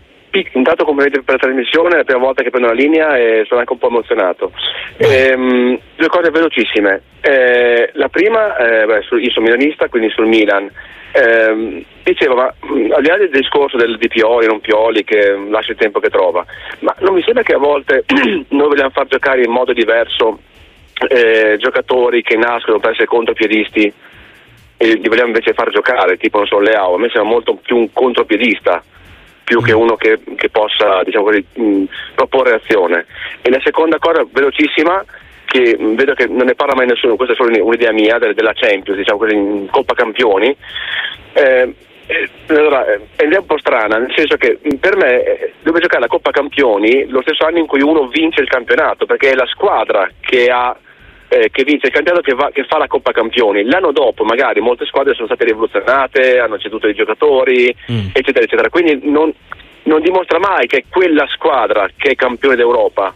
intanto 0.53 0.83
complimenti 0.83 1.21
per 1.21 1.35
la 1.35 1.41
trasmissione, 1.41 1.93
è 1.93 1.97
la 1.97 2.03
prima 2.03 2.21
volta 2.21 2.41
che 2.41 2.49
prendo 2.49 2.69
la 2.69 2.73
linea 2.73 3.17
e 3.17 3.43
sono 3.47 3.59
anche 3.59 3.73
un 3.73 3.79
po' 3.79 3.87
emozionato. 3.87 4.51
Ehm, 4.97 5.79
due 5.95 6.07
cose 6.07 6.31
velocissime. 6.31 7.01
Eh, 7.21 7.91
la 7.93 8.09
prima, 8.09 8.57
eh, 8.57 8.85
beh, 8.85 9.05
io 9.19 9.31
sono 9.31 9.45
milanista, 9.45 9.87
quindi 9.89 10.09
sul 10.09 10.27
Milan. 10.27 10.69
Ehm, 11.11 11.83
dicevo, 12.03 12.35
ma 12.35 12.45
al 12.45 13.01
di 13.01 13.07
là 13.07 13.17
del 13.17 13.29
discorso 13.29 13.77
del, 13.77 13.97
di 13.97 14.07
Pioli, 14.07 14.47
non 14.47 14.59
Pioli, 14.59 15.03
che 15.03 15.37
lascia 15.49 15.73
il 15.73 15.77
tempo 15.77 15.99
che 15.99 16.09
trova, 16.09 16.43
ma 16.79 16.95
non 16.99 17.13
mi 17.13 17.21
sembra 17.21 17.43
che 17.43 17.53
a 17.53 17.59
volte 17.59 18.03
noi 18.49 18.67
vogliamo 18.67 18.89
far 18.89 19.05
giocare 19.05 19.43
in 19.43 19.51
modo 19.51 19.73
diverso 19.73 20.39
eh, 21.07 21.57
giocatori 21.59 22.23
che 22.23 22.37
nascono 22.37 22.79
per 22.79 22.91
essere 22.91 23.05
contropiedisti 23.05 23.93
e 24.83 24.95
li 24.95 25.07
vogliamo 25.07 25.27
invece 25.27 25.53
far 25.53 25.69
giocare, 25.69 26.17
tipo 26.17 26.39
non 26.39 26.47
so, 26.47 26.59
Leao, 26.59 26.95
a 26.95 26.97
me 26.99 27.09
sembra 27.09 27.31
molto 27.31 27.55
più 27.55 27.77
un 27.77 27.93
contropiedista 27.93 28.83
più 29.45 29.61
che 29.61 29.71
uno 29.71 29.95
che, 29.95 30.19
che 30.35 30.49
possa 30.49 31.03
diciamo 31.03 31.23
così, 31.23 31.45
mh, 31.53 31.83
proporre 32.15 32.55
azione. 32.55 33.05
E 33.41 33.49
la 33.49 33.61
seconda 33.63 33.97
cosa 33.97 34.25
velocissima 34.29 35.03
che 35.45 35.77
mh, 35.77 35.95
vedo 35.95 36.13
che 36.13 36.27
non 36.27 36.45
ne 36.47 36.55
parla 36.55 36.75
mai 36.75 36.87
nessuno, 36.87 37.15
questa 37.15 37.33
è 37.33 37.37
solo 37.37 37.63
un'idea 37.63 37.93
mia 37.93 38.17
del- 38.17 38.33
della 38.33 38.53
Champions, 38.53 38.97
diciamo 38.97 39.19
così, 39.19 39.35
in 39.35 39.67
Coppa 39.69 39.93
Campioni. 39.93 40.53
Eh, 41.33 41.73
eh, 42.07 42.29
allora, 42.47 42.85
eh, 42.85 42.99
è 43.15 43.37
un 43.37 43.45
po' 43.45 43.57
strana, 43.59 43.97
nel 43.97 44.13
senso 44.13 44.35
che 44.35 44.59
per 44.81 44.97
me 44.97 45.23
eh, 45.23 45.53
deve 45.61 45.79
giocare 45.79 46.01
la 46.01 46.07
Coppa 46.07 46.31
Campioni 46.31 47.07
lo 47.07 47.21
stesso 47.21 47.45
anno 47.45 47.59
in 47.59 47.67
cui 47.67 47.81
uno 47.81 48.07
vince 48.07 48.41
il 48.41 48.49
campionato, 48.49 49.05
perché 49.05 49.31
è 49.31 49.35
la 49.35 49.47
squadra 49.47 50.09
che 50.19 50.49
ha 50.49 50.75
eh, 51.41 51.49
che 51.51 51.63
vince 51.63 51.87
il 51.87 51.93
campionato 51.93 52.23
che, 52.23 52.33
va- 52.35 52.51
che 52.51 52.63
fa 52.65 52.77
la 52.77 52.87
Coppa 52.87 53.11
Campioni. 53.11 53.63
L'anno 53.65 53.91
dopo 53.91 54.23
magari 54.23 54.59
molte 54.61 54.85
squadre 54.85 55.13
sono 55.13 55.27
state 55.27 55.45
rivoluzionate, 55.45 56.39
hanno 56.39 56.57
ceduto 56.57 56.87
i 56.87 56.93
giocatori, 56.93 57.75
Mm. 57.91 58.07
eccetera, 58.13 58.45
eccetera. 58.45 58.69
Quindi 58.69 58.99
non, 59.09 59.31
non 59.83 60.01
dimostra 60.01 60.39
mai 60.39 60.67
che 60.67 60.77
è 60.77 60.83
quella 60.89 61.25
squadra 61.33 61.89
che 61.95 62.11
è 62.11 62.15
campione 62.15 62.55
d'Europa. 62.55 63.15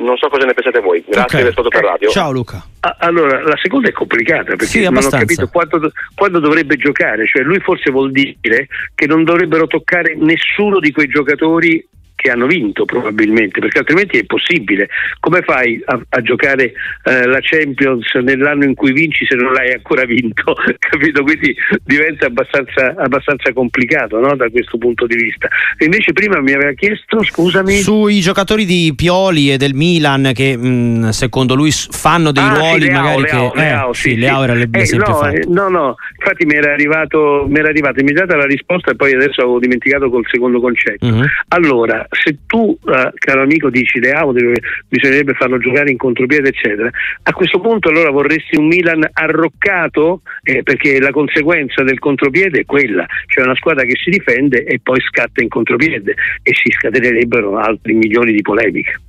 non 0.00 0.16
so 0.16 0.28
cosa 0.28 0.46
ne 0.46 0.54
pensate 0.54 0.80
voi. 0.80 1.04
Grazie 1.06 1.20
Ok. 1.20 1.28
per 1.28 1.38
essere 1.40 1.52
stato 1.52 1.68
per 1.68 1.84
radio. 1.84 2.08
Ciao 2.08 2.32
Luca. 2.32 2.64
Ah, 2.80 2.96
Allora, 3.00 3.42
la 3.42 3.56
seconda 3.62 3.88
è 3.90 3.92
complicata 3.92 4.44
perché 4.44 4.64
Sì, 4.64 4.82
non 4.82 4.96
ho 4.96 5.08
capito 5.10 5.46
quando, 5.48 5.92
quando 6.14 6.38
dovrebbe 6.38 6.76
giocare, 6.76 7.26
cioè 7.26 7.42
lui 7.42 7.60
forse 7.60 7.90
vuol 7.90 8.10
dire 8.10 8.66
che 8.94 9.06
non 9.06 9.24
dovrebbero 9.24 9.66
toccare 9.66 10.14
nessuno 10.16 10.78
di 10.80 10.90
quei 10.90 11.06
giocatori 11.06 11.86
che 12.20 12.30
hanno 12.30 12.46
vinto 12.46 12.84
probabilmente, 12.84 13.60
perché 13.60 13.78
altrimenti 13.78 14.16
è 14.16 14.20
impossibile. 14.20 14.88
Come 15.20 15.40
fai 15.40 15.80
a, 15.86 15.98
a 16.08 16.22
giocare 16.22 16.72
eh, 17.04 17.26
la 17.26 17.38
Champions 17.40 18.12
nell'anno 18.14 18.64
in 18.64 18.74
cui 18.74 18.92
vinci 18.92 19.24
se 19.26 19.34
non 19.36 19.52
l'hai 19.52 19.72
ancora 19.72 20.04
vinto? 20.04 20.54
Capito? 20.78 21.22
Quindi 21.22 21.56
diventa 21.84 22.26
abbastanza, 22.26 22.94
abbastanza 22.96 23.52
complicato 23.52 24.18
no? 24.20 24.36
da 24.36 24.48
questo 24.50 24.76
punto 24.78 25.06
di 25.06 25.16
vista. 25.16 25.48
E 25.78 25.86
invece 25.86 26.12
prima 26.12 26.40
mi 26.40 26.52
aveva 26.52 26.72
chiesto, 26.72 27.22
scusami. 27.22 27.78
Sui 27.78 28.20
giocatori 28.20 28.64
di 28.66 28.92
Pioli 28.94 29.52
e 29.52 29.56
del 29.56 29.74
Milan 29.74 30.32
che 30.34 30.56
mh, 30.56 31.10
secondo 31.10 31.54
lui 31.54 31.70
fanno 31.72 32.32
dei 32.32 32.44
Ah, 32.44 32.54
ruoli 32.54 32.82
sì, 32.82 32.90
magari 32.90 33.22
Leao, 33.22 33.50
che 33.50 33.58
Leao, 33.58 33.90
eh, 33.90 33.94
sì, 33.94 34.00
sì, 34.10 34.16
Leao 34.16 34.42
era 34.42 34.52
Eh, 34.54 34.68
l'esempio 34.70 35.12
no, 35.12 35.28
eh, 35.28 35.44
no, 35.48 35.68
no, 35.68 35.94
infatti 36.18 36.44
mi 36.44 36.54
era 36.54 36.72
arrivato, 36.72 37.46
mi 37.48 37.58
era 37.58 37.68
arrivata 37.68 38.00
immediata 38.00 38.36
la 38.36 38.46
risposta 38.46 38.90
e 38.90 38.96
poi 38.96 39.14
adesso 39.14 39.40
avevo 39.40 39.58
dimenticato 39.58 40.10
col 40.10 40.24
secondo 40.30 40.60
concetto. 40.60 41.06
Mhm. 41.06 41.26
Allora, 41.48 42.06
se 42.10 42.38
tu, 42.46 42.76
eh, 42.86 43.12
caro 43.14 43.42
amico, 43.42 43.70
dici 43.70 44.00
Leao 44.00 44.32
deve- 44.32 44.60
bisognerebbe 44.88 45.34
farlo 45.34 45.58
giocare 45.58 45.90
in 45.90 45.96
contropiede, 45.96 46.48
eccetera, 46.48 46.90
a 47.22 47.32
questo 47.32 47.60
punto 47.60 47.88
allora 47.88 48.10
vorresti 48.10 48.56
un 48.56 48.66
Milan 48.66 49.08
arroccato, 49.12 50.22
eh, 50.42 50.62
perché 50.62 50.98
la 51.00 51.10
conseguenza 51.10 51.82
del 51.82 51.98
contropiede 51.98 52.60
è 52.60 52.64
quella, 52.64 53.06
cioè 53.26 53.44
una 53.44 53.54
squadra 53.56 53.84
che 53.84 53.96
si 53.96 54.10
difende 54.10 54.64
e 54.64 54.80
poi 54.82 55.00
scatta 55.00 55.42
in 55.42 55.48
contropiede 55.48 56.14
e 56.42 56.52
si 56.54 56.70
scatenerebbero 56.70 57.58
altri 57.58 57.94
milioni 57.94 58.32
di 58.32 58.42
polemiche. 58.42 59.00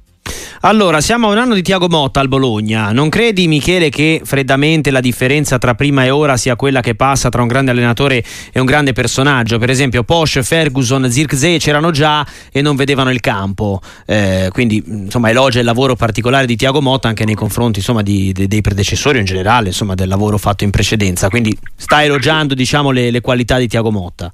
Allora, 0.63 1.01
siamo 1.01 1.27
a 1.27 1.31
un 1.31 1.39
anno 1.39 1.55
di 1.55 1.63
Tiago 1.63 1.87
Motta 1.89 2.19
al 2.19 2.27
Bologna. 2.27 2.91
Non 2.91 3.09
credi, 3.09 3.47
Michele, 3.47 3.89
che 3.89 4.21
freddamente 4.23 4.91
la 4.91 4.99
differenza 4.99 5.57
tra 5.57 5.73
prima 5.73 6.05
e 6.05 6.11
ora 6.11 6.37
sia 6.37 6.55
quella 6.55 6.81
che 6.81 6.93
passa 6.93 7.29
tra 7.29 7.41
un 7.41 7.47
grande 7.47 7.71
allenatore 7.71 8.23
e 8.51 8.59
un 8.59 8.67
grande 8.67 8.93
personaggio? 8.93 9.57
Per 9.57 9.71
esempio, 9.71 10.03
Porsche, 10.03 10.43
Ferguson, 10.43 11.09
Zirkzee 11.09 11.57
c'erano 11.57 11.89
già 11.89 12.23
e 12.51 12.61
non 12.61 12.75
vedevano 12.75 13.09
il 13.09 13.21
campo. 13.21 13.81
Eh, 14.05 14.49
quindi, 14.51 14.83
insomma, 14.85 15.31
elogia 15.31 15.57
il 15.57 15.65
lavoro 15.65 15.95
particolare 15.95 16.45
di 16.45 16.55
Tiago 16.55 16.79
Motta 16.79 17.07
anche 17.07 17.25
nei 17.25 17.33
confronti 17.33 17.79
insomma, 17.79 18.03
di- 18.03 18.31
de- 18.31 18.47
dei 18.47 18.61
predecessori 18.61 19.17
in 19.17 19.25
generale, 19.25 19.69
insomma, 19.69 19.95
del 19.95 20.09
lavoro 20.09 20.37
fatto 20.37 20.63
in 20.63 20.69
precedenza. 20.69 21.27
Quindi 21.29 21.57
sta 21.75 22.03
elogiando, 22.03 22.53
diciamo, 22.53 22.91
le, 22.91 23.09
le 23.09 23.21
qualità 23.21 23.57
di 23.57 23.67
Tiago 23.67 23.89
Motta. 23.89 24.31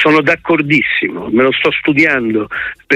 Sono 0.00 0.20
d'accordissimo, 0.20 1.28
me 1.30 1.42
lo 1.42 1.52
sto 1.52 1.70
studiando 1.70 2.48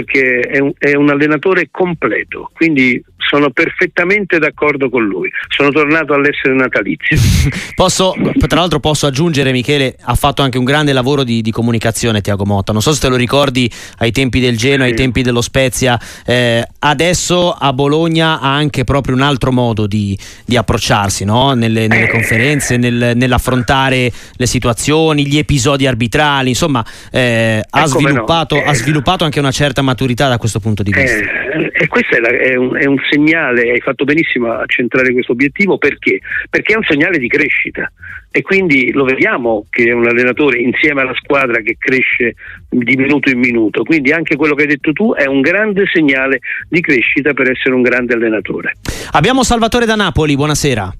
perché 0.02 0.40
è 0.40 0.58
un, 0.60 0.72
è 0.78 0.94
un 0.94 1.10
allenatore 1.10 1.68
completo, 1.70 2.50
quindi 2.54 3.02
sono 3.16 3.50
perfettamente 3.50 4.38
d'accordo 4.38 4.88
con 4.88 5.04
lui. 5.04 5.28
Sono 5.48 5.70
tornato 5.70 6.14
all'essere 6.14 6.54
natalizio. 6.54 7.16
Posso, 7.74 8.14
tra 8.46 8.58
l'altro 8.60 8.80
posso 8.80 9.06
aggiungere, 9.06 9.52
Michele, 9.52 9.96
ha 10.02 10.14
fatto 10.14 10.42
anche 10.42 10.58
un 10.58 10.64
grande 10.64 10.92
lavoro 10.92 11.22
di, 11.22 11.42
di 11.42 11.50
comunicazione 11.52 12.20
Tiago 12.20 12.44
Motta, 12.44 12.72
non 12.72 12.80
so 12.82 12.92
se 12.92 13.00
te 13.00 13.08
lo 13.08 13.14
ricordi 13.16 13.70
ai 13.98 14.10
tempi 14.10 14.40
del 14.40 14.56
Genoa, 14.56 14.86
ai 14.86 14.94
tempi 14.94 15.22
dello 15.22 15.40
Spezia, 15.42 15.98
eh, 16.26 16.66
adesso 16.80 17.52
a 17.52 17.72
Bologna 17.72 18.40
ha 18.40 18.52
anche 18.54 18.82
proprio 18.84 19.14
un 19.14 19.20
altro 19.20 19.52
modo 19.52 19.86
di, 19.86 20.18
di 20.44 20.56
approcciarsi 20.56 21.24
no? 21.24 21.52
nelle, 21.52 21.86
nelle 21.86 22.04
Eh. 22.06 22.10
conferenze, 22.10 22.76
nel- 22.76 23.12
nell'affrontare 23.14 24.10
le 24.32 24.46
situazioni, 24.46 25.26
gli 25.26 25.38
episodi 25.38 25.86
arbitrali, 25.86 26.48
insomma 26.48 26.84
eh, 27.12 27.62
ha, 27.68 27.82
Eh, 27.84 27.88
come 27.88 28.02
no. 28.02 28.08
sviluppato, 28.08 28.56
ha 28.56 28.70
Eh. 28.70 28.74
sviluppato 28.74 29.24
anche 29.24 29.38
una 29.38 29.52
certa 29.52 29.82
maturità 29.88 30.28
da 30.28 30.36
questo 30.36 30.60
punto 30.60 30.82
di 30.82 30.92
vista. 30.92 31.18
Eh, 31.52 31.70
e 31.72 31.86
questo 31.88 32.16
è, 32.16 32.20
la- 32.20 32.28
è 32.28 32.54
un, 32.56 32.76
è 32.76 32.84
un 32.84 32.98
segnale, 33.10 33.70
hai 33.70 33.80
fatto 33.80 34.04
benissimo 34.04 34.52
a 34.52 34.64
centrare 34.66 35.12
questo 35.12 35.32
obiettivo 35.32 35.78
perché? 35.78 36.20
Perché 36.50 36.74
è 36.74 36.76
un 36.76 36.84
segnale 36.84 37.18
di 37.18 37.28
crescita 37.28 37.90
e 38.30 38.42
quindi 38.42 38.92
lo 38.92 39.04
vediamo 39.04 39.64
che 39.70 39.84
è 39.84 39.92
un 39.92 40.06
allenatore 40.06 40.58
insieme 40.58 41.00
alla 41.00 41.14
squadra 41.14 41.60
che 41.62 41.76
cresce 41.78 42.34
di 42.68 42.96
minuto 42.96 43.30
in 43.30 43.38
minuto, 43.38 43.82
quindi 43.84 44.12
anche 44.12 44.36
quello 44.36 44.54
che 44.54 44.62
hai 44.62 44.68
detto 44.68 44.92
tu 44.92 45.14
è 45.14 45.26
un 45.26 45.40
grande 45.40 45.84
segnale 45.90 46.40
di 46.68 46.80
crescita 46.80 47.32
per 47.32 47.50
essere 47.50 47.74
un 47.74 47.82
grande 47.82 48.14
allenatore. 48.14 48.74
Abbiamo 49.12 49.42
Salvatore 49.42 49.86
da 49.86 49.94
Napoli, 49.94 50.36
buonasera. 50.36 50.92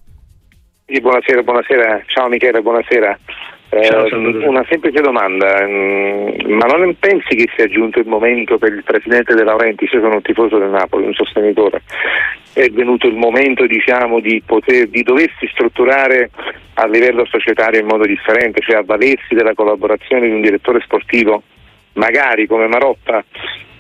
Sì, 0.86 1.00
buonasera, 1.00 1.42
buonasera. 1.42 2.02
Ciao 2.06 2.28
Michele, 2.28 2.62
buonasera. 2.62 3.18
Eh, 3.70 4.46
una 4.46 4.64
semplice 4.66 5.02
domanda, 5.02 5.66
mm, 5.66 6.52
ma 6.52 6.64
non 6.64 6.96
pensi 6.98 7.36
che 7.36 7.50
sia 7.54 7.66
giunto 7.66 7.98
il 7.98 8.06
momento 8.06 8.56
per 8.56 8.72
il 8.72 8.82
presidente 8.82 9.34
De 9.34 9.44
Laurentiis, 9.44 9.92
io 9.92 10.00
sono 10.00 10.14
un 10.14 10.22
tifoso 10.22 10.56
del 10.56 10.70
Napoli, 10.70 11.04
un 11.04 11.12
sostenitore, 11.12 11.82
è 12.54 12.66
venuto 12.70 13.06
il 13.06 13.16
momento 13.16 13.66
diciamo 13.66 14.20
di 14.20 14.42
poter, 14.44 14.88
di 14.88 15.02
doversi 15.02 15.46
strutturare 15.48 16.30
a 16.74 16.86
livello 16.86 17.26
societario 17.26 17.80
in 17.80 17.86
modo 17.86 18.06
differente, 18.06 18.62
cioè 18.62 18.76
avvalersi 18.76 19.34
della 19.34 19.52
collaborazione 19.52 20.26
di 20.26 20.32
un 20.32 20.40
direttore 20.40 20.80
sportivo, 20.80 21.42
magari 21.94 22.46
come 22.46 22.68
Marotta, 22.68 23.22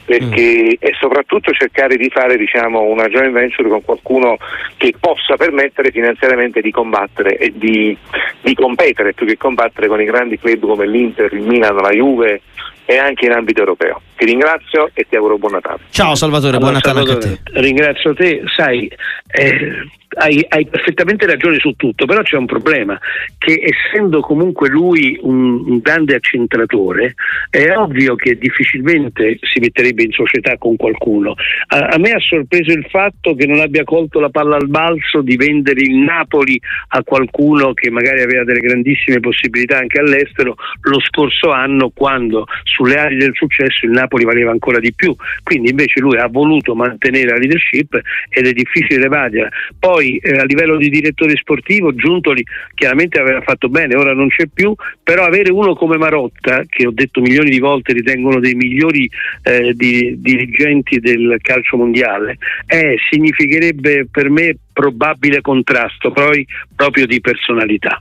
perché 0.08 0.78
e 0.80 0.94
soprattutto 0.98 1.52
cercare 1.52 1.96
di 1.96 2.08
fare 2.08 2.38
diciamo, 2.38 2.80
una 2.80 3.08
joint 3.08 3.30
venture 3.30 3.68
con 3.68 3.84
qualcuno 3.84 4.38
che 4.78 4.94
possa 4.98 5.36
permettere 5.36 5.90
finanziariamente 5.90 6.62
di 6.62 6.70
combattere 6.70 7.36
e 7.36 7.52
di, 7.54 7.94
di 8.40 8.54
competere 8.54 9.12
più 9.12 9.26
che 9.26 9.36
combattere 9.36 9.86
con 9.86 10.00
i 10.00 10.06
grandi 10.06 10.38
club 10.38 10.60
come 10.60 10.86
l'Inter, 10.86 11.30
il 11.34 11.42
Milan, 11.42 11.76
la 11.76 11.90
Juve 11.90 12.40
e 12.86 12.96
anche 12.96 13.26
in 13.26 13.32
ambito 13.32 13.60
europeo. 13.60 14.00
Ti 14.16 14.24
ringrazio 14.24 14.88
e 14.94 15.04
ti 15.06 15.14
auguro 15.14 15.36
buon 15.36 15.52
Natale. 15.52 15.80
Ciao 15.90 16.14
Salvatore, 16.14 16.56
buon 16.56 16.74
Allora, 16.74 16.92
Natale 16.92 16.98
anche 17.00 17.12
a 17.12 17.16
te. 17.16 17.36
Salvatore, 17.36 17.60
Ringrazio 17.60 18.14
te, 18.14 18.42
sai, 18.56 18.90
eh, 19.30 19.86
hai, 20.18 20.44
hai 20.48 20.66
perfettamente 20.66 21.26
ragione 21.26 21.58
su 21.58 21.72
tutto, 21.72 22.06
però 22.06 22.22
c'è 22.22 22.36
un 22.36 22.46
problema, 22.46 22.98
che 23.36 23.62
essendo 23.62 24.20
comunque 24.20 24.68
lui 24.68 25.18
un, 25.22 25.64
un 25.66 25.78
grande 25.78 26.14
accentratore, 26.14 27.14
è 27.50 27.70
ovvio 27.76 28.14
che 28.16 28.36
difficilmente 28.38 29.38
si 29.42 29.60
metterebbe 29.60 30.02
in 30.02 30.12
società 30.12 30.56
con 30.56 30.76
qualcuno. 30.76 31.34
A, 31.68 31.88
a 31.88 31.98
me 31.98 32.10
ha 32.10 32.20
sorpreso 32.20 32.72
il 32.72 32.86
fatto 32.90 33.34
che 33.34 33.46
non 33.46 33.60
abbia 33.60 33.84
colto 33.84 34.18
la 34.20 34.30
palla 34.30 34.56
al 34.56 34.68
balzo 34.68 35.20
di 35.20 35.36
vendere 35.36 35.80
il 35.80 35.96
Napoli 35.96 36.58
a 36.88 37.02
qualcuno 37.02 37.74
che 37.74 37.90
magari 37.90 38.22
aveva 38.22 38.44
delle 38.44 38.60
grandissime 38.60 39.20
possibilità 39.20 39.78
anche 39.78 40.00
all'estero 40.00 40.56
lo 40.82 41.00
scorso 41.00 41.50
anno 41.50 41.90
quando 41.94 42.46
sulle 42.64 42.96
ali 42.96 43.16
del 43.16 43.34
successo 43.34 43.84
il 43.84 43.92
Napoli 43.92 44.24
valeva 44.24 44.50
ancora 44.50 44.78
di 44.78 44.92
più. 44.92 45.14
Quindi 45.42 45.70
invece 45.70 46.00
lui 46.00 46.16
ha 46.18 46.28
voluto 46.28 46.74
mantenere 46.74 47.30
la 47.30 47.36
leadership 47.36 48.00
ed 48.30 48.46
è 48.46 48.52
difficile 48.52 48.98
levargliela. 49.18 49.48
Poi 49.78 50.16
eh, 50.18 50.38
a 50.38 50.44
livello 50.44 50.76
di 50.76 50.88
direttore 50.88 51.36
sportivo 51.36 51.94
Giuntoli 51.94 52.44
chiaramente 52.74 53.18
aveva 53.18 53.40
fatto 53.40 53.68
bene, 53.68 53.96
ora 53.96 54.12
non 54.12 54.28
c'è 54.28 54.46
più, 54.52 54.74
però 55.02 55.24
avere 55.24 55.50
uno 55.50 55.74
come 55.74 55.96
Marotta, 55.96 56.62
che 56.68 56.86
ho 56.86 56.92
detto 56.92 57.20
milioni 57.20 57.50
di 57.50 57.58
volte 57.58 57.92
ritengono 57.92 58.40
dei 58.40 58.54
migliori 58.54 59.10
eh, 59.42 59.72
di- 59.74 60.20
dirigenti 60.20 61.00
del 61.00 61.38
calcio 61.42 61.76
mondiale, 61.76 62.38
eh, 62.66 62.96
significherebbe 63.10 64.06
per 64.10 64.30
me 64.30 64.56
probabile 64.72 65.40
contrasto 65.40 66.12
poi 66.12 66.46
proprio 66.74 67.06
di 67.06 67.20
personalità. 67.20 68.00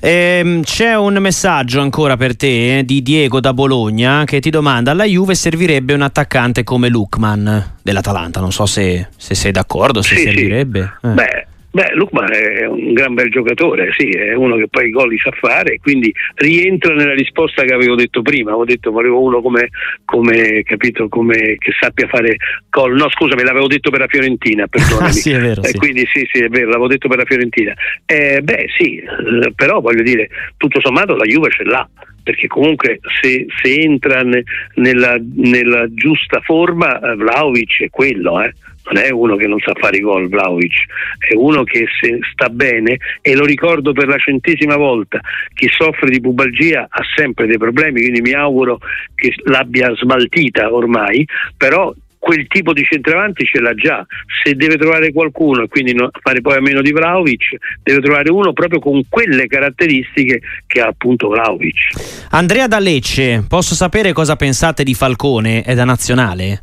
Ehm, 0.00 0.62
c'è 0.62 0.94
un 0.96 1.14
messaggio 1.14 1.80
ancora 1.80 2.16
per 2.16 2.36
te 2.36 2.78
eh, 2.78 2.84
di 2.84 3.02
Diego 3.02 3.40
da 3.40 3.52
Bologna 3.52 4.24
che 4.24 4.38
ti 4.40 4.50
domanda: 4.50 4.92
alla 4.92 5.04
Juve 5.04 5.34
servirebbe 5.34 5.92
un 5.94 6.02
attaccante 6.02 6.62
come 6.62 6.88
Lukman 6.88 7.72
dell'Atalanta. 7.82 8.38
Non 8.40 8.52
so 8.52 8.64
se, 8.66 9.08
se 9.16 9.34
sei 9.34 9.50
d'accordo, 9.50 10.00
se 10.02 10.14
Sì, 10.14 10.20
sì. 10.20 10.26
servirebbe. 10.28 10.92
Eh. 11.02 11.08
Beh, 11.08 11.46
beh, 11.70 11.92
Lukman 11.94 12.32
è 12.32 12.66
un 12.66 12.92
gran 12.92 13.14
bel 13.14 13.30
giocatore, 13.30 13.92
sì, 13.96 14.08
è 14.08 14.34
uno 14.34 14.56
che 14.56 14.68
poi 14.68 14.88
i 14.88 14.90
gol 14.90 15.10
li 15.10 15.18
sa 15.18 15.30
fare, 15.32 15.74
e 15.74 15.78
quindi 15.78 16.12
rientra 16.36 16.94
nella 16.94 17.14
risposta 17.14 17.62
che 17.64 17.74
avevo 17.74 17.94
detto 17.94 18.22
prima. 18.22 18.50
Avevo 18.50 18.64
detto 18.64 18.90
volevo 18.90 19.22
uno 19.22 19.40
come, 19.40 19.68
come 20.04 20.62
capito, 20.64 21.08
come 21.08 21.56
che 21.58 21.72
sappia 21.78 22.08
fare 22.08 22.36
gol. 22.70 22.94
No, 22.94 23.08
scusami, 23.10 23.42
l'avevo 23.42 23.66
detto 23.66 23.90
per 23.90 24.00
la 24.00 24.06
Fiorentina, 24.08 24.66
perdonami. 24.68 25.06
Ah, 25.08 25.12
sì, 25.12 25.30
è 25.32 25.38
vero, 25.40 25.62
Eh, 25.62 25.68
sì. 25.68 25.78
quindi 25.78 26.06
sì, 26.12 26.26
sì, 26.32 26.42
è 26.42 26.48
vero, 26.48 26.66
l'avevo 26.66 26.88
detto 26.88 27.08
per 27.08 27.18
la 27.18 27.24
Fiorentina. 27.24 27.74
Eh, 28.06 28.40
beh, 28.42 28.66
sì, 28.76 28.96
eh, 28.98 29.52
però 29.54 29.80
voglio 29.80 30.02
dire, 30.02 30.28
tutto 30.56 30.80
sommato 30.80 31.16
la 31.16 31.24
Juve 31.24 31.50
ce 31.50 31.64
l'ha. 31.64 31.88
Perché 32.22 32.46
comunque 32.46 33.00
se, 33.22 33.46
se 33.62 33.80
entra 33.80 34.20
ne- 34.20 34.42
nella, 34.74 35.16
nella 35.36 35.86
giusta 35.94 36.40
forma, 36.40 37.00
eh, 37.00 37.14
Vlaovic 37.14 37.84
è 37.84 37.88
quello, 37.88 38.42
eh 38.42 38.52
non 38.90 39.02
è 39.02 39.10
uno 39.10 39.36
che 39.36 39.46
non 39.46 39.58
sa 39.60 39.72
fare 39.78 39.98
i 39.98 40.00
gol 40.00 40.28
Vlaovic, 40.28 40.74
è 41.18 41.34
uno 41.34 41.64
che 41.64 41.86
se 42.00 42.18
sta 42.32 42.48
bene 42.48 42.98
e 43.20 43.34
lo 43.34 43.44
ricordo 43.44 43.92
per 43.92 44.08
la 44.08 44.18
centesima 44.18 44.76
volta, 44.76 45.20
chi 45.54 45.68
soffre 45.68 46.10
di 46.10 46.20
pubalgia 46.20 46.86
ha 46.88 47.02
sempre 47.16 47.46
dei 47.46 47.58
problemi, 47.58 48.00
quindi 48.00 48.20
mi 48.20 48.32
auguro 48.32 48.78
che 49.14 49.34
l'abbia 49.44 49.94
smaltita 49.94 50.72
ormai, 50.72 51.26
però 51.56 51.92
quel 52.18 52.46
tipo 52.48 52.72
di 52.72 52.84
centravanti 52.84 53.44
ce 53.44 53.60
l'ha 53.60 53.74
già, 53.74 54.04
se 54.42 54.54
deve 54.54 54.76
trovare 54.76 55.12
qualcuno 55.12 55.62
e 55.62 55.68
quindi 55.68 55.94
fare 56.20 56.40
poi 56.40 56.56
a 56.56 56.60
meno 56.60 56.82
di 56.82 56.90
Vlaovic, 56.90 57.56
deve 57.82 58.00
trovare 58.00 58.30
uno 58.30 58.52
proprio 58.52 58.80
con 58.80 59.02
quelle 59.08 59.46
caratteristiche 59.46 60.40
che 60.66 60.80
ha 60.80 60.88
appunto 60.88 61.28
Vlaovic. 61.28 62.26
Andrea 62.30 62.66
da 62.66 62.80
Lecce, 62.80 63.44
posso 63.48 63.74
sapere 63.74 64.12
cosa 64.12 64.36
pensate 64.36 64.82
di 64.82 64.94
Falcone? 64.94 65.62
È 65.62 65.74
da 65.74 65.84
nazionale? 65.84 66.60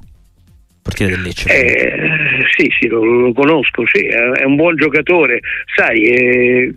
Portiere 0.85 1.13
del 1.13 1.21
Lecce. 1.23 1.49
Eh, 1.49 2.45
sì, 2.55 2.71
sì, 2.79 2.87
lo, 2.87 3.03
lo 3.03 3.33
conosco, 3.33 3.83
sì, 3.91 4.05
è 4.05 4.43
un 4.43 4.55
buon 4.55 4.75
giocatore, 4.75 5.39
sai, 5.75 6.03
eh, 6.03 6.75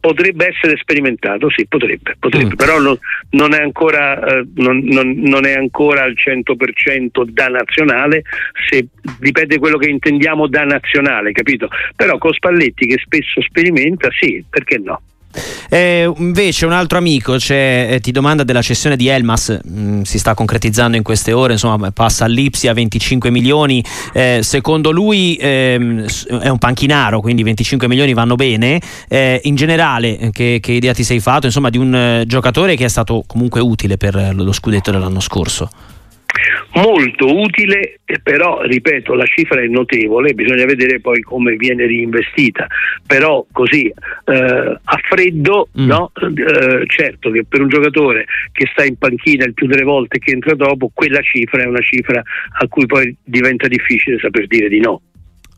potrebbe 0.00 0.48
essere 0.48 0.76
sperimentato, 0.76 1.48
sì, 1.48 1.64
potrebbe, 1.68 2.16
potrebbe 2.18 2.54
mm. 2.54 2.56
però 2.56 2.80
non, 2.80 2.98
non, 3.30 3.54
è 3.54 3.62
ancora, 3.62 4.20
eh, 4.20 4.46
non, 4.56 4.80
non, 4.82 5.12
non, 5.18 5.46
è 5.46 5.52
ancora, 5.52 6.02
al 6.02 6.14
100% 6.14 7.22
da 7.24 7.46
nazionale, 7.46 8.22
se 8.68 8.88
dipende 9.20 9.60
quello 9.60 9.78
che 9.78 9.88
intendiamo 9.88 10.48
da 10.48 10.64
nazionale, 10.64 11.30
capito? 11.30 11.68
Però 11.94 12.18
con 12.18 12.32
Spalletti 12.32 12.86
che 12.86 12.98
spesso 12.98 13.40
sperimenta, 13.42 14.08
sì, 14.10 14.44
perché 14.50 14.78
no? 14.78 15.00
Eh, 15.68 16.12
invece 16.16 16.66
un 16.66 16.72
altro 16.72 16.98
amico 16.98 17.36
eh, 17.48 17.98
ti 18.02 18.10
domanda 18.10 18.42
della 18.42 18.62
cessione 18.62 18.96
di 18.96 19.06
Elmas, 19.06 19.60
mh, 19.62 19.80
mm, 19.80 20.02
si 20.02 20.18
sta 20.18 20.34
concretizzando 20.34 20.96
in 20.96 21.04
queste 21.04 21.32
ore, 21.32 21.52
insomma 21.52 21.90
passa 21.92 22.24
all'Ipsia 22.24 22.72
25 22.72 23.30
milioni, 23.30 23.84
eh, 24.12 24.40
secondo 24.42 24.90
lui 24.90 25.36
ehm, 25.40 26.06
è 26.40 26.48
un 26.48 26.58
panchinaro, 26.58 27.20
quindi 27.20 27.44
25 27.44 27.86
milioni 27.86 28.12
vanno 28.14 28.34
bene, 28.34 28.80
eh, 29.08 29.40
in 29.44 29.54
generale 29.54 30.18
eh, 30.18 30.30
che, 30.30 30.58
che, 30.60 30.72
idea 30.72 30.92
ti 30.92 31.04
sei 31.04 31.20
fatto 31.20 31.46
insomma, 31.46 31.70
di 31.70 31.78
un 31.78 31.94
eh, 31.94 32.24
giocatore 32.26 32.74
che 32.74 32.86
è 32.86 32.88
stato 32.88 33.22
comunque 33.26 33.60
utile 33.60 33.96
per 33.96 34.32
lo 34.34 34.52
scudetto 34.52 34.90
dell'anno 34.90 35.20
scorso? 35.20 35.70
Molto 36.74 37.40
utile, 37.40 38.00
però 38.22 38.62
ripeto 38.62 39.14
la 39.14 39.24
cifra 39.24 39.60
è 39.60 39.66
notevole, 39.66 40.34
bisogna 40.34 40.64
vedere 40.64 41.00
poi 41.00 41.20
come 41.20 41.56
viene 41.56 41.86
reinvestita, 41.86 42.66
però 43.06 43.44
così 43.52 43.86
eh, 43.86 44.78
a 44.82 45.00
freddo, 45.08 45.68
mm. 45.78 45.86
no? 45.86 46.12
eh, 46.14 46.84
certo 46.86 47.30
che 47.30 47.44
per 47.48 47.60
un 47.60 47.68
giocatore 47.68 48.26
che 48.52 48.68
sta 48.72 48.84
in 48.84 48.96
panchina 48.96 49.44
il 49.44 49.54
più 49.54 49.66
delle 49.66 49.84
volte 49.84 50.18
che 50.18 50.32
entra 50.32 50.54
dopo, 50.54 50.90
quella 50.92 51.20
cifra 51.20 51.62
è 51.62 51.66
una 51.66 51.80
cifra 51.80 52.22
a 52.22 52.68
cui 52.68 52.86
poi 52.86 53.14
diventa 53.22 53.66
difficile 53.66 54.18
saper 54.18 54.46
dire 54.46 54.68
di 54.68 54.80
no. 54.80 55.02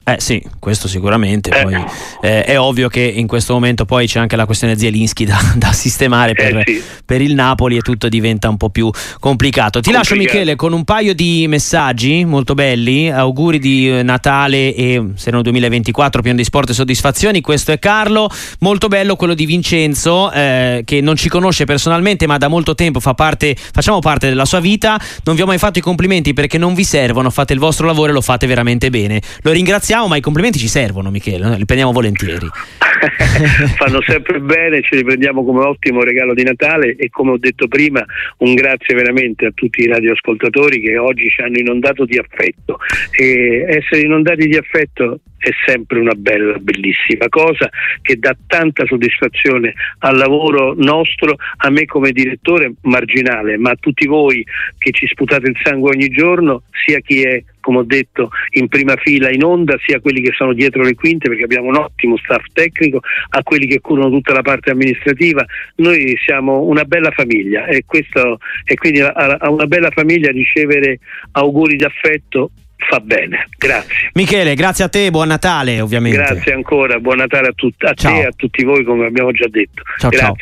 Eh 0.05 0.17
sì, 0.19 0.43
questo 0.59 0.89
sicuramente. 0.89 1.51
Eh. 1.51 1.63
Poi, 1.63 1.85
eh, 2.23 2.45
è 2.45 2.59
ovvio 2.59 2.89
che 2.89 3.01
in 3.03 3.29
questo 3.29 3.53
momento 3.53 3.85
poi 3.85 4.09
c'è 4.09 4.19
anche 4.19 4.35
la 4.35 4.47
questione 4.47 4.77
Zielinski 4.77 5.25
da, 5.25 5.39
da 5.55 5.73
sistemare 5.73 6.35
per, 6.35 6.57
eh 6.57 6.63
sì. 6.67 6.83
per, 7.05 7.21
il 7.21 7.35
Napoli 7.35 7.77
e 7.77 7.83
tutto 7.83 8.09
diventa 8.09 8.49
un 8.49 8.57
po' 8.57 8.69
più 8.71 8.91
complicato. 9.21 9.81
Ti 9.81 9.93
Complicato. 9.93 10.15
lascio 10.17 10.17
Michele 10.17 10.57
con 10.57 10.73
un 10.73 10.83
paio 10.83 11.15
di 11.15 11.47
messaggi 11.47 12.25
molto 12.25 12.55
belli, 12.55 13.11
auguri 13.11 13.61
di 13.61 13.99
eh, 13.99 14.03
Natale 14.03 14.75
e 14.75 15.11
sereno 15.15 15.43
2024 15.43 16.21
pieno 16.21 16.37
di 16.37 16.45
sport 16.45 16.71
e 16.71 16.75
soddisfazioni. 16.75 17.41
Questo 17.41 17.71
è 17.71 17.79
Carlo, 17.79 18.29
molto 18.61 18.89
bello 18.89 19.15
quello 19.15 19.35
di 19.35 19.47
Vincenzo 19.47 20.33
eh, 20.33 20.83
che 20.85 21.01
non 21.01 21.15
ci 21.15 21.29
conosce 21.29 21.65
personalmente 21.65 22.27
ma 22.27 22.39
da 22.39 22.49
molto 22.49 22.75
tempo 22.75 22.99
fa 22.99 23.15
parte, 23.15 23.55
facciamo 23.57 24.01
parte 24.01 24.29
della 24.29 24.47
sua 24.47 24.59
vita. 24.59 25.01
Non 25.23 25.37
vi 25.37 25.43
ho 25.43 25.47
mai 25.47 25.59
fatto 25.59 25.79
i 25.79 25.83
complimenti 25.83 26.33
perché 26.33 26.59
non 26.59 26.75
vi 26.75 26.83
servono, 26.83 27.31
fate 27.31 27.53
il 27.53 27.61
vostro 27.61 27.87
lavoro 27.87 28.11
e 28.11 28.15
lo 28.15 28.21
fate 28.21 28.49
veramente 28.49 28.91
bene. 28.91 29.23
Lo 29.43 29.53
ringrazio 29.53 29.92
ringraziamo, 29.93 30.09
ma 30.09 30.17
i 30.17 30.21
complimenti 30.21 30.59
ci 30.59 30.69
servono, 30.69 31.11
Michele, 31.11 31.57
li 31.57 31.65
prendiamo 31.65 31.93
volentieri. 31.93 32.49
Fanno 33.77 34.01
sempre 34.03 34.41
bene, 34.41 34.83
ce 34.83 34.97
li 34.97 35.05
prendiamo 35.05 35.45
come 35.45 35.65
ottimo 35.65 36.03
regalo 36.03 36.35
di 36.35 36.45
Natale 36.45 36.97
e 36.97 37.11
come 37.11 37.33
ho 37.33 37.39
detto 37.39 37.69
prima, 37.69 38.05
un 38.39 38.55
grazie 38.55 38.95
veramente 38.95 39.47
a 39.47 39.51
tutti 39.53 39.83
i 39.83 39.87
radioascoltatori 39.87 40.81
che 40.81 40.97
oggi 40.97 41.29
ci 41.29 41.43
hanno 41.43 41.59
inondato 41.59 42.05
di 42.05 42.17
affetto. 42.17 42.79
E 43.11 43.67
essere 43.69 44.03
inondati 44.03 44.47
di 44.47 44.57
affetto 44.57 45.21
è 45.37 45.51
sempre 45.67 45.99
una 45.99 46.15
bella, 46.15 46.57
bellissima 46.59 47.29
cosa 47.29 47.69
che 48.01 48.17
dà 48.17 48.35
tanta 48.47 48.87
soddisfazione 48.87 49.75
al 49.99 50.17
lavoro 50.17 50.75
nostro, 50.77 51.37
a 51.57 51.71
me 51.71 51.85
come 51.85 52.13
direttore 52.13 52.75
marginale, 52.83 53.59
ma 53.59 53.71
a 53.71 53.77
tutti 53.79 54.07
voi 54.07 54.47
che 54.79 54.93
ci 54.93 55.07
sputate 55.09 55.49
il 55.49 55.59
sangue 55.63 55.91
ogni 55.91 56.09
giorno, 56.09 56.63
sia 56.85 57.01
chi 57.01 57.23
è 57.23 57.43
come 57.63 57.79
ho 57.79 57.85
detto, 57.85 58.31
in 58.51 58.69
prima 58.69 58.97
fila 58.97 59.31
in 59.31 59.43
onda, 59.43 59.79
sia 59.87 60.01
quelli 60.01 60.21
che 60.21 60.33
sono 60.37 60.53
dietro 60.53 60.83
le 60.83 60.95
quinte, 60.95 61.29
perché 61.29 61.45
abbiamo 61.45 61.69
un 61.69 61.77
ottimo 61.77 62.19
staff 62.19 62.45
tecnico, 62.53 63.01
a 63.31 63.43
quelli 63.43 63.67
che 63.67 63.81
curano 63.81 64.11
tutta 64.11 64.35
la 64.35 64.43
parte 64.43 64.71
amministrativa. 64.71 65.43
Noi 65.77 66.15
siamo 66.23 66.61
una 66.63 66.85
bella 66.85 67.11
famiglia 67.11 67.65
e, 67.67 67.85
questo, 67.87 68.39
e 68.65 68.75
quindi 68.75 69.01
a, 69.01 69.13
a 69.13 69.51
una 69.51 69.67
bella 69.67 69.91
famiglia 69.91 70.31
ricevere 70.31 70.99
auguri 71.33 71.77
d'affetto 71.77 72.51
fa 72.89 72.99
bene. 72.99 73.49
Grazie. 73.57 74.11
Michele, 74.15 74.55
grazie 74.55 74.85
a 74.85 74.89
te, 74.89 75.11
buon 75.11 75.29
Natale 75.29 75.81
ovviamente. 75.81 76.19
Grazie 76.19 76.53
ancora, 76.53 76.99
buon 76.99 77.19
Natale 77.19 77.49
a, 77.49 77.53
tut- 77.53 77.85
a 77.85 77.95
te 77.95 78.09
e 78.09 78.25
a 78.25 78.33
tutti 78.35 78.65
voi 78.65 78.83
come 78.85 79.07
abbiamo 79.07 79.31
già 79.31 79.47
detto. 79.49 79.83
Ciao, 79.99 80.11
grazie. 80.11 80.27
Ciao. 80.27 80.35